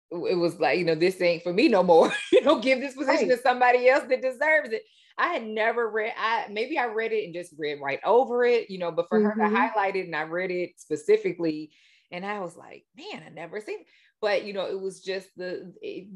it 0.09 0.35
was 0.35 0.59
like, 0.59 0.79
you 0.79 0.85
know, 0.85 0.95
this 0.95 1.21
ain't 1.21 1.43
for 1.43 1.53
me 1.53 1.67
no 1.67 1.83
more. 1.83 2.11
you 2.31 2.41
know, 2.41 2.59
give 2.59 2.79
this 2.79 2.95
position 2.95 3.29
right. 3.29 3.37
to 3.37 3.43
somebody 3.43 3.87
else 3.87 4.05
that 4.09 4.23
deserves 4.23 4.71
it. 4.71 4.81
I 5.17 5.27
had 5.27 5.45
never 5.45 5.89
read, 5.89 6.13
I 6.17 6.47
maybe 6.49 6.77
I 6.77 6.85
read 6.85 7.13
it 7.13 7.25
and 7.25 7.33
just 7.33 7.53
read 7.57 7.79
right 7.81 7.99
over 8.03 8.43
it, 8.43 8.69
you 8.69 8.79
know, 8.79 8.91
but 8.91 9.07
for 9.09 9.19
mm-hmm. 9.19 9.27
her 9.27 9.35
to 9.35 9.41
mm-hmm. 9.43 9.55
highlight 9.55 9.95
it 9.95 10.05
and 10.05 10.15
I 10.15 10.23
read 10.23 10.51
it 10.51 10.71
specifically, 10.77 11.71
and 12.11 12.25
I 12.25 12.39
was 12.39 12.55
like, 12.55 12.85
man, 12.97 13.23
I 13.25 13.29
never 13.29 13.59
seen 13.61 13.79
it. 13.79 13.87
But 14.21 14.45
you 14.45 14.53
know, 14.53 14.65
it 14.65 14.79
was 14.79 15.01
just 15.01 15.29
the, 15.37 15.73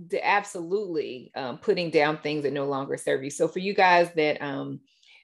the 0.08 0.26
absolutely 0.26 1.32
um, 1.36 1.58
putting 1.58 1.90
down 1.90 2.18
things 2.18 2.44
that 2.44 2.54
no 2.54 2.66
longer 2.66 2.98
serve 2.98 3.24
you. 3.24 3.30
So 3.30 3.48
for 3.48 3.60
you 3.60 3.74
guys 3.74 4.12
that 4.16 4.42
um, 4.42 4.80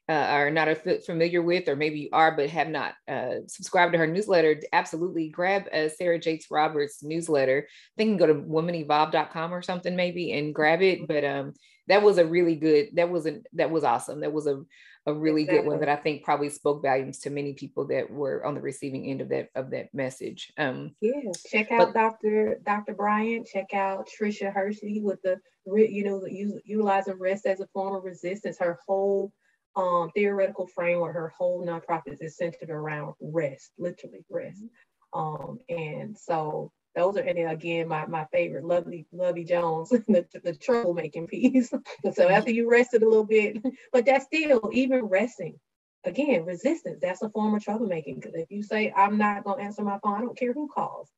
uh, 0.07 0.13
are 0.13 0.51
not 0.51 0.77
familiar 1.05 1.41
with, 1.41 1.67
or 1.67 1.75
maybe 1.75 1.99
you 1.99 2.09
are, 2.13 2.35
but 2.35 2.49
have 2.49 2.69
not 2.69 2.93
uh, 3.07 3.35
subscribed 3.47 3.93
to 3.93 3.97
her 3.97 4.07
newsletter, 4.07 4.59
absolutely 4.71 5.29
grab 5.29 5.67
a 5.71 5.89
Sarah 5.89 6.19
Jakes 6.19 6.51
Roberts 6.51 7.01
newsletter. 7.01 7.67
I 7.67 7.93
think 7.97 8.09
you 8.09 8.17
can 8.17 8.27
go 8.27 8.33
to 8.33 8.47
womanevolve.com 8.47 9.53
or 9.53 9.61
something 9.61 9.95
maybe 9.95 10.33
and 10.33 10.53
grab 10.53 10.81
it. 10.81 11.07
But 11.07 11.23
um, 11.23 11.53
that 11.87 12.03
was 12.03 12.17
a 12.17 12.25
really 12.25 12.55
good 12.55 12.89
that 12.93 13.09
was 13.09 13.27
a 13.27 13.41
that 13.53 13.69
was 13.69 13.83
awesome 13.83 14.21
that 14.21 14.33
was 14.33 14.47
a 14.47 14.63
a 15.07 15.13
really 15.13 15.43
exactly. 15.43 15.61
good 15.61 15.69
one 15.69 15.79
that 15.81 15.89
I 15.89 15.95
think 15.97 16.23
probably 16.23 16.49
spoke 16.49 16.81
volumes 16.81 17.19
to 17.19 17.29
many 17.29 17.53
people 17.53 17.85
that 17.87 18.09
were 18.09 18.43
on 18.43 18.55
the 18.55 18.61
receiving 18.61 19.05
end 19.05 19.21
of 19.21 19.29
that 19.29 19.49
of 19.53 19.69
that 19.69 19.93
message. 19.93 20.51
Um, 20.57 20.95
yeah, 20.99 21.31
check 21.47 21.71
out 21.71 21.93
but, 21.93 21.99
Dr. 21.99 22.59
Dr. 22.65 22.95
Bryant. 22.95 23.45
Check 23.45 23.73
out 23.73 24.09
Tricia 24.09 24.51
Hershey 24.51 25.01
with 25.01 25.21
the 25.21 25.39
you 25.67 26.03
know 26.03 26.25
utilizing 26.25 27.19
rest 27.19 27.45
as 27.45 27.59
a 27.59 27.67
form 27.67 27.95
of 27.95 28.03
resistance. 28.03 28.57
Her 28.59 28.79
whole 28.87 29.31
um, 29.75 30.09
theoretical 30.15 30.67
framework, 30.67 31.13
her 31.13 31.29
whole 31.29 31.65
nonprofit 31.65 32.21
is 32.21 32.37
centered 32.37 32.69
around 32.69 33.15
rest, 33.19 33.71
literally 33.77 34.25
rest. 34.29 34.63
Mm-hmm. 34.63 35.19
Um, 35.19 35.59
and 35.69 36.17
so 36.17 36.71
those 36.95 37.17
are 37.17 37.21
and 37.21 37.37
then 37.37 37.47
again 37.47 37.87
my, 37.87 38.05
my 38.05 38.25
favorite 38.31 38.65
lovely 38.65 39.05
Luvvie 39.13 39.47
Jones 39.47 39.89
the, 39.89 40.25
the 40.33 40.53
troublemaking 40.53 41.27
piece 41.27 41.71
so 42.13 42.29
after 42.29 42.51
you 42.51 42.69
rested 42.69 43.03
a 43.03 43.07
little 43.07 43.25
bit 43.25 43.57
but 43.93 44.05
that's 44.05 44.25
still 44.25 44.69
even 44.73 45.03
resting 45.03 45.59
again 46.03 46.45
resistance 46.45 46.99
that's 47.01 47.21
a 47.21 47.29
form 47.29 47.55
of 47.55 47.63
troublemaking 47.63 48.15
because 48.15 48.35
if 48.35 48.49
you 48.49 48.63
say 48.63 48.93
i'm 48.95 49.17
not 49.17 49.43
going 49.43 49.59
to 49.59 49.65
answer 49.65 49.83
my 49.83 49.99
phone 50.03 50.15
i 50.15 50.21
don't 50.21 50.37
care 50.37 50.53
who 50.53 50.67
calls 50.67 51.09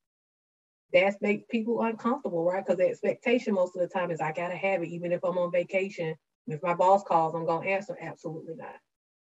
that's 0.93 1.18
make 1.22 1.47
people 1.49 1.82
uncomfortable 1.82 2.43
right 2.43 2.66
because 2.66 2.78
the 2.78 2.88
expectation 2.88 3.53
most 3.53 3.76
of 3.76 3.82
the 3.82 3.88
time 3.88 4.12
is 4.12 4.22
i 4.22 4.32
gotta 4.32 4.55
have 4.55 4.82
it 4.82 4.89
even 4.89 5.12
if 5.12 5.24
i'm 5.24 5.38
on 5.38 5.51
vacation 5.51 6.16
if 6.48 6.62
my 6.64 6.74
boss 6.74 7.04
calls 7.04 7.36
i'm 7.36 7.45
going 7.45 7.64
to 7.64 7.70
answer 7.70 7.98
absolutely 8.02 8.56
not 8.56 8.76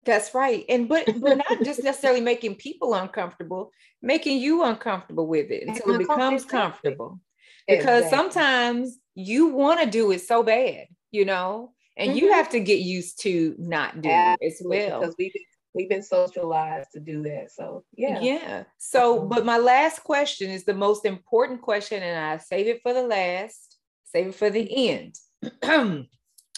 that's 0.05 0.35
right. 0.35 0.65
And 0.69 0.89
but 0.89 1.07
but 1.21 1.37
not 1.37 1.63
just 1.63 1.83
necessarily 1.83 2.21
making 2.21 2.57
people 2.57 2.95
uncomfortable, 2.95 3.73
making 4.01 4.39
you 4.39 4.65
uncomfortable 4.65 5.27
with 5.27 5.51
it 5.51 5.69
until 5.69 5.95
it 5.95 5.99
becomes 5.99 6.45
comfortable. 6.45 7.21
Because 7.67 8.05
exactly. 8.05 8.19
sometimes 8.19 8.99
you 9.15 9.49
want 9.49 9.81
to 9.81 9.87
do 9.87 10.11
it 10.13 10.23
so 10.23 10.43
bad, 10.43 10.87
you 11.11 11.27
know, 11.27 11.73
and 11.97 12.11
mm-hmm. 12.11 12.19
you 12.19 12.33
have 12.33 12.49
to 12.51 12.61
get 12.61 12.79
used 12.79 13.21
to 13.23 13.55
not 13.59 14.01
doing 14.01 14.37
it 14.41 14.47
as 14.47 14.63
well. 14.65 15.01
Because 15.01 15.15
we've 15.19 15.33
been, 15.35 15.43
we've 15.75 15.89
been 15.91 16.03
socialized 16.03 16.93
to 16.95 17.01
do 17.01 17.23
that. 17.25 17.51
So 17.51 17.85
yeah. 17.95 18.21
Yeah. 18.21 18.65
So, 18.79 19.19
mm-hmm. 19.19 19.29
but 19.29 19.45
my 19.45 19.59
last 19.59 20.03
question 20.03 20.51
is 20.51 20.65
the 20.65 20.75
most 20.75 21.05
important 21.05 21.61
question, 21.61 22.03
and 22.03 22.19
I 22.19 22.39
save 22.39 22.69
it 22.69 22.81
for 22.83 22.95
the 22.95 23.03
last. 23.03 23.77
Save 24.07 24.29
it 24.29 24.35
for 24.37 24.49
the 24.49 24.89
end. 24.89 25.17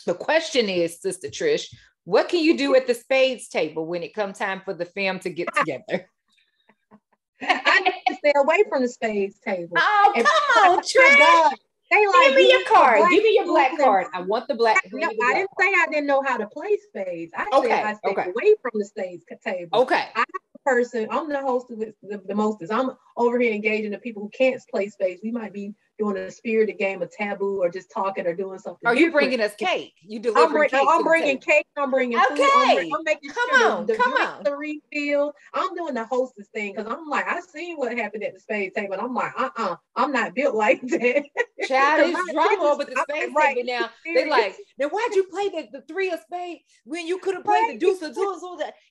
the 0.07 0.15
question 0.15 0.69
is, 0.69 1.01
Sister 1.01 1.29
Trish, 1.29 1.73
what 2.05 2.29
can 2.29 2.41
you 2.41 2.57
do 2.57 2.75
at 2.75 2.87
the 2.87 2.95
spades 2.95 3.49
table 3.49 3.87
when 3.87 4.03
it 4.03 4.15
comes 4.15 4.39
time 4.39 4.63
for 4.65 4.75
the 4.75 4.85
fam 4.85 5.19
to 5.21 5.31
get 5.31 5.49
together? 5.55 6.09
I 7.43 7.81
need 7.81 8.03
to 8.09 8.15
stay 8.17 8.33
away 8.37 8.65
from 8.69 8.83
the 8.83 8.89
spades 8.89 9.39
table. 9.39 9.77
Oh, 9.79 10.13
and 10.17 10.25
come 10.25 10.73
on, 10.73 10.79
oh 10.79 10.81
Trish. 10.81 11.57
They 11.91 12.07
like, 12.07 12.29
give 12.29 12.37
me 12.37 12.51
your 12.51 12.65
card. 12.67 13.01
Give 13.11 13.23
me 13.25 13.35
your 13.35 13.47
black 13.47 13.77
card. 13.77 14.07
I 14.15 14.21
want 14.21 14.47
the 14.47 14.55
black. 14.55 14.81
No, 14.93 15.09
I 15.09 15.35
didn't 15.35 15.51
say 15.59 15.67
I 15.67 15.87
didn't 15.91 16.07
know 16.07 16.23
how 16.23 16.37
to 16.37 16.47
play 16.47 16.79
spades. 16.89 17.33
I 17.37 17.49
okay, 17.53 17.69
said 17.69 17.85
I 17.85 17.95
stayed 17.95 18.11
okay. 18.13 18.31
away 18.31 18.55
from 18.63 18.79
the 18.79 18.85
spades 18.85 19.25
table. 19.45 19.81
Okay. 19.81 20.09
I'm 20.15 20.25
the 20.53 20.59
person. 20.65 21.09
I'm 21.11 21.29
the 21.29 21.41
host 21.41 21.73
of 21.73 21.81
the, 21.81 21.93
the, 22.03 22.23
the 22.29 22.35
mostest. 22.35 22.73
I'm 22.73 22.93
over 23.17 23.41
here 23.41 23.53
engaging 23.53 23.91
the 23.91 23.99
people 23.99 24.23
who 24.23 24.29
can't 24.29 24.63
play 24.71 24.89
spades. 24.89 25.21
We 25.25 25.33
might 25.33 25.53
be 25.53 25.75
doing 26.01 26.17
a 26.17 26.31
spirited 26.31 26.79
game 26.79 27.03
of 27.03 27.13
taboo 27.13 27.61
or 27.63 27.69
just 27.69 27.91
talking 27.91 28.27
or 28.27 28.35
doing 28.35 28.59
something. 28.59 28.87
Are 28.87 28.95
you 28.95 29.13
bringing 29.13 29.41
us 29.41 29.55
cake? 29.55 29.93
You 30.03 30.19
delivering 30.19 30.47
oh, 30.47 30.47
I'm, 30.47 30.53
bring, 30.53 30.71
cake 30.71 30.89
I'm 30.89 31.03
bringing 31.05 31.39
cake. 31.39 31.67
I'm 31.77 31.91
bringing 31.91 32.19
okay. 32.19 32.37
food. 32.37 32.47
I'm, 32.47 32.95
I'm 32.95 33.05
making 33.05 33.31
come 33.31 33.49
sure 33.51 33.73
on, 33.73 33.87
the, 33.87 33.93
the 33.93 33.99
come 33.99 34.13
on. 34.15 34.43
the 34.43 34.57
refill. 34.57 35.35
I'm 35.53 35.75
doing 35.75 35.95
the 35.95 36.07
hostess 36.07 36.49
thing 36.55 36.73
because 36.75 36.91
I'm 36.91 37.07
like, 37.07 37.27
I 37.29 37.41
seen 37.41 37.77
what 37.77 37.97
happened 37.97 38.25
at 38.25 38.33
the 38.33 38.41
spades 38.41 38.75
table. 38.75 38.95
And 38.95 39.03
I'm 39.03 39.15
like, 39.15 39.33
uh-uh, 39.39 39.77
I'm 39.95 40.11
not 40.11 40.35
built 40.35 40.55
like 40.55 40.81
that. 40.81 41.25
Child 41.69 42.09
is 42.09 42.33
drama 42.33 42.63
over 42.63 42.85
the 42.85 43.05
spades 43.09 43.35
right. 43.37 43.55
table 43.55 43.67
now. 43.67 43.91
They 44.15 44.29
like, 44.29 44.57
then 44.79 44.89
why'd 44.89 45.15
you 45.15 45.25
play 45.25 45.51
the, 45.51 45.69
the 45.71 45.85
three 45.87 46.11
of 46.11 46.21
spades 46.21 46.63
when 46.85 47.07
you 47.07 47.19
could 47.19 47.35
have 47.35 47.45
played 47.45 47.69
right. 47.69 47.79
the 47.79 47.79
deuce 47.79 48.01
of 48.01 48.15
deuce? 48.15 48.43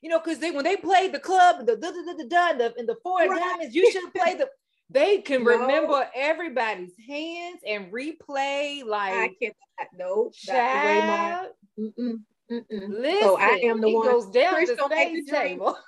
You 0.01 0.09
know, 0.09 0.19
because 0.19 0.37
they 0.37 0.51
when 0.51 0.63
they 0.63 0.77
played 0.77 1.11
the 1.11 1.19
club, 1.19 1.65
the 1.65 1.75
da 1.75 1.89
da 1.89 2.13
da 2.13 2.53
da 2.53 2.57
da, 2.57 2.73
and 2.77 2.87
the 2.87 2.97
four 3.01 3.17
right. 3.17 3.39
diamonds, 3.39 3.75
you 3.75 3.91
should 3.91 4.03
have 4.03 4.13
played 4.13 4.37
the 4.37 4.47
they 4.89 5.19
can 5.19 5.43
no. 5.43 5.51
remember 5.51 6.07
everybody's 6.15 6.93
hands 7.07 7.61
and 7.67 7.91
replay 7.91 8.83
like 8.83 9.13
I 9.13 9.35
cannot. 9.41 9.55
No, 9.97 10.31
child. 10.33 11.51
Mm-mm, 11.79 12.21
mm-mm. 12.51 12.89
Listen, 12.89 13.19
so 13.21 13.37
I 13.37 13.59
am 13.63 13.81
the 13.81 13.89
one. 13.89 14.07
Goes 14.07 14.29
down 14.31 14.55
Trish 14.55 14.67
the 14.67 14.85
space 14.85 15.25
the 15.25 15.31
table. 15.31 15.77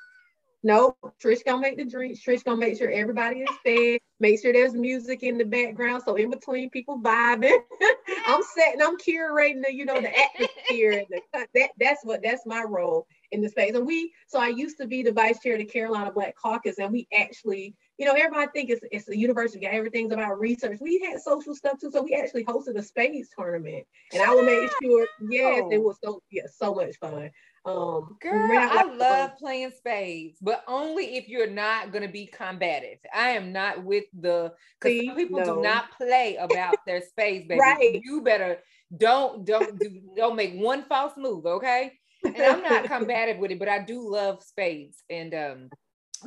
No, 0.63 0.95
Trish 1.19 1.43
gonna 1.43 1.59
make 1.59 1.77
the 1.77 1.85
drinks. 1.85 2.23
Trish 2.23 2.43
gonna 2.43 2.57
make 2.57 2.77
sure 2.77 2.91
everybody 2.91 3.39
is 3.39 3.49
fed. 3.65 3.99
Make 4.19 4.39
sure 4.39 4.53
there's 4.53 4.75
music 4.75 5.23
in 5.23 5.39
the 5.39 5.43
background. 5.43 6.03
So 6.05 6.13
in 6.15 6.29
between 6.29 6.69
people 6.69 6.99
vibing, 7.01 7.57
I'm 8.27 8.43
setting, 8.55 8.79
I'm 8.79 8.97
curating 8.97 9.63
the, 9.65 9.73
you 9.73 9.85
know, 9.85 9.99
the 9.99 10.11
atmosphere 10.15 11.03
the 11.09 11.21
that 11.55 11.71
that's 11.79 12.05
what 12.05 12.21
that's 12.21 12.45
my 12.45 12.61
role 12.61 13.07
in 13.31 13.41
the 13.41 13.49
space. 13.49 13.73
And 13.73 13.87
we, 13.87 14.13
so 14.27 14.39
I 14.39 14.49
used 14.49 14.77
to 14.77 14.85
be 14.85 15.01
the 15.01 15.11
vice 15.11 15.39
chair 15.39 15.53
of 15.53 15.59
the 15.59 15.65
Carolina 15.65 16.11
Black 16.11 16.35
Caucus, 16.35 16.77
and 16.77 16.91
we 16.91 17.07
actually 17.11 17.73
you 18.01 18.07
know, 18.07 18.13
everybody 18.13 18.49
think 18.51 18.71
it's 18.71 18.81
it's 18.91 19.07
a 19.09 19.15
university, 19.15 19.63
everything's 19.67 20.11
about 20.11 20.39
research. 20.39 20.79
We 20.81 20.99
had 21.05 21.21
social 21.21 21.53
stuff 21.53 21.79
too, 21.79 21.91
so 21.91 22.01
we 22.01 22.15
actually 22.15 22.43
hosted 22.43 22.75
a 22.75 22.81
spades 22.81 23.29
tournament, 23.37 23.85
and 24.11 24.23
I 24.23 24.33
would 24.33 24.43
make 24.43 24.71
sure, 24.81 25.07
yes, 25.29 25.65
it 25.71 25.77
was 25.77 25.97
so 26.03 26.19
yeah, 26.31 26.47
so 26.51 26.73
much 26.73 26.97
fun. 26.97 27.29
Um, 27.63 28.17
girl, 28.19 28.57
I 28.57 28.91
love 28.91 29.37
playing 29.37 29.69
spades, 29.77 30.39
but 30.41 30.63
only 30.67 31.15
if 31.15 31.29
you're 31.29 31.51
not 31.51 31.93
gonna 31.93 32.07
be 32.07 32.25
combative. 32.25 32.97
I 33.13 33.29
am 33.29 33.53
not 33.53 33.83
with 33.83 34.05
the 34.19 34.51
because 34.79 35.05
some 35.05 35.15
people 35.15 35.41
no. 35.41 35.57
do 35.57 35.61
not 35.61 35.91
play 35.95 36.37
about 36.37 36.77
their 36.87 37.01
spades, 37.07 37.47
baby. 37.47 37.59
Right. 37.59 38.01
You 38.03 38.23
better 38.23 38.57
don't 38.97 39.45
don't 39.45 39.77
do, 39.77 40.01
don't 40.17 40.35
make 40.35 40.55
one 40.55 40.85
false 40.85 41.13
move, 41.17 41.45
okay? 41.45 41.93
And 42.25 42.41
I'm 42.41 42.63
not 42.63 42.85
combative 42.85 43.37
with 43.37 43.51
it, 43.51 43.59
but 43.59 43.69
I 43.69 43.77
do 43.77 44.11
love 44.11 44.41
spades, 44.41 45.03
and 45.07 45.35
um 45.35 45.69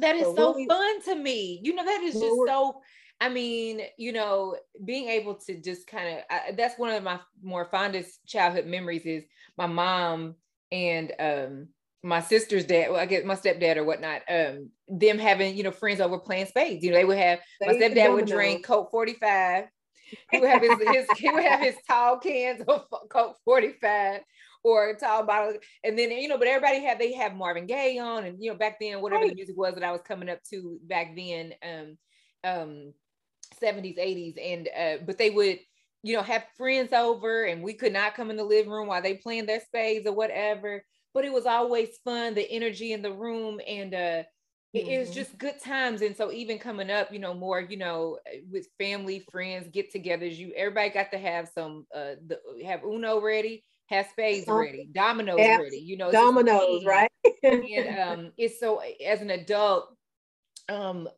that 0.01 0.17
is 0.17 0.27
so, 0.27 0.35
so 0.37 0.53
really, 0.55 0.67
fun 0.67 1.03
to 1.03 1.15
me. 1.15 1.61
You 1.63 1.75
know, 1.75 1.85
that 1.85 2.03
is 2.03 2.19
just 2.21 2.37
so. 2.47 2.81
I 3.21 3.29
mean, 3.29 3.81
you 3.97 4.13
know, 4.13 4.57
being 4.85 5.09
able 5.09 5.37
to 5.47 5.61
just 5.61 5.87
kind 5.87 6.19
of 6.19 6.57
that's 6.57 6.79
one 6.79 6.91
of 6.91 7.03
my 7.03 7.21
more 7.43 7.65
fondest 7.71 8.27
childhood 8.27 8.67
memories 8.67 9.07
is 9.07 9.25
my 9.57 9.67
mom 9.67 10.35
and 10.73 11.13
um 11.21 11.69
my 12.05 12.21
sister's 12.21 12.67
dad, 12.67 12.91
well, 12.91 13.01
I 13.01 13.07
guess 13.07 13.25
my 13.25 13.35
stepdad 13.35 13.77
or 13.79 13.85
whatnot, 13.85 14.21
um, 14.29 14.69
them 14.89 15.19
having, 15.19 15.57
you 15.57 15.63
know, 15.63 15.71
friends 15.71 16.03
over 16.03 16.19
playing 16.19 16.47
spades. 16.47 16.85
You 16.85 16.91
know, 16.91 16.99
they 16.99 17.05
would 17.07 17.17
have 17.17 17.39
my 17.63 17.73
stepdad 17.73 18.13
would 18.13 18.27
drink 18.27 18.67
Colt 18.67 18.91
45. 18.91 19.65
He 20.31 20.39
would 20.39 20.49
have 20.49 20.63
his, 20.63 20.79
his 20.79 21.19
he 21.19 21.31
would 21.31 21.45
have 21.45 21.61
his 21.61 21.77
tall 21.89 22.19
cans 22.19 22.63
of 22.67 22.87
Colt 23.09 23.37
45 23.45 24.21
or 24.65 24.91
a 24.91 24.99
tall 24.99 25.25
bottle. 25.25 25.55
And 25.85 25.99
then, 25.99 26.11
you 26.11 26.29
know, 26.29 26.39
but 26.39 26.49
everybody 26.49 26.83
had, 26.83 26.99
they 26.99 27.13
have 27.13 27.35
Marvin 27.35 27.67
Gaye 27.67 27.99
on 27.99 28.25
and, 28.25 28.43
you 28.43 28.51
know, 28.51 28.57
back 28.57 28.79
then, 28.81 29.01
whatever 29.01 29.23
right. 29.23 29.31
the 29.31 29.37
music 29.37 29.57
was 29.57 29.75
that 29.75 29.85
I 29.85 29.93
was 29.93 30.01
coming 30.07 30.29
up 30.29 30.43
to 30.51 30.79
back 30.85 31.15
then, 31.15 31.53
um, 31.63 31.99
um, 32.43 32.95
70s, 33.63 33.99
80s. 33.99 34.35
And, 34.43 34.69
uh, 34.77 35.05
but 35.07 35.19
they 35.19 35.31
would, 35.31 35.59
you 36.03 36.17
know, 36.17 36.23
have 36.23 36.45
friends 36.57 36.93
over 36.93 37.45
and 37.45 37.63
we 37.63 37.75
could 37.75 37.93
not 37.93 38.15
come 38.15 38.31
in 38.31 38.37
the 38.37 38.45
living 38.45 38.71
room 38.71 38.89
while 38.89 39.03
they 39.03 39.15
playing 39.15 39.47
their 39.47 39.61
spades 39.61 40.07
or 40.07 40.15
whatever. 40.15 40.85
But 41.13 41.25
it 41.25 41.33
was 41.33 41.47
always 41.47 41.99
fun, 42.05 42.35
the 42.35 42.51
energy 42.51 42.93
in 42.93 43.03
the 43.03 43.13
room. 43.13 43.61
And, 43.67 43.95
uh, 43.95 44.23
it 44.75 44.89
is 44.89 45.09
mm-hmm. 45.09 45.15
just 45.15 45.39
good 45.39 45.59
times 45.61 46.03
and 46.03 46.17
so 46.17 46.33
even 46.33 46.59
coming 46.59 46.91
up 46.91 47.13
you 47.13 47.19
know 47.19 47.33
more 47.33 47.61
you 47.61 47.77
know 47.77 48.19
with 48.51 48.67
family 48.79 49.25
friends 49.31 49.69
get 49.73 49.93
togethers 49.93 50.37
you 50.37 50.53
everybody 50.57 50.91
got 50.91 51.11
to 51.11 51.19
have 51.19 51.49
some 51.55 51.87
uh 51.95 52.15
the, 52.27 52.39
have 52.65 52.83
uno 52.85 53.21
ready 53.21 53.65
have 53.87 54.07
spades 54.09 54.47
ready, 54.47 54.89
dominoes 54.93 55.39
ready, 55.39 55.79
you 55.79 55.97
know, 55.97 56.11
dominoes, 56.11 56.85
right? 56.85 57.11
and 57.43 57.99
um, 57.99 58.33
it's 58.37 58.59
so 58.59 58.81
as 59.05 59.21
an 59.21 59.31
adult, 59.31 59.95
um, 60.69 61.09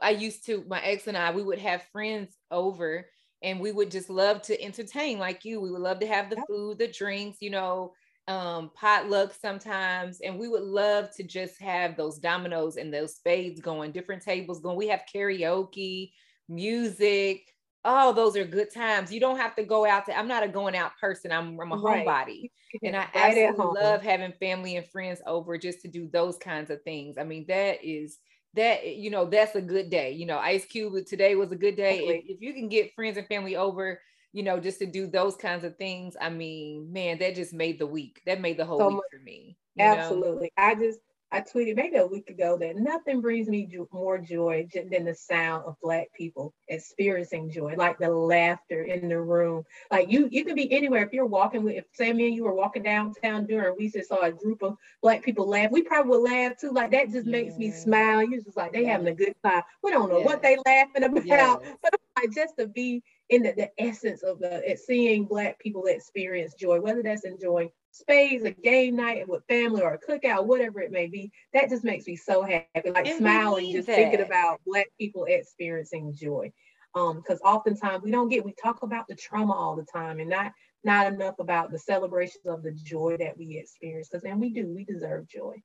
I 0.00 0.10
used 0.10 0.46
to 0.46 0.64
my 0.68 0.80
ex 0.80 1.06
and 1.06 1.16
I 1.16 1.32
we 1.32 1.42
would 1.42 1.58
have 1.58 1.82
friends 1.92 2.34
over 2.50 3.06
and 3.42 3.60
we 3.60 3.72
would 3.72 3.90
just 3.90 4.08
love 4.08 4.40
to 4.42 4.62
entertain 4.62 5.18
like 5.18 5.44
you. 5.44 5.60
We 5.60 5.70
would 5.70 5.82
love 5.82 6.00
to 6.00 6.06
have 6.06 6.30
the 6.30 6.42
food, 6.48 6.78
the 6.78 6.88
drinks, 6.88 7.38
you 7.40 7.50
know, 7.50 7.92
um, 8.26 8.70
potluck 8.74 9.34
sometimes, 9.34 10.20
and 10.20 10.38
we 10.38 10.48
would 10.48 10.62
love 10.62 11.14
to 11.16 11.22
just 11.22 11.60
have 11.60 11.96
those 11.96 12.18
dominoes 12.18 12.76
and 12.76 12.92
those 12.92 13.16
spades 13.16 13.60
going, 13.60 13.92
different 13.92 14.22
tables 14.22 14.60
going. 14.60 14.76
We 14.76 14.88
have 14.88 15.02
karaoke, 15.12 16.12
music, 16.48 17.54
oh, 17.84 18.12
those 18.12 18.36
are 18.36 18.44
good 18.44 18.72
times. 18.72 19.12
You 19.12 19.20
don't 19.20 19.36
have 19.36 19.54
to 19.56 19.62
go 19.62 19.86
out 19.86 20.06
to, 20.06 20.16
I'm 20.16 20.28
not 20.28 20.42
a 20.42 20.48
going 20.48 20.74
out 20.74 20.92
person. 20.98 21.30
I'm, 21.30 21.58
I'm 21.60 21.72
a 21.72 21.76
right. 21.76 22.06
homebody. 22.06 22.50
And 22.82 22.96
I 22.96 23.06
right 23.14 23.38
absolutely 23.38 23.82
love 23.82 24.02
having 24.02 24.32
family 24.32 24.74
and 24.74 24.84
friends 24.84 25.20
over 25.28 25.56
just 25.56 25.80
to 25.82 25.88
do 25.88 26.08
those 26.08 26.36
kinds 26.38 26.70
of 26.70 26.82
things. 26.82 27.18
I 27.18 27.22
mean, 27.22 27.44
that 27.46 27.84
is 27.84 28.18
that, 28.54 28.96
you 28.96 29.10
know, 29.10 29.26
that's 29.26 29.54
a 29.54 29.60
good 29.60 29.90
day. 29.90 30.10
You 30.10 30.26
know, 30.26 30.38
Ice 30.38 30.64
Cube 30.64 31.06
today 31.06 31.36
was 31.36 31.52
a 31.52 31.56
good 31.56 31.76
day. 31.76 32.00
If, 32.00 32.24
if 32.26 32.40
you 32.40 32.52
can 32.52 32.68
get 32.68 32.92
friends 32.96 33.16
and 33.16 33.28
family 33.28 33.54
over, 33.54 34.00
you 34.34 34.42
know, 34.42 34.58
just 34.58 34.80
to 34.80 34.86
do 34.86 35.06
those 35.06 35.36
kinds 35.36 35.62
of 35.62 35.76
things, 35.76 36.16
I 36.20 36.28
mean, 36.28 36.92
man, 36.92 37.18
that 37.18 37.36
just 37.36 37.54
made 37.54 37.78
the 37.78 37.86
week. 37.86 38.20
That 38.26 38.40
made 38.40 38.56
the 38.56 38.64
whole 38.64 38.78
so 38.78 38.88
week 38.88 38.96
much, 38.96 39.04
for 39.12 39.20
me. 39.20 39.56
Absolutely. 39.78 40.50
Know? 40.58 40.64
I 40.64 40.74
just 40.74 40.98
I 41.30 41.40
tweeted 41.40 41.76
maybe 41.76 41.96
a 41.96 42.06
week 42.06 42.30
ago 42.30 42.56
that 42.58 42.76
nothing 42.76 43.20
brings 43.20 43.48
me 43.48 43.66
jo- 43.66 43.88
more 43.92 44.18
joy 44.18 44.66
than 44.72 45.04
the 45.04 45.14
sound 45.14 45.64
of 45.66 45.76
Black 45.82 46.08
people 46.16 46.52
experiencing 46.68 47.48
joy, 47.48 47.74
like 47.76 47.98
the 47.98 48.08
laughter 48.08 48.82
in 48.82 49.08
the 49.08 49.20
room. 49.20 49.62
Like 49.90 50.10
you, 50.10 50.28
you 50.30 50.44
could 50.44 50.56
be 50.56 50.72
anywhere. 50.72 51.04
If 51.04 51.12
you're 51.12 51.26
walking 51.26 51.62
with, 51.62 51.76
if 51.76 51.84
say 51.92 52.12
me 52.12 52.26
and 52.26 52.36
you 52.36 52.44
were 52.44 52.54
walking 52.54 52.82
downtown 52.82 53.46
during, 53.46 53.74
we 53.78 53.88
just 53.88 54.08
saw 54.08 54.20
a 54.22 54.32
group 54.32 54.62
of 54.62 54.76
Black 55.02 55.22
people 55.22 55.48
laugh. 55.48 55.70
We 55.70 55.82
probably 55.82 56.10
would 56.10 56.30
laugh 56.30 56.52
too. 56.60 56.72
Like 56.72 56.90
that 56.90 57.10
just 57.10 57.26
makes 57.26 57.56
me 57.56 57.70
smile. 57.70 58.22
You're 58.22 58.42
just 58.42 58.56
like 58.56 58.72
they 58.72 58.84
having 58.84 59.08
a 59.08 59.14
good 59.14 59.34
time. 59.44 59.62
We 59.82 59.92
don't 59.92 60.10
know 60.10 60.20
what 60.20 60.42
they 60.42 60.56
laughing 60.66 61.04
about, 61.04 61.64
but 61.82 61.94
like 62.16 62.32
just 62.32 62.56
to 62.58 62.68
be 62.68 63.02
in 63.34 63.42
the, 63.42 63.52
the 63.52 63.70
essence 63.78 64.22
of 64.22 64.38
the 64.38 64.62
seeing 64.84 65.24
Black 65.24 65.58
people 65.58 65.84
experience 65.86 66.54
joy, 66.54 66.80
whether 66.80 67.02
that's 67.02 67.24
enjoying 67.24 67.70
spades, 67.90 68.44
a 68.44 68.50
game 68.50 68.96
night 68.96 69.28
with 69.28 69.44
family 69.48 69.82
or 69.82 69.94
a 69.94 69.98
cookout, 69.98 70.46
whatever 70.46 70.80
it 70.80 70.92
may 70.92 71.06
be, 71.06 71.30
that 71.52 71.68
just 71.68 71.84
makes 71.84 72.06
me 72.06 72.16
so 72.16 72.42
happy, 72.42 72.90
like 72.90 73.06
and 73.06 73.18
smiling, 73.18 73.72
just 73.72 73.86
that. 73.86 73.96
thinking 73.96 74.20
about 74.20 74.60
Black 74.66 74.86
people 74.98 75.24
experiencing 75.24 76.14
joy. 76.14 76.52
Um, 76.94 77.16
because 77.16 77.40
oftentimes 77.44 78.04
we 78.04 78.12
don't 78.12 78.28
get, 78.28 78.44
we 78.44 78.54
talk 78.54 78.82
about 78.82 79.08
the 79.08 79.16
trauma 79.16 79.52
all 79.52 79.74
the 79.74 79.84
time 79.84 80.20
and 80.20 80.30
not 80.30 80.52
not 80.84 81.12
enough 81.12 81.34
about 81.40 81.72
the 81.72 81.78
celebrations 81.78 82.46
of 82.46 82.62
the 82.62 82.70
joy 82.70 83.16
that 83.18 83.36
we 83.36 83.58
experience. 83.58 84.08
Because 84.08 84.24
and 84.24 84.40
we 84.40 84.50
do, 84.50 84.72
we 84.72 84.84
deserve 84.84 85.26
joy. 85.26 85.56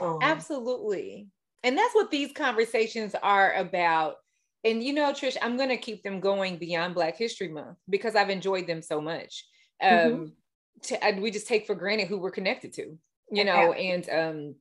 Um, 0.00 0.18
Absolutely. 0.20 1.28
And 1.62 1.78
that's 1.78 1.94
what 1.94 2.10
these 2.10 2.32
conversations 2.32 3.14
are 3.22 3.54
about. 3.54 4.16
And 4.64 4.82
you 4.82 4.92
know, 4.92 5.12
Trish, 5.12 5.36
I'm 5.40 5.56
gonna 5.56 5.76
keep 5.76 6.02
them 6.02 6.20
going 6.20 6.56
beyond 6.56 6.94
Black 6.94 7.16
History 7.16 7.48
Month 7.48 7.78
because 7.88 8.16
I've 8.16 8.30
enjoyed 8.30 8.66
them 8.66 8.82
so 8.82 9.00
much. 9.00 9.44
Um, 9.82 9.90
mm-hmm 9.90 10.24
to, 10.84 11.18
we 11.20 11.30
just 11.30 11.46
take 11.46 11.66
for 11.66 11.74
granted 11.74 12.08
who 12.08 12.18
we're 12.18 12.30
connected 12.30 12.72
to, 12.74 12.98
you 13.30 13.44
know, 13.44 13.74
yeah. 13.74 13.92
and 13.94 14.10
um, 14.10 14.54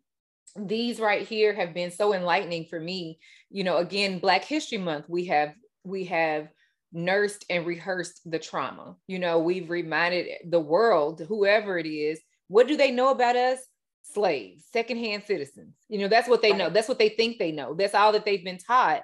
these 0.56 1.00
right 1.00 1.28
here 1.28 1.54
have 1.54 1.74
been 1.74 1.92
so 1.92 2.14
enlightening 2.14 2.66
for 2.66 2.80
me. 2.80 3.20
You 3.50 3.64
know, 3.64 3.78
again, 3.78 4.20
Black 4.20 4.44
History 4.44 4.78
Month, 4.78 5.06
we 5.10 5.26
have 5.26 5.54
we 5.84 6.06
have 6.06 6.50
nursed 6.92 7.46
and 7.50 7.66
rehearsed 7.66 8.22
the 8.26 8.40
trauma. 8.40 8.96
You 9.08 9.20
know, 9.20 9.40
we've 9.40 9.70
reminded 9.70 10.28
the 10.50 10.60
world, 10.60 11.22
whoever 11.28 11.78
it 11.78 11.88
is, 11.88 12.20
what 12.48 12.68
do 12.68 12.78
they 12.78 12.92
know 12.92 13.12
about 13.12 13.36
us? 13.36 13.60
Slaves, 14.04 14.66
secondhand 14.72 15.24
citizens. 15.24 15.76
You 15.90 16.00
know, 16.00 16.08
that's 16.08 16.30
what 16.30 16.42
they 16.42 16.54
know. 16.54 16.70
That's 16.70 16.88
what 16.88 17.00
they 17.00 17.10
think 17.10 17.38
they 17.38 17.52
know. 17.52 17.74
That's 17.74 17.96
all 17.96 18.12
that 18.14 18.24
they've 18.24 18.44
been 18.44 18.60
taught. 18.60 19.02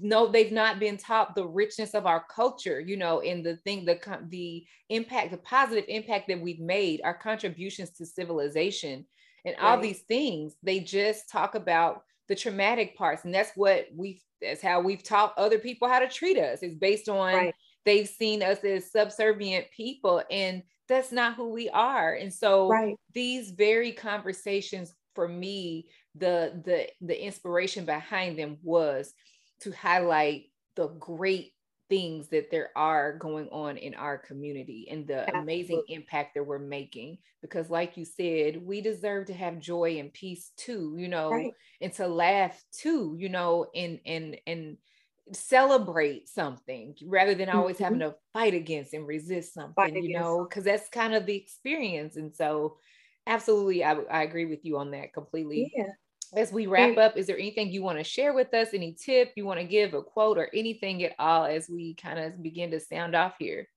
No 0.00 0.26
they've 0.26 0.52
not 0.52 0.78
been 0.78 0.96
taught 0.96 1.34
the 1.34 1.46
richness 1.46 1.94
of 1.94 2.06
our 2.06 2.24
culture 2.30 2.78
you 2.80 2.96
know 2.96 3.20
in 3.20 3.42
the 3.42 3.56
thing 3.58 3.84
the 3.84 3.98
the 4.28 4.64
impact 4.90 5.30
the 5.30 5.38
positive 5.38 5.84
impact 5.88 6.28
that 6.28 6.40
we've 6.40 6.60
made 6.60 7.00
our 7.04 7.14
contributions 7.14 7.90
to 7.90 8.04
civilization 8.04 9.04
and 9.44 9.56
right. 9.58 9.64
all 9.64 9.80
these 9.80 10.00
things 10.00 10.54
they 10.62 10.80
just 10.80 11.30
talk 11.30 11.54
about 11.54 12.02
the 12.28 12.36
traumatic 12.36 12.96
parts 12.96 13.24
and 13.24 13.34
that's 13.34 13.52
what 13.56 13.86
we 13.96 14.20
that's 14.42 14.62
how 14.62 14.80
we've 14.80 15.02
taught 15.02 15.36
other 15.38 15.58
people 15.58 15.88
how 15.88 15.98
to 15.98 16.08
treat 16.08 16.38
us 16.38 16.58
it's 16.62 16.74
based 16.74 17.08
on 17.08 17.34
right. 17.34 17.54
they've 17.86 18.08
seen 18.08 18.42
us 18.42 18.58
as 18.64 18.90
subservient 18.90 19.66
people 19.74 20.22
and 20.30 20.62
that's 20.86 21.12
not 21.12 21.34
who 21.34 21.48
we 21.48 21.68
are 21.70 22.14
and 22.14 22.32
so 22.32 22.68
right. 22.68 22.96
these 23.14 23.52
very 23.52 23.92
conversations 23.92 24.94
for 25.14 25.26
me 25.26 25.86
the 26.14 26.60
the 26.64 26.86
the 27.00 27.24
inspiration 27.24 27.84
behind 27.86 28.38
them 28.38 28.58
was 28.62 29.14
to 29.60 29.72
highlight 29.72 30.46
the 30.76 30.88
great 30.88 31.52
things 31.88 32.28
that 32.28 32.50
there 32.50 32.70
are 32.76 33.16
going 33.16 33.48
on 33.48 33.76
in 33.76 33.94
our 33.94 34.18
community 34.18 34.86
and 34.90 35.06
the 35.06 35.20
Absolutely. 35.20 35.40
amazing 35.42 35.82
impact 35.88 36.34
that 36.34 36.44
we're 36.44 36.58
making 36.58 37.18
because 37.40 37.70
like 37.70 37.96
you 37.96 38.04
said 38.04 38.62
we 38.62 38.80
deserve 38.80 39.26
to 39.26 39.32
have 39.32 39.58
joy 39.58 39.98
and 39.98 40.12
peace 40.12 40.52
too 40.56 40.94
you 40.98 41.08
know 41.08 41.30
right. 41.30 41.52
and 41.80 41.92
to 41.94 42.06
laugh 42.06 42.62
too 42.72 43.16
you 43.18 43.28
know 43.28 43.66
and 43.74 44.00
and 44.04 44.36
and 44.46 44.76
celebrate 45.32 46.28
something 46.28 46.94
rather 47.04 47.34
than 47.34 47.48
always 47.48 47.76
mm-hmm. 47.76 47.84
having 47.84 47.98
to 48.00 48.14
fight 48.32 48.54
against 48.54 48.92
and 48.94 49.06
resist 49.06 49.54
something 49.54 49.74
fight 49.74 49.94
you 49.94 50.18
know 50.18 50.46
because 50.48 50.64
that's 50.64 50.88
kind 50.90 51.14
of 51.14 51.26
the 51.26 51.36
experience 51.36 52.16
and 52.16 52.34
so 52.34 52.76
absolutely 53.26 53.84
I, 53.84 53.94
I 54.10 54.22
agree 54.22 54.46
with 54.46 54.64
you 54.64 54.78
on 54.78 54.90
that 54.92 55.12
completely 55.12 55.72
yeah 55.74 55.84
as 56.34 56.52
we 56.52 56.66
wrap 56.66 56.98
up, 56.98 57.16
is 57.16 57.26
there 57.26 57.38
anything 57.38 57.72
you 57.72 57.82
want 57.82 57.98
to 57.98 58.04
share 58.04 58.34
with 58.34 58.52
us? 58.54 58.68
Any 58.74 58.92
tip 58.92 59.32
you 59.36 59.46
want 59.46 59.60
to 59.60 59.64
give, 59.64 59.94
a 59.94 60.02
quote, 60.02 60.38
or 60.38 60.48
anything 60.54 61.02
at 61.04 61.14
all 61.18 61.44
as 61.44 61.68
we 61.68 61.94
kind 61.94 62.18
of 62.18 62.42
begin 62.42 62.70
to 62.72 62.80
sound 62.80 63.14
off 63.14 63.34
here? 63.38 63.68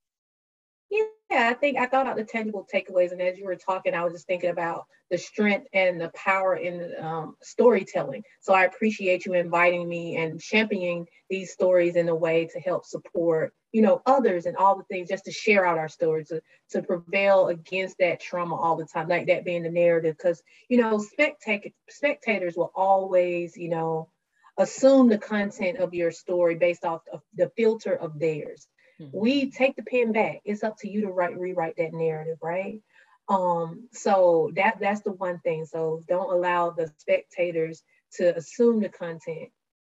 Yeah, 0.89 1.47
I 1.49 1.53
think 1.53 1.77
I 1.77 1.85
thought 1.85 2.05
about 2.05 2.17
the 2.17 2.25
tangible 2.25 2.67
takeaways, 2.71 3.13
and 3.13 3.21
as 3.21 3.37
you 3.37 3.45
were 3.45 3.55
talking, 3.55 3.93
I 3.93 4.03
was 4.03 4.11
just 4.13 4.27
thinking 4.27 4.49
about 4.49 4.85
the 5.09 5.17
strength 5.17 5.67
and 5.73 5.99
the 5.99 6.09
power 6.09 6.55
in 6.55 6.93
um, 6.99 7.35
storytelling. 7.41 8.23
So 8.41 8.53
I 8.53 8.65
appreciate 8.65 9.25
you 9.25 9.33
inviting 9.33 9.87
me 9.87 10.17
and 10.17 10.41
championing 10.41 11.07
these 11.29 11.53
stories 11.53 11.95
in 11.95 12.09
a 12.09 12.15
way 12.15 12.49
to 12.51 12.59
help 12.59 12.85
support, 12.85 13.53
you 13.71 13.81
know, 13.81 14.01
others 14.05 14.45
and 14.45 14.57
all 14.57 14.77
the 14.77 14.83
things, 14.83 15.09
just 15.09 15.25
to 15.25 15.31
share 15.31 15.65
out 15.65 15.77
our 15.77 15.87
stories, 15.87 16.27
to, 16.27 16.41
to 16.71 16.81
prevail 16.81 17.47
against 17.47 17.97
that 17.99 18.19
trauma 18.19 18.55
all 18.55 18.75
the 18.75 18.85
time, 18.85 19.07
like 19.07 19.27
that 19.27 19.45
being 19.45 19.63
the 19.63 19.69
narrative. 19.69 20.15
Because 20.17 20.41
you 20.69 20.77
know, 20.77 20.97
spectac- 20.97 21.73
spectators 21.89 22.55
will 22.55 22.71
always, 22.75 23.55
you 23.57 23.69
know, 23.69 24.09
assume 24.57 25.09
the 25.09 25.17
content 25.17 25.77
of 25.77 25.93
your 25.93 26.11
story 26.11 26.55
based 26.55 26.85
off 26.85 27.01
of 27.11 27.21
the 27.35 27.51
filter 27.55 27.95
of 27.95 28.19
theirs. 28.19 28.67
Mm-hmm. 29.01 29.17
We 29.17 29.51
take 29.51 29.75
the 29.75 29.83
pen 29.83 30.11
back. 30.11 30.41
It's 30.45 30.63
up 30.63 30.77
to 30.79 30.89
you 30.89 31.01
to 31.01 31.07
write, 31.07 31.39
rewrite 31.39 31.77
that 31.77 31.93
narrative, 31.93 32.37
right? 32.41 32.81
Um, 33.29 33.87
so 33.93 34.51
that 34.55 34.77
that's 34.79 35.01
the 35.01 35.13
one 35.13 35.39
thing. 35.39 35.65
So 35.65 36.01
don't 36.07 36.31
allow 36.31 36.71
the 36.71 36.91
spectators 36.99 37.81
to 38.13 38.35
assume 38.35 38.81
the 38.81 38.89
content 38.89 39.49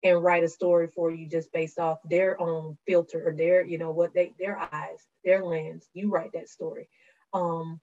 and 0.03 0.23
write 0.23 0.43
a 0.43 0.49
story 0.49 0.87
for 0.87 1.11
you 1.11 1.27
just 1.27 1.51
based 1.53 1.79
off 1.79 1.99
their 2.09 2.39
own 2.41 2.77
filter 2.87 3.27
or 3.27 3.35
their, 3.35 3.63
you 3.65 3.77
know, 3.77 3.91
what 3.91 4.13
they 4.13 4.33
their 4.39 4.57
eyes, 4.57 4.99
their 5.23 5.43
lens. 5.43 5.87
You 5.93 6.09
write 6.09 6.31
that 6.33 6.49
story. 6.49 6.89
Um, 7.33 7.79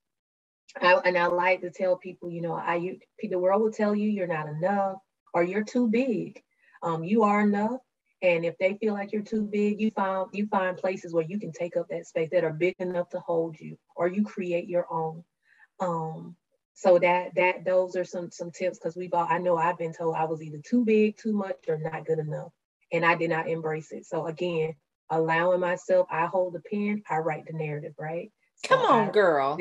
I, 0.80 0.94
and 1.04 1.16
I 1.16 1.26
like 1.26 1.60
to 1.62 1.70
tell 1.70 1.96
people, 1.96 2.30
you 2.30 2.42
know, 2.42 2.54
I 2.54 2.76
you, 2.76 2.98
the 3.22 3.38
world 3.38 3.62
will 3.62 3.72
tell 3.72 3.94
you 3.94 4.08
you're 4.10 4.26
not 4.26 4.48
enough 4.48 4.98
or 5.32 5.42
you're 5.42 5.64
too 5.64 5.88
big. 5.88 6.42
Um, 6.82 7.04
you 7.04 7.22
are 7.22 7.40
enough. 7.40 7.80
And 8.20 8.44
if 8.44 8.58
they 8.58 8.74
feel 8.74 8.94
like 8.94 9.12
you're 9.12 9.22
too 9.22 9.42
big, 9.42 9.80
you 9.80 9.92
find 9.92 10.28
you 10.32 10.48
find 10.48 10.76
places 10.76 11.14
where 11.14 11.24
you 11.24 11.38
can 11.38 11.52
take 11.52 11.76
up 11.76 11.86
that 11.88 12.06
space 12.06 12.30
that 12.32 12.44
are 12.44 12.52
big 12.52 12.74
enough 12.80 13.08
to 13.10 13.20
hold 13.20 13.58
you, 13.60 13.78
or 13.94 14.08
you 14.08 14.24
create 14.24 14.68
your 14.68 14.86
own. 14.90 15.22
Um, 15.80 16.36
so 16.78 16.96
that 16.96 17.34
that 17.34 17.64
those 17.64 17.96
are 17.96 18.04
some 18.04 18.30
some 18.30 18.52
tips 18.52 18.78
because 18.78 18.94
we've 18.94 19.12
all 19.12 19.26
I 19.28 19.38
know 19.38 19.56
I've 19.56 19.78
been 19.78 19.92
told 19.92 20.14
I 20.14 20.26
was 20.26 20.40
either 20.40 20.60
too 20.64 20.84
big, 20.84 21.16
too 21.16 21.32
much, 21.32 21.56
or 21.66 21.76
not 21.76 22.06
good 22.06 22.20
enough, 22.20 22.52
and 22.92 23.04
I 23.04 23.16
did 23.16 23.30
not 23.30 23.48
embrace 23.48 23.90
it. 23.90 24.06
So 24.06 24.26
again, 24.28 24.74
allowing 25.10 25.58
myself, 25.58 26.06
I 26.08 26.26
hold 26.26 26.54
the 26.54 26.60
pen, 26.60 27.02
I 27.10 27.16
write 27.16 27.46
the 27.46 27.58
narrative, 27.58 27.94
right? 27.98 28.30
So 28.54 28.76
Come 28.76 28.86
on, 28.86 29.10
girl. 29.10 29.58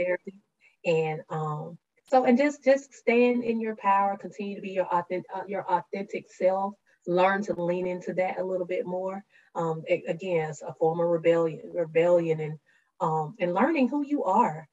And 0.86 1.22
um, 1.30 1.80
so 2.08 2.24
and 2.24 2.38
just 2.38 2.64
just 2.64 2.94
stand 2.94 3.44
in 3.44 3.60
your 3.60 3.76
power, 3.78 4.16
continue 4.16 4.56
to 4.56 4.62
be 4.62 4.70
your 4.70 4.86
authentic 4.86 5.26
uh, 5.34 5.42
your 5.48 5.66
authentic 5.68 6.32
self 6.32 6.76
learn 7.08 7.42
to 7.42 7.60
lean 7.60 7.88
into 7.88 8.14
that 8.14 8.38
a 8.38 8.44
little 8.44 8.68
bit 8.68 8.86
more. 8.86 9.24
Um, 9.56 9.82
it, 9.88 10.04
again, 10.08 10.50
it's 10.50 10.62
a 10.62 10.74
form 10.74 11.00
of 11.00 11.08
rebellion, 11.08 11.62
rebellion, 11.74 12.42
and 12.42 12.60
um, 13.00 13.34
and 13.40 13.56
learning 13.56 13.90
who 13.90 14.06
you 14.06 14.24
are 14.26 14.68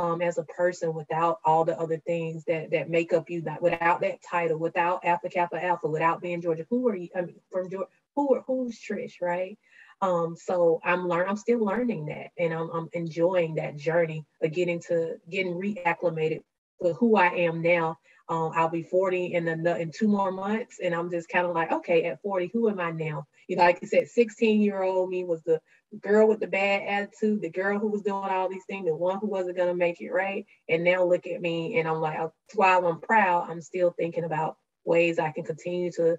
um, 0.00 0.22
as 0.22 0.38
a 0.38 0.44
person 0.44 0.94
without 0.94 1.40
all 1.44 1.64
the 1.64 1.78
other 1.78 1.98
things 1.98 2.44
that 2.44 2.70
that 2.70 2.88
make 2.88 3.12
up 3.12 3.28
you. 3.28 3.44
Without 3.60 4.00
that 4.00 4.22
title, 4.22 4.58
without 4.58 5.04
Alpha 5.04 5.28
Kappa 5.28 5.62
Alpha, 5.62 5.88
without 5.88 6.22
being 6.22 6.40
Georgia, 6.40 6.66
who 6.70 6.88
are 6.88 6.96
you? 6.96 7.08
I 7.14 7.22
mean, 7.22 7.36
from 7.52 7.68
Georgia, 7.68 7.88
who 8.16 8.40
who's 8.46 8.80
Trish, 8.80 9.20
right? 9.20 9.58
Um, 10.00 10.36
so 10.36 10.80
I'm 10.82 11.06
learn 11.06 11.28
I'm 11.28 11.36
still 11.36 11.62
learning 11.62 12.06
that, 12.06 12.28
and 12.38 12.54
I'm, 12.54 12.70
I'm 12.70 12.88
enjoying 12.94 13.56
that 13.56 13.76
journey 13.76 14.24
of 14.42 14.52
getting 14.52 14.80
to 14.88 15.16
getting 15.28 15.52
reacclimated 15.52 16.40
to 16.82 16.94
who 16.94 17.16
I 17.16 17.26
am 17.26 17.60
now 17.60 17.98
um, 18.30 18.52
I'll 18.54 18.68
be 18.68 18.84
40 18.84 19.34
in 19.34 19.44
the 19.44 19.76
in 19.76 19.90
two 19.90 20.06
more 20.06 20.30
months, 20.30 20.78
and 20.80 20.94
I'm 20.94 21.10
just 21.10 21.28
kind 21.28 21.46
of 21.46 21.52
like, 21.52 21.72
okay, 21.72 22.04
at 22.04 22.22
40, 22.22 22.50
who 22.52 22.70
am 22.70 22.78
I 22.78 22.92
now? 22.92 23.26
You 23.48 23.56
know, 23.56 23.64
like 23.64 23.80
I 23.82 23.86
said, 23.86 24.08
16 24.08 24.62
year 24.62 24.82
old 24.82 25.10
me 25.10 25.24
was 25.24 25.42
the 25.42 25.60
girl 26.00 26.28
with 26.28 26.38
the 26.38 26.46
bad 26.46 26.82
attitude, 26.86 27.42
the 27.42 27.50
girl 27.50 27.80
who 27.80 27.88
was 27.88 28.02
doing 28.02 28.30
all 28.30 28.48
these 28.48 28.64
things, 28.68 28.86
the 28.86 28.94
one 28.94 29.18
who 29.18 29.26
wasn't 29.26 29.56
gonna 29.56 29.74
make 29.74 30.00
it 30.00 30.12
right. 30.12 30.46
And 30.68 30.84
now 30.84 31.04
look 31.04 31.26
at 31.26 31.40
me, 31.40 31.80
and 31.80 31.88
I'm 31.88 32.00
like, 32.00 32.20
while 32.54 32.86
I'm 32.86 33.00
proud, 33.00 33.50
I'm 33.50 33.60
still 33.60 33.90
thinking 33.98 34.24
about 34.24 34.56
ways 34.84 35.18
I 35.18 35.32
can 35.32 35.42
continue 35.42 35.90
to 35.92 36.16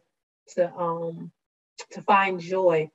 to 0.55 0.73
um 0.75 1.31
to 1.91 2.01
find 2.01 2.41
joy, 2.41 2.89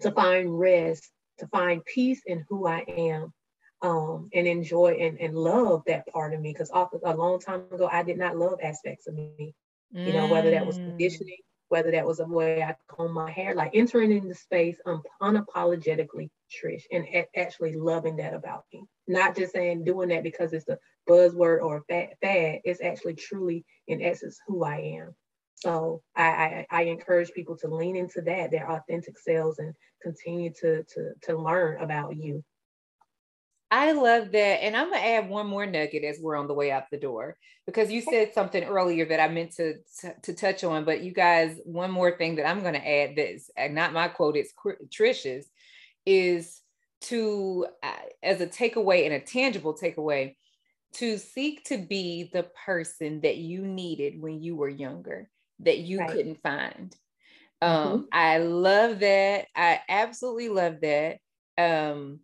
to 0.00 0.10
find 0.12 0.58
rest, 0.58 1.10
to 1.40 1.46
find 1.48 1.84
peace 1.84 2.22
in 2.24 2.46
who 2.48 2.66
I 2.66 2.84
am 2.88 3.34
um, 3.82 4.28
and 4.32 4.46
enjoy 4.46 4.92
and, 4.92 5.18
and 5.20 5.36
love 5.36 5.82
that 5.86 6.06
part 6.06 6.32
of 6.32 6.40
me 6.40 6.52
because 6.52 6.70
a 6.70 7.16
long 7.16 7.40
time 7.40 7.64
ago 7.72 7.88
I 7.90 8.02
did 8.02 8.16
not 8.16 8.36
love 8.36 8.60
aspects 8.62 9.06
of 9.08 9.14
me. 9.14 9.54
Mm. 9.94 10.06
You 10.06 10.12
know, 10.14 10.26
whether 10.28 10.50
that 10.52 10.66
was 10.66 10.78
mm. 10.78 10.86
conditioning, 10.86 11.38
whether 11.68 11.90
that 11.90 12.06
was 12.06 12.20
a 12.20 12.26
way 12.26 12.62
I 12.62 12.76
comb 12.88 13.12
my 13.12 13.30
hair, 13.30 13.54
like 13.54 13.72
entering 13.74 14.12
into 14.12 14.34
space 14.34 14.78
un- 14.86 15.02
unapologetically, 15.20 16.30
Trish, 16.50 16.84
and 16.92 17.04
a- 17.06 17.28
actually 17.38 17.74
loving 17.74 18.16
that 18.16 18.34
about 18.34 18.64
me. 18.72 18.84
Not 19.08 19.36
just 19.36 19.52
saying 19.52 19.84
doing 19.84 20.10
that 20.10 20.22
because 20.22 20.52
it's 20.52 20.68
a 20.68 20.78
buzzword 21.08 21.62
or 21.62 21.78
a 21.78 21.82
fad, 21.88 22.10
fad. 22.22 22.60
It's 22.64 22.82
actually 22.82 23.14
truly, 23.14 23.64
in 23.88 24.00
essence, 24.00 24.38
who 24.46 24.64
I 24.64 24.98
am. 25.00 25.14
So 25.56 26.02
I, 26.16 26.24
I, 26.24 26.66
I, 26.70 26.82
encourage 26.84 27.32
people 27.32 27.56
to 27.58 27.68
lean 27.68 27.94
into 27.94 28.20
that, 28.22 28.50
their 28.50 28.68
authentic 28.68 29.16
selves, 29.18 29.58
and 29.58 29.74
continue 30.02 30.52
to 30.60 30.82
to 30.82 31.12
to 31.22 31.36
learn 31.36 31.80
about 31.80 32.16
you. 32.16 32.42
I 33.72 33.92
love 33.92 34.32
that. 34.32 34.62
And 34.62 34.76
I'm 34.76 34.90
going 34.90 35.00
to 35.00 35.08
add 35.08 35.30
one 35.30 35.46
more 35.46 35.64
nugget 35.64 36.04
as 36.04 36.20
we're 36.20 36.36
on 36.36 36.46
the 36.46 36.52
way 36.52 36.70
out 36.70 36.90
the 36.90 36.98
door 36.98 37.38
because 37.66 37.90
you 37.90 38.02
said 38.02 38.34
something 38.34 38.62
earlier 38.62 39.06
that 39.06 39.18
I 39.18 39.28
meant 39.28 39.52
to, 39.52 39.76
to, 40.00 40.14
to 40.24 40.34
touch 40.34 40.62
on. 40.62 40.84
But 40.84 41.02
you 41.02 41.10
guys, 41.10 41.58
one 41.64 41.90
more 41.90 42.14
thing 42.18 42.36
that 42.36 42.46
I'm 42.46 42.60
going 42.60 42.74
to 42.74 42.86
add 42.86 43.16
that's 43.16 43.50
uh, 43.58 43.68
not 43.68 43.94
my 43.94 44.08
quote, 44.08 44.36
it's 44.36 44.52
Trisha's, 44.90 45.48
is 46.04 46.60
to, 47.04 47.66
uh, 47.82 47.92
as 48.22 48.42
a 48.42 48.46
takeaway 48.46 49.06
and 49.06 49.14
a 49.14 49.20
tangible 49.20 49.74
takeaway, 49.74 50.36
to 50.96 51.16
seek 51.16 51.64
to 51.64 51.78
be 51.78 52.28
the 52.30 52.46
person 52.66 53.22
that 53.22 53.38
you 53.38 53.62
needed 53.62 54.20
when 54.20 54.42
you 54.42 54.54
were 54.54 54.68
younger 54.68 55.30
that 55.60 55.78
you 55.78 56.00
right. 56.00 56.10
couldn't 56.10 56.42
find. 56.42 56.94
Um, 57.62 57.70
mm-hmm. 57.70 58.02
I 58.12 58.36
love 58.36 58.98
that. 58.98 59.46
I 59.56 59.80
absolutely 59.88 60.50
love 60.50 60.82
that. 60.82 61.16
Um, 61.56 62.20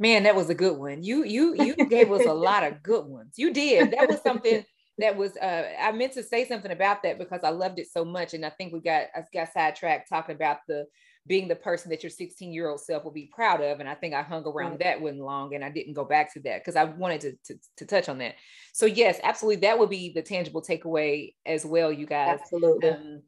Man, 0.00 0.22
that 0.22 0.34
was 0.34 0.50
a 0.50 0.54
good 0.54 0.78
one. 0.78 1.02
You 1.02 1.24
you 1.24 1.54
you 1.54 1.76
gave 1.88 2.10
us 2.10 2.26
a 2.26 2.32
lot 2.32 2.64
of 2.64 2.82
good 2.82 3.04
ones. 3.04 3.34
You 3.36 3.52
did. 3.52 3.92
That 3.92 4.08
was 4.08 4.20
something 4.22 4.64
that 4.98 5.16
was 5.16 5.36
uh 5.36 5.64
I 5.78 5.92
meant 5.92 6.14
to 6.14 6.22
say 6.22 6.48
something 6.48 6.72
about 6.72 7.02
that 7.02 7.18
because 7.18 7.44
I 7.44 7.50
loved 7.50 7.78
it 7.78 7.86
so 7.92 8.04
much. 8.04 8.34
And 8.34 8.44
I 8.44 8.50
think 8.50 8.72
we 8.72 8.80
got 8.80 9.08
I 9.14 9.22
got 9.32 9.52
sidetracked 9.52 10.08
talking 10.08 10.34
about 10.34 10.58
the 10.66 10.86
being 11.26 11.48
the 11.48 11.56
person 11.56 11.90
that 11.90 12.02
your 12.02 12.10
16 12.10 12.52
year 12.52 12.68
old 12.68 12.80
self 12.80 13.04
will 13.04 13.12
be 13.12 13.30
proud 13.32 13.60
of. 13.60 13.80
And 13.80 13.88
I 13.88 13.94
think 13.94 14.14
I 14.14 14.22
hung 14.22 14.44
around 14.46 14.72
mm-hmm. 14.72 14.82
that 14.82 15.00
one 15.00 15.18
long 15.18 15.54
and 15.54 15.64
I 15.64 15.70
didn't 15.70 15.94
go 15.94 16.04
back 16.04 16.32
to 16.34 16.40
that 16.40 16.60
because 16.60 16.76
I 16.76 16.84
wanted 16.84 17.20
to, 17.20 17.32
to, 17.44 17.60
to, 17.76 17.86
touch 17.86 18.08
on 18.08 18.18
that. 18.18 18.36
So, 18.72 18.86
yes, 18.86 19.20
absolutely. 19.22 19.60
That 19.60 19.78
would 19.78 19.90
be 19.90 20.12
the 20.14 20.22
tangible 20.22 20.62
takeaway 20.62 21.34
as 21.44 21.64
well, 21.64 21.92
you 21.92 22.06
guys. 22.06 22.38
Absolutely. 22.40 22.88
Um, 22.88 23.22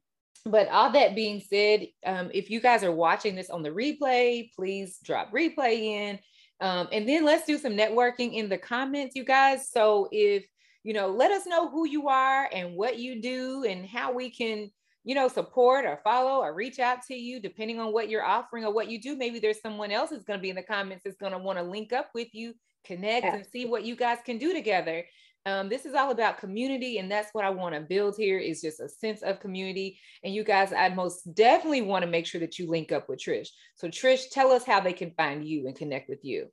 but 0.46 0.68
all 0.68 0.90
that 0.92 1.14
being 1.14 1.40
said, 1.40 1.86
um, 2.04 2.30
if 2.34 2.50
you 2.50 2.60
guys 2.60 2.82
are 2.82 2.92
watching 2.92 3.36
this 3.36 3.50
on 3.50 3.62
the 3.62 3.70
replay, 3.70 4.50
please 4.56 4.98
drop 5.04 5.30
replay 5.32 5.78
in. 5.78 6.18
Um, 6.62 6.88
and 6.92 7.08
then 7.08 7.24
let's 7.24 7.46
do 7.46 7.58
some 7.58 7.72
networking 7.72 8.34
in 8.34 8.48
the 8.48 8.56
comments, 8.56 9.16
you 9.16 9.24
guys. 9.24 9.68
So 9.70 10.08
if, 10.12 10.44
you 10.84 10.94
know, 10.94 11.08
let 11.08 11.30
us 11.30 11.46
know 11.46 11.68
who 11.68 11.86
you 11.86 12.08
are 12.08 12.48
and 12.52 12.74
what 12.76 12.98
you 12.98 13.20
do 13.20 13.64
and 13.64 13.84
how 13.86 14.12
we 14.12 14.30
can 14.30 14.70
you 15.04 15.14
know, 15.14 15.28
support 15.28 15.84
or 15.84 16.00
follow 16.04 16.40
or 16.40 16.54
reach 16.54 16.78
out 16.78 17.02
to 17.08 17.14
you, 17.14 17.40
depending 17.40 17.80
on 17.80 17.92
what 17.92 18.08
you're 18.08 18.24
offering 18.24 18.64
or 18.64 18.72
what 18.72 18.88
you 18.88 19.00
do. 19.00 19.16
Maybe 19.16 19.40
there's 19.40 19.60
someone 19.60 19.90
else 19.90 20.10
who's 20.10 20.22
going 20.22 20.38
to 20.38 20.42
be 20.42 20.50
in 20.50 20.56
the 20.56 20.62
comments 20.62 21.04
that's 21.04 21.16
going 21.16 21.32
to 21.32 21.38
want 21.38 21.58
to 21.58 21.64
link 21.64 21.92
up 21.92 22.10
with 22.14 22.28
you, 22.32 22.54
connect, 22.84 23.24
yeah. 23.24 23.34
and 23.34 23.46
see 23.46 23.66
what 23.66 23.84
you 23.84 23.96
guys 23.96 24.18
can 24.24 24.38
do 24.38 24.52
together. 24.52 25.04
Um, 25.44 25.68
this 25.68 25.86
is 25.86 25.94
all 25.94 26.12
about 26.12 26.38
community, 26.38 26.98
and 26.98 27.10
that's 27.10 27.30
what 27.32 27.44
I 27.44 27.50
want 27.50 27.74
to 27.74 27.80
build 27.80 28.16
here 28.16 28.38
is 28.38 28.60
just 28.60 28.80
a 28.80 28.88
sense 28.88 29.22
of 29.22 29.40
community. 29.40 29.98
And 30.22 30.32
you 30.32 30.44
guys, 30.44 30.72
I 30.72 30.88
most 30.90 31.34
definitely 31.34 31.82
want 31.82 32.04
to 32.04 32.10
make 32.10 32.26
sure 32.26 32.40
that 32.40 32.58
you 32.58 32.68
link 32.68 32.92
up 32.92 33.08
with 33.08 33.18
Trish. 33.18 33.48
So, 33.74 33.88
Trish, 33.88 34.30
tell 34.30 34.52
us 34.52 34.64
how 34.64 34.80
they 34.80 34.92
can 34.92 35.10
find 35.16 35.44
you 35.44 35.66
and 35.66 35.74
connect 35.74 36.08
with 36.08 36.24
you. 36.24 36.46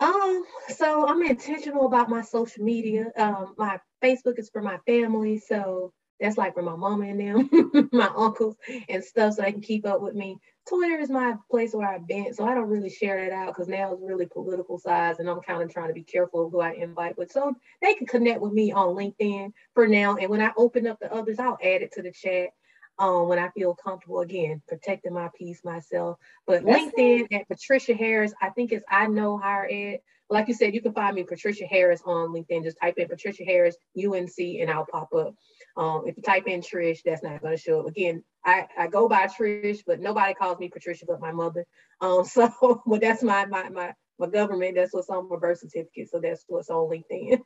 Um, 0.00 0.42
so 0.68 1.06
I'm 1.06 1.22
intentional 1.22 1.86
about 1.86 2.10
my 2.10 2.22
social 2.22 2.64
media. 2.64 3.12
Um, 3.16 3.54
my 3.56 3.78
Facebook 4.02 4.38
is 4.38 4.50
for 4.50 4.60
my 4.60 4.78
family, 4.84 5.38
so 5.38 5.92
that's 6.18 6.36
like 6.36 6.54
for 6.54 6.62
my 6.62 6.74
mama 6.74 7.06
and 7.06 7.20
them, 7.20 7.88
my 7.92 8.10
uncles 8.16 8.56
and 8.88 9.04
stuff, 9.04 9.34
so 9.34 9.42
they 9.42 9.52
can 9.52 9.60
keep 9.60 9.86
up 9.86 10.00
with 10.00 10.14
me. 10.14 10.38
Twitter 10.68 10.98
is 10.98 11.10
my 11.10 11.34
place 11.50 11.74
where 11.74 11.88
I've 11.88 12.06
been, 12.06 12.32
so 12.32 12.46
I 12.46 12.54
don't 12.54 12.68
really 12.68 12.90
share 12.90 13.24
that 13.24 13.34
out 13.34 13.48
because 13.48 13.68
now 13.68 13.92
it's 13.92 14.02
really 14.02 14.26
political 14.26 14.78
size, 14.78 15.18
and 15.18 15.28
I'm 15.28 15.40
kind 15.40 15.62
of 15.62 15.72
trying 15.72 15.88
to 15.88 15.94
be 15.94 16.04
careful 16.04 16.46
of 16.46 16.52
who 16.52 16.60
I 16.60 16.72
invite. 16.72 17.16
But 17.16 17.32
so 17.32 17.54
they 17.80 17.94
can 17.94 18.06
connect 18.06 18.40
with 18.40 18.52
me 18.52 18.70
on 18.70 18.94
LinkedIn 18.94 19.52
for 19.74 19.88
now, 19.88 20.16
and 20.16 20.30
when 20.30 20.40
I 20.40 20.52
open 20.56 20.86
up 20.86 21.00
the 21.00 21.12
others, 21.12 21.38
I'll 21.38 21.58
add 21.62 21.82
it 21.82 21.92
to 21.92 22.02
the 22.02 22.12
chat. 22.12 22.50
Um, 22.98 23.26
when 23.26 23.38
I 23.38 23.48
feel 23.48 23.74
comfortable 23.74 24.20
again, 24.20 24.62
protecting 24.68 25.14
my 25.14 25.30
peace 25.36 25.64
myself. 25.64 26.18
But 26.46 26.64
That's 26.64 26.84
LinkedIn 26.84 27.28
it. 27.30 27.34
at 27.34 27.48
Patricia 27.48 27.94
Harris, 27.94 28.34
I 28.40 28.50
think 28.50 28.70
it's 28.70 28.84
I 28.88 29.06
know 29.06 29.38
higher 29.38 29.66
ed. 29.68 30.00
Like 30.28 30.46
you 30.46 30.54
said, 30.54 30.74
you 30.74 30.82
can 30.82 30.92
find 30.92 31.16
me 31.16 31.24
Patricia 31.24 31.64
Harris 31.66 32.02
on 32.04 32.28
LinkedIn. 32.28 32.64
Just 32.64 32.78
type 32.80 32.98
in 32.98 33.08
Patricia 33.08 33.44
Harris 33.44 33.76
UNC 33.96 34.38
and 34.38 34.70
I'll 34.70 34.86
pop 34.86 35.12
up. 35.14 35.34
Um, 35.76 36.02
if 36.06 36.16
you 36.16 36.22
type 36.22 36.46
in 36.46 36.60
Trish, 36.60 37.00
that's 37.04 37.22
not 37.22 37.40
going 37.40 37.56
to 37.56 37.62
show 37.62 37.80
up. 37.80 37.86
Again, 37.86 38.22
I, 38.44 38.66
I 38.78 38.86
go 38.88 39.08
by 39.08 39.26
Trish, 39.26 39.82
but 39.86 40.00
nobody 40.00 40.34
calls 40.34 40.58
me 40.58 40.68
Patricia 40.68 41.06
but 41.06 41.20
my 41.20 41.32
mother. 41.32 41.64
Um, 42.00 42.24
so, 42.26 42.82
but 42.86 43.00
that's 43.00 43.22
my 43.22 43.46
my 43.46 43.68
my 43.70 43.94
my 44.18 44.26
government. 44.28 44.76
That's 44.76 44.92
what's 44.92 45.08
on 45.08 45.28
my 45.28 45.36
birth 45.36 45.60
certificate. 45.60 46.10
So 46.10 46.20
that's 46.20 46.44
what's 46.46 46.70
on 46.70 46.90
LinkedIn. 46.90 47.40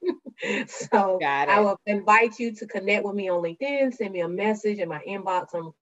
so 0.69 1.19
I 1.23 1.61
will 1.61 1.81
invite 1.87 2.39
you 2.39 2.55
to 2.57 2.67
connect 2.67 3.05
with 3.05 3.15
me 3.15 3.29
on 3.29 3.43
LinkedIn. 3.43 3.95
Send 3.95 4.13
me 4.13 4.21
a 4.21 4.29
message 4.29 4.79
in 4.79 4.89
my 4.89 5.01
inbox. 5.09 5.55
I'm 5.55 5.73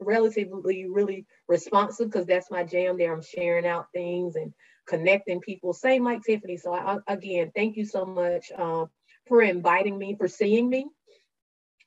relatively 0.00 0.86
really 0.88 1.26
responsive 1.48 2.10
because 2.10 2.26
that's 2.26 2.50
my 2.50 2.64
jam. 2.64 2.96
There, 2.96 3.12
I'm 3.12 3.22
sharing 3.22 3.66
out 3.66 3.86
things 3.92 4.36
and 4.36 4.52
connecting 4.88 5.40
people. 5.40 5.72
Same 5.72 6.04
like 6.04 6.22
Tiffany. 6.22 6.56
So 6.56 6.74
I, 6.74 6.96
again, 7.06 7.52
thank 7.54 7.76
you 7.76 7.84
so 7.84 8.04
much 8.04 8.50
um, 8.56 8.88
for 9.28 9.42
inviting 9.42 9.98
me, 9.98 10.16
for 10.18 10.26
seeing 10.28 10.68
me 10.68 10.86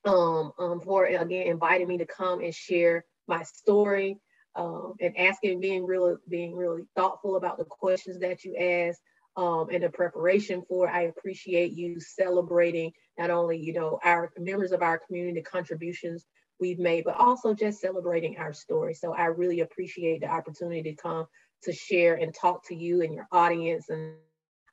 um, 0.04 0.52
um, 0.58 0.80
for 0.80 1.06
again 1.06 1.46
inviting 1.46 1.88
me 1.88 1.98
to 1.98 2.06
come 2.06 2.40
and 2.40 2.54
share 2.54 3.04
my 3.26 3.42
story 3.42 4.18
um, 4.56 4.94
and 5.00 5.16
asking, 5.18 5.60
being 5.60 5.84
really, 5.84 6.14
being 6.28 6.54
really 6.54 6.82
thoughtful 6.94 7.36
about 7.36 7.58
the 7.58 7.64
questions 7.64 8.20
that 8.20 8.44
you 8.44 8.56
ask 8.56 9.00
um, 9.36 9.68
and 9.72 9.82
the 9.82 9.88
preparation 9.88 10.62
for. 10.68 10.88
I 10.88 11.02
appreciate 11.02 11.72
you 11.72 11.98
celebrating 12.00 12.92
not 13.18 13.30
only 13.30 13.58
you 13.58 13.72
know 13.72 13.98
our 14.04 14.30
members 14.38 14.72
of 14.72 14.82
our 14.82 14.98
community, 14.98 15.40
the 15.40 15.44
contributions 15.44 16.26
we've 16.60 16.78
made, 16.78 17.04
but 17.04 17.16
also 17.16 17.52
just 17.52 17.80
celebrating 17.80 18.38
our 18.38 18.52
story. 18.52 18.94
So 18.94 19.12
I 19.12 19.26
really 19.26 19.60
appreciate 19.60 20.20
the 20.20 20.28
opportunity 20.28 20.82
to 20.82 20.94
come 20.94 21.26
to 21.64 21.72
share 21.72 22.14
and 22.14 22.32
talk 22.32 22.66
to 22.68 22.76
you 22.76 23.02
and 23.02 23.12
your 23.12 23.26
audience. 23.32 23.88
And 23.88 24.14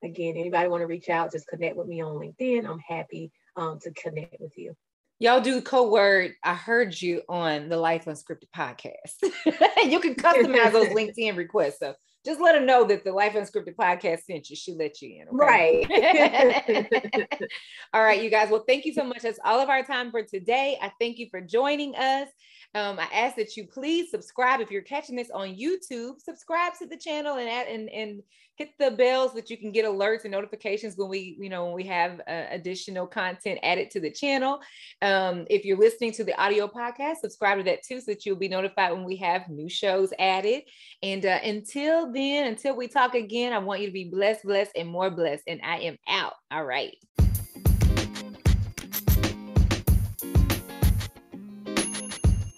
again, 0.03 0.35
anybody 0.37 0.69
want 0.69 0.81
to 0.81 0.87
reach 0.87 1.09
out, 1.09 1.31
just 1.31 1.47
connect 1.47 1.75
with 1.75 1.87
me 1.87 2.01
on 2.01 2.13
LinkedIn. 2.13 2.69
I'm 2.69 2.79
happy 2.79 3.31
um, 3.55 3.79
to 3.81 3.91
connect 3.93 4.39
with 4.39 4.53
you 4.57 4.75
y'all 5.21 5.39
do 5.39 5.61
code 5.61 5.91
word. 5.91 6.33
I 6.43 6.55
heard 6.55 6.99
you 6.99 7.21
on 7.29 7.69
the 7.69 7.77
Life 7.77 8.05
Unscripted 8.05 8.49
podcast. 8.55 9.21
you 9.87 9.99
can 9.99 10.15
customize 10.15 10.71
those 10.71 10.87
LinkedIn 10.95 11.37
requests. 11.37 11.77
So 11.77 11.93
just 12.25 12.41
let 12.41 12.55
her 12.55 12.65
know 12.65 12.83
that 12.85 13.03
the 13.03 13.11
Life 13.11 13.33
Unscripted 13.33 13.75
podcast 13.75 14.23
sent 14.23 14.49
you. 14.49 14.55
She 14.55 14.73
let 14.73 14.99
you 14.99 15.21
in. 15.21 15.27
Okay? 15.27 15.85
Right. 15.87 17.39
all 17.93 18.03
right, 18.03 18.21
you 18.21 18.31
guys. 18.31 18.49
Well, 18.49 18.63
thank 18.67 18.83
you 18.83 18.93
so 18.93 19.03
much. 19.03 19.21
That's 19.21 19.39
all 19.45 19.59
of 19.59 19.69
our 19.69 19.83
time 19.83 20.09
for 20.09 20.23
today. 20.23 20.79
I 20.81 20.91
thank 20.99 21.19
you 21.19 21.27
for 21.29 21.39
joining 21.39 21.95
us. 21.95 22.27
Um, 22.73 22.99
I 22.99 23.07
ask 23.13 23.35
that 23.35 23.57
you 23.57 23.67
please 23.67 24.11
subscribe 24.11 24.61
if 24.61 24.71
you're 24.71 24.81
catching 24.81 25.15
this 25.15 25.29
on 25.31 25.49
YouTube. 25.49 26.21
Subscribe 26.21 26.73
to 26.79 26.85
the 26.85 26.97
channel 26.97 27.37
and 27.37 27.49
and 27.49 27.89
and 27.89 28.23
hit 28.55 28.69
the 28.79 28.91
bells 28.91 29.33
that 29.33 29.49
you 29.49 29.57
can 29.57 29.71
get 29.71 29.85
alerts 29.85 30.23
and 30.23 30.31
notifications 30.31 30.95
when 30.95 31.09
we 31.09 31.35
you 31.39 31.49
know 31.49 31.65
when 31.65 31.73
we 31.73 31.83
have 31.83 32.21
uh, 32.27 32.45
additional 32.49 33.07
content 33.07 33.59
added 33.63 33.91
to 33.91 33.99
the 33.99 34.11
channel. 34.11 34.61
Um, 35.01 35.45
if 35.49 35.65
you're 35.65 35.77
listening 35.77 36.13
to 36.13 36.23
the 36.23 36.39
audio 36.41 36.67
podcast, 36.67 37.17
subscribe 37.17 37.57
to 37.57 37.63
that 37.65 37.83
too, 37.83 37.99
so 37.99 38.11
that 38.11 38.25
you'll 38.25 38.37
be 38.37 38.47
notified 38.47 38.93
when 38.93 39.03
we 39.03 39.17
have 39.17 39.49
new 39.49 39.69
shows 39.69 40.13
added. 40.17 40.63
And 41.03 41.25
uh, 41.25 41.39
until 41.43 42.11
then, 42.13 42.47
until 42.47 42.75
we 42.75 42.87
talk 42.87 43.15
again, 43.15 43.51
I 43.51 43.57
want 43.57 43.81
you 43.81 43.87
to 43.87 43.93
be 43.93 44.09
blessed, 44.09 44.43
blessed, 44.43 44.71
and 44.77 44.87
more 44.87 45.09
blessed. 45.09 45.43
And 45.47 45.59
I 45.63 45.79
am 45.79 45.97
out. 46.07 46.33
All 46.51 46.63
right. 46.63 46.95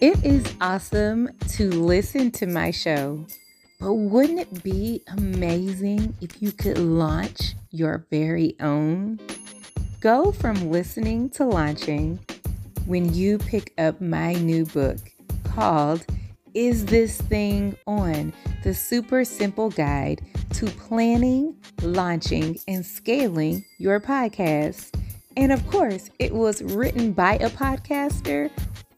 It 0.03 0.25
is 0.25 0.43
awesome 0.59 1.29
to 1.51 1.69
listen 1.69 2.29
to 2.31 2.45
my 2.45 2.71
show, 2.71 3.25
but 3.79 3.93
wouldn't 3.93 4.41
it 4.41 4.61
be 4.61 5.01
amazing 5.07 6.13
if 6.19 6.41
you 6.41 6.51
could 6.51 6.77
launch 6.77 7.53
your 7.71 8.05
very 8.11 8.57
own? 8.59 9.21
Go 10.01 10.33
from 10.33 10.69
listening 10.69 11.29
to 11.29 11.45
launching 11.45 12.19
when 12.85 13.13
you 13.13 13.37
pick 13.37 13.71
up 13.77 14.01
my 14.01 14.33
new 14.33 14.65
book 14.65 14.97
called 15.45 16.05
Is 16.53 16.85
This 16.85 17.21
Thing 17.21 17.77
On? 17.87 18.33
The 18.65 18.73
Super 18.73 19.23
Simple 19.23 19.69
Guide 19.69 20.21
to 20.55 20.65
Planning, 20.65 21.55
Launching, 21.81 22.59
and 22.67 22.85
Scaling 22.85 23.63
Your 23.77 24.01
Podcast. 24.01 24.99
And 25.37 25.53
of 25.53 25.65
course, 25.67 26.09
it 26.19 26.33
was 26.33 26.61
written 26.61 27.13
by 27.13 27.35
a 27.35 27.49
podcaster 27.49 28.51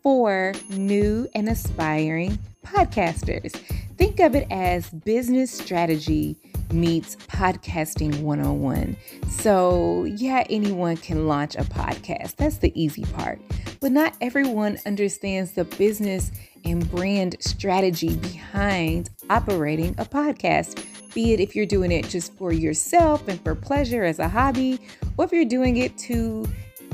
for 0.06 0.54
new 0.70 1.28
and 1.34 1.50
aspiring 1.50 2.38
podcasters. 2.64 3.54
Think 3.98 4.20
of 4.20 4.36
it 4.36 4.46
as 4.52 4.88
business 4.92 5.50
strategy 5.50 6.36
meets 6.72 7.16
podcasting 7.16 8.22
101. 8.22 8.96
So, 9.28 10.04
yeah, 10.04 10.44
anyone 10.48 10.98
can 10.98 11.28
launch 11.28 11.56
a 11.56 11.64
podcast. 11.64 12.36
That's 12.36 12.60
the 12.60 12.72
easy 12.80 13.04
part. 13.14 13.42
But 13.82 13.94
not 13.94 14.14
everyone 14.22 14.78
understands 14.86 15.54
the 15.54 15.64
business 15.64 16.32
and 16.66 16.88
brand 16.92 17.38
strategy 17.40 18.16
behind 18.16 19.10
operating 19.32 19.96
a 19.98 20.06
podcast. 20.06 20.86
Be 21.16 21.34
it 21.34 21.40
if 21.40 21.56
you're 21.56 21.66
doing 21.66 21.92
it 21.92 22.08
just 22.08 22.32
for 22.36 22.54
yourself 22.54 23.28
and 23.28 23.44
for 23.44 23.56
pleasure 23.56 24.04
as 24.04 24.20
a 24.20 24.28
hobby, 24.28 24.80
or 25.18 25.26
if 25.26 25.32
you're 25.32 25.46
doing 25.46 25.78
it 25.78 25.98
to 25.98 26.46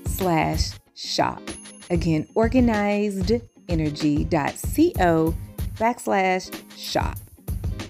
slash 0.06 0.72
shop. 0.96 1.42
Again, 1.90 2.28
organizedenergy.co 2.36 5.36
backslash 5.76 6.78
shop. 6.78 7.18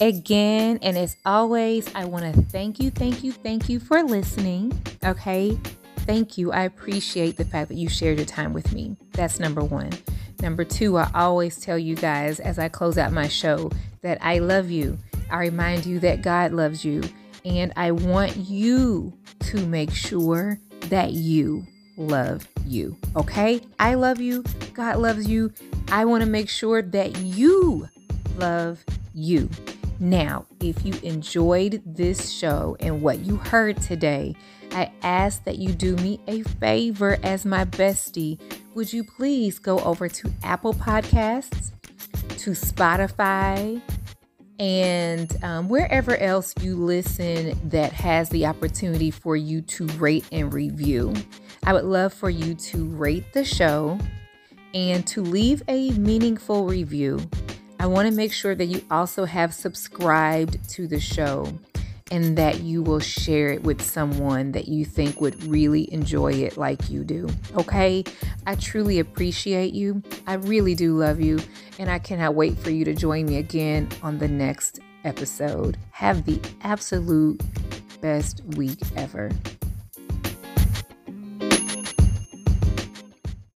Again, 0.00 0.78
and 0.82 0.96
as 0.96 1.16
always, 1.26 1.94
I 1.94 2.06
want 2.06 2.34
to 2.34 2.42
thank 2.42 2.80
you, 2.80 2.90
thank 2.90 3.22
you, 3.22 3.32
thank 3.32 3.68
you 3.68 3.78
for 3.78 4.02
listening. 4.02 4.72
Okay. 5.04 5.58
Thank 6.06 6.38
you. 6.38 6.50
I 6.50 6.62
appreciate 6.62 7.36
the 7.36 7.44
fact 7.44 7.68
that 7.68 7.76
you 7.76 7.88
shared 7.88 8.16
your 8.16 8.26
time 8.26 8.52
with 8.52 8.72
me. 8.72 8.96
That's 9.12 9.38
number 9.38 9.62
one. 9.62 9.90
Number 10.40 10.64
two, 10.64 10.96
I 10.96 11.10
always 11.14 11.60
tell 11.60 11.78
you 11.78 11.94
guys 11.96 12.40
as 12.40 12.58
I 12.58 12.68
close 12.68 12.96
out 12.96 13.12
my 13.12 13.28
show 13.28 13.70
that 14.02 14.18
I 14.22 14.38
love 14.38 14.70
you. 14.70 14.98
I 15.30 15.38
remind 15.38 15.86
you 15.86 15.98
that 16.00 16.22
God 16.22 16.52
loves 16.52 16.84
you. 16.84 17.02
And 17.44 17.72
I 17.76 17.92
want 17.92 18.36
you 18.36 19.12
to 19.40 19.66
make 19.66 19.92
sure 19.92 20.58
that 20.88 21.12
you 21.12 21.66
love 21.96 22.46
you. 22.66 22.96
Okay? 23.16 23.60
I 23.78 23.94
love 23.94 24.20
you. 24.20 24.42
God 24.74 24.98
loves 24.98 25.28
you. 25.28 25.52
I 25.90 26.04
want 26.04 26.22
to 26.22 26.28
make 26.28 26.48
sure 26.48 26.82
that 26.82 27.16
you 27.18 27.88
love 28.36 28.84
you. 29.14 29.48
Now, 29.98 30.46
if 30.60 30.84
you 30.84 30.94
enjoyed 31.02 31.82
this 31.84 32.30
show 32.30 32.76
and 32.80 33.02
what 33.02 33.20
you 33.20 33.36
heard 33.36 33.80
today, 33.82 34.34
I 34.72 34.92
ask 35.02 35.44
that 35.44 35.58
you 35.58 35.72
do 35.72 35.96
me 35.96 36.20
a 36.26 36.42
favor 36.42 37.18
as 37.22 37.44
my 37.44 37.64
bestie. 37.64 38.40
Would 38.74 38.92
you 38.92 39.04
please 39.04 39.58
go 39.58 39.78
over 39.80 40.08
to 40.08 40.32
Apple 40.42 40.74
Podcasts, 40.74 41.72
to 42.38 42.50
Spotify, 42.50 43.82
and 44.60 45.42
um, 45.42 45.68
wherever 45.70 46.16
else 46.18 46.54
you 46.60 46.76
listen 46.76 47.58
that 47.70 47.92
has 47.94 48.28
the 48.28 48.44
opportunity 48.44 49.10
for 49.10 49.34
you 49.34 49.62
to 49.62 49.86
rate 49.86 50.26
and 50.30 50.52
review. 50.52 51.14
I 51.64 51.72
would 51.72 51.84
love 51.84 52.12
for 52.12 52.28
you 52.28 52.54
to 52.54 52.84
rate 52.84 53.32
the 53.32 53.42
show 53.42 53.98
and 54.74 55.06
to 55.08 55.22
leave 55.22 55.62
a 55.66 55.92
meaningful 55.92 56.66
review. 56.66 57.20
I 57.78 57.86
want 57.86 58.08
to 58.08 58.14
make 58.14 58.34
sure 58.34 58.54
that 58.54 58.66
you 58.66 58.84
also 58.90 59.24
have 59.24 59.54
subscribed 59.54 60.68
to 60.70 60.86
the 60.86 61.00
show 61.00 61.50
and 62.10 62.36
that 62.36 62.60
you 62.60 62.82
will 62.82 63.00
share 63.00 63.50
it 63.50 63.62
with 63.62 63.80
someone 63.80 64.52
that 64.52 64.68
you 64.68 64.84
think 64.84 65.20
would 65.20 65.42
really 65.44 65.92
enjoy 65.92 66.32
it 66.32 66.56
like 66.56 66.90
you 66.90 67.04
do. 67.04 67.28
Okay? 67.56 68.04
I 68.46 68.56
truly 68.56 68.98
appreciate 68.98 69.72
you. 69.72 70.02
I 70.26 70.34
really 70.34 70.74
do 70.74 70.96
love 70.96 71.20
you. 71.20 71.38
And 71.78 71.90
I 71.90 71.98
cannot 71.98 72.34
wait 72.34 72.58
for 72.58 72.70
you 72.70 72.84
to 72.84 72.94
join 72.94 73.26
me 73.26 73.36
again 73.38 73.88
on 74.02 74.18
the 74.18 74.28
next 74.28 74.80
episode. 75.04 75.76
Have 75.92 76.24
the 76.26 76.40
absolute 76.62 77.40
best 78.00 78.42
week 78.56 78.80
ever. 78.96 79.30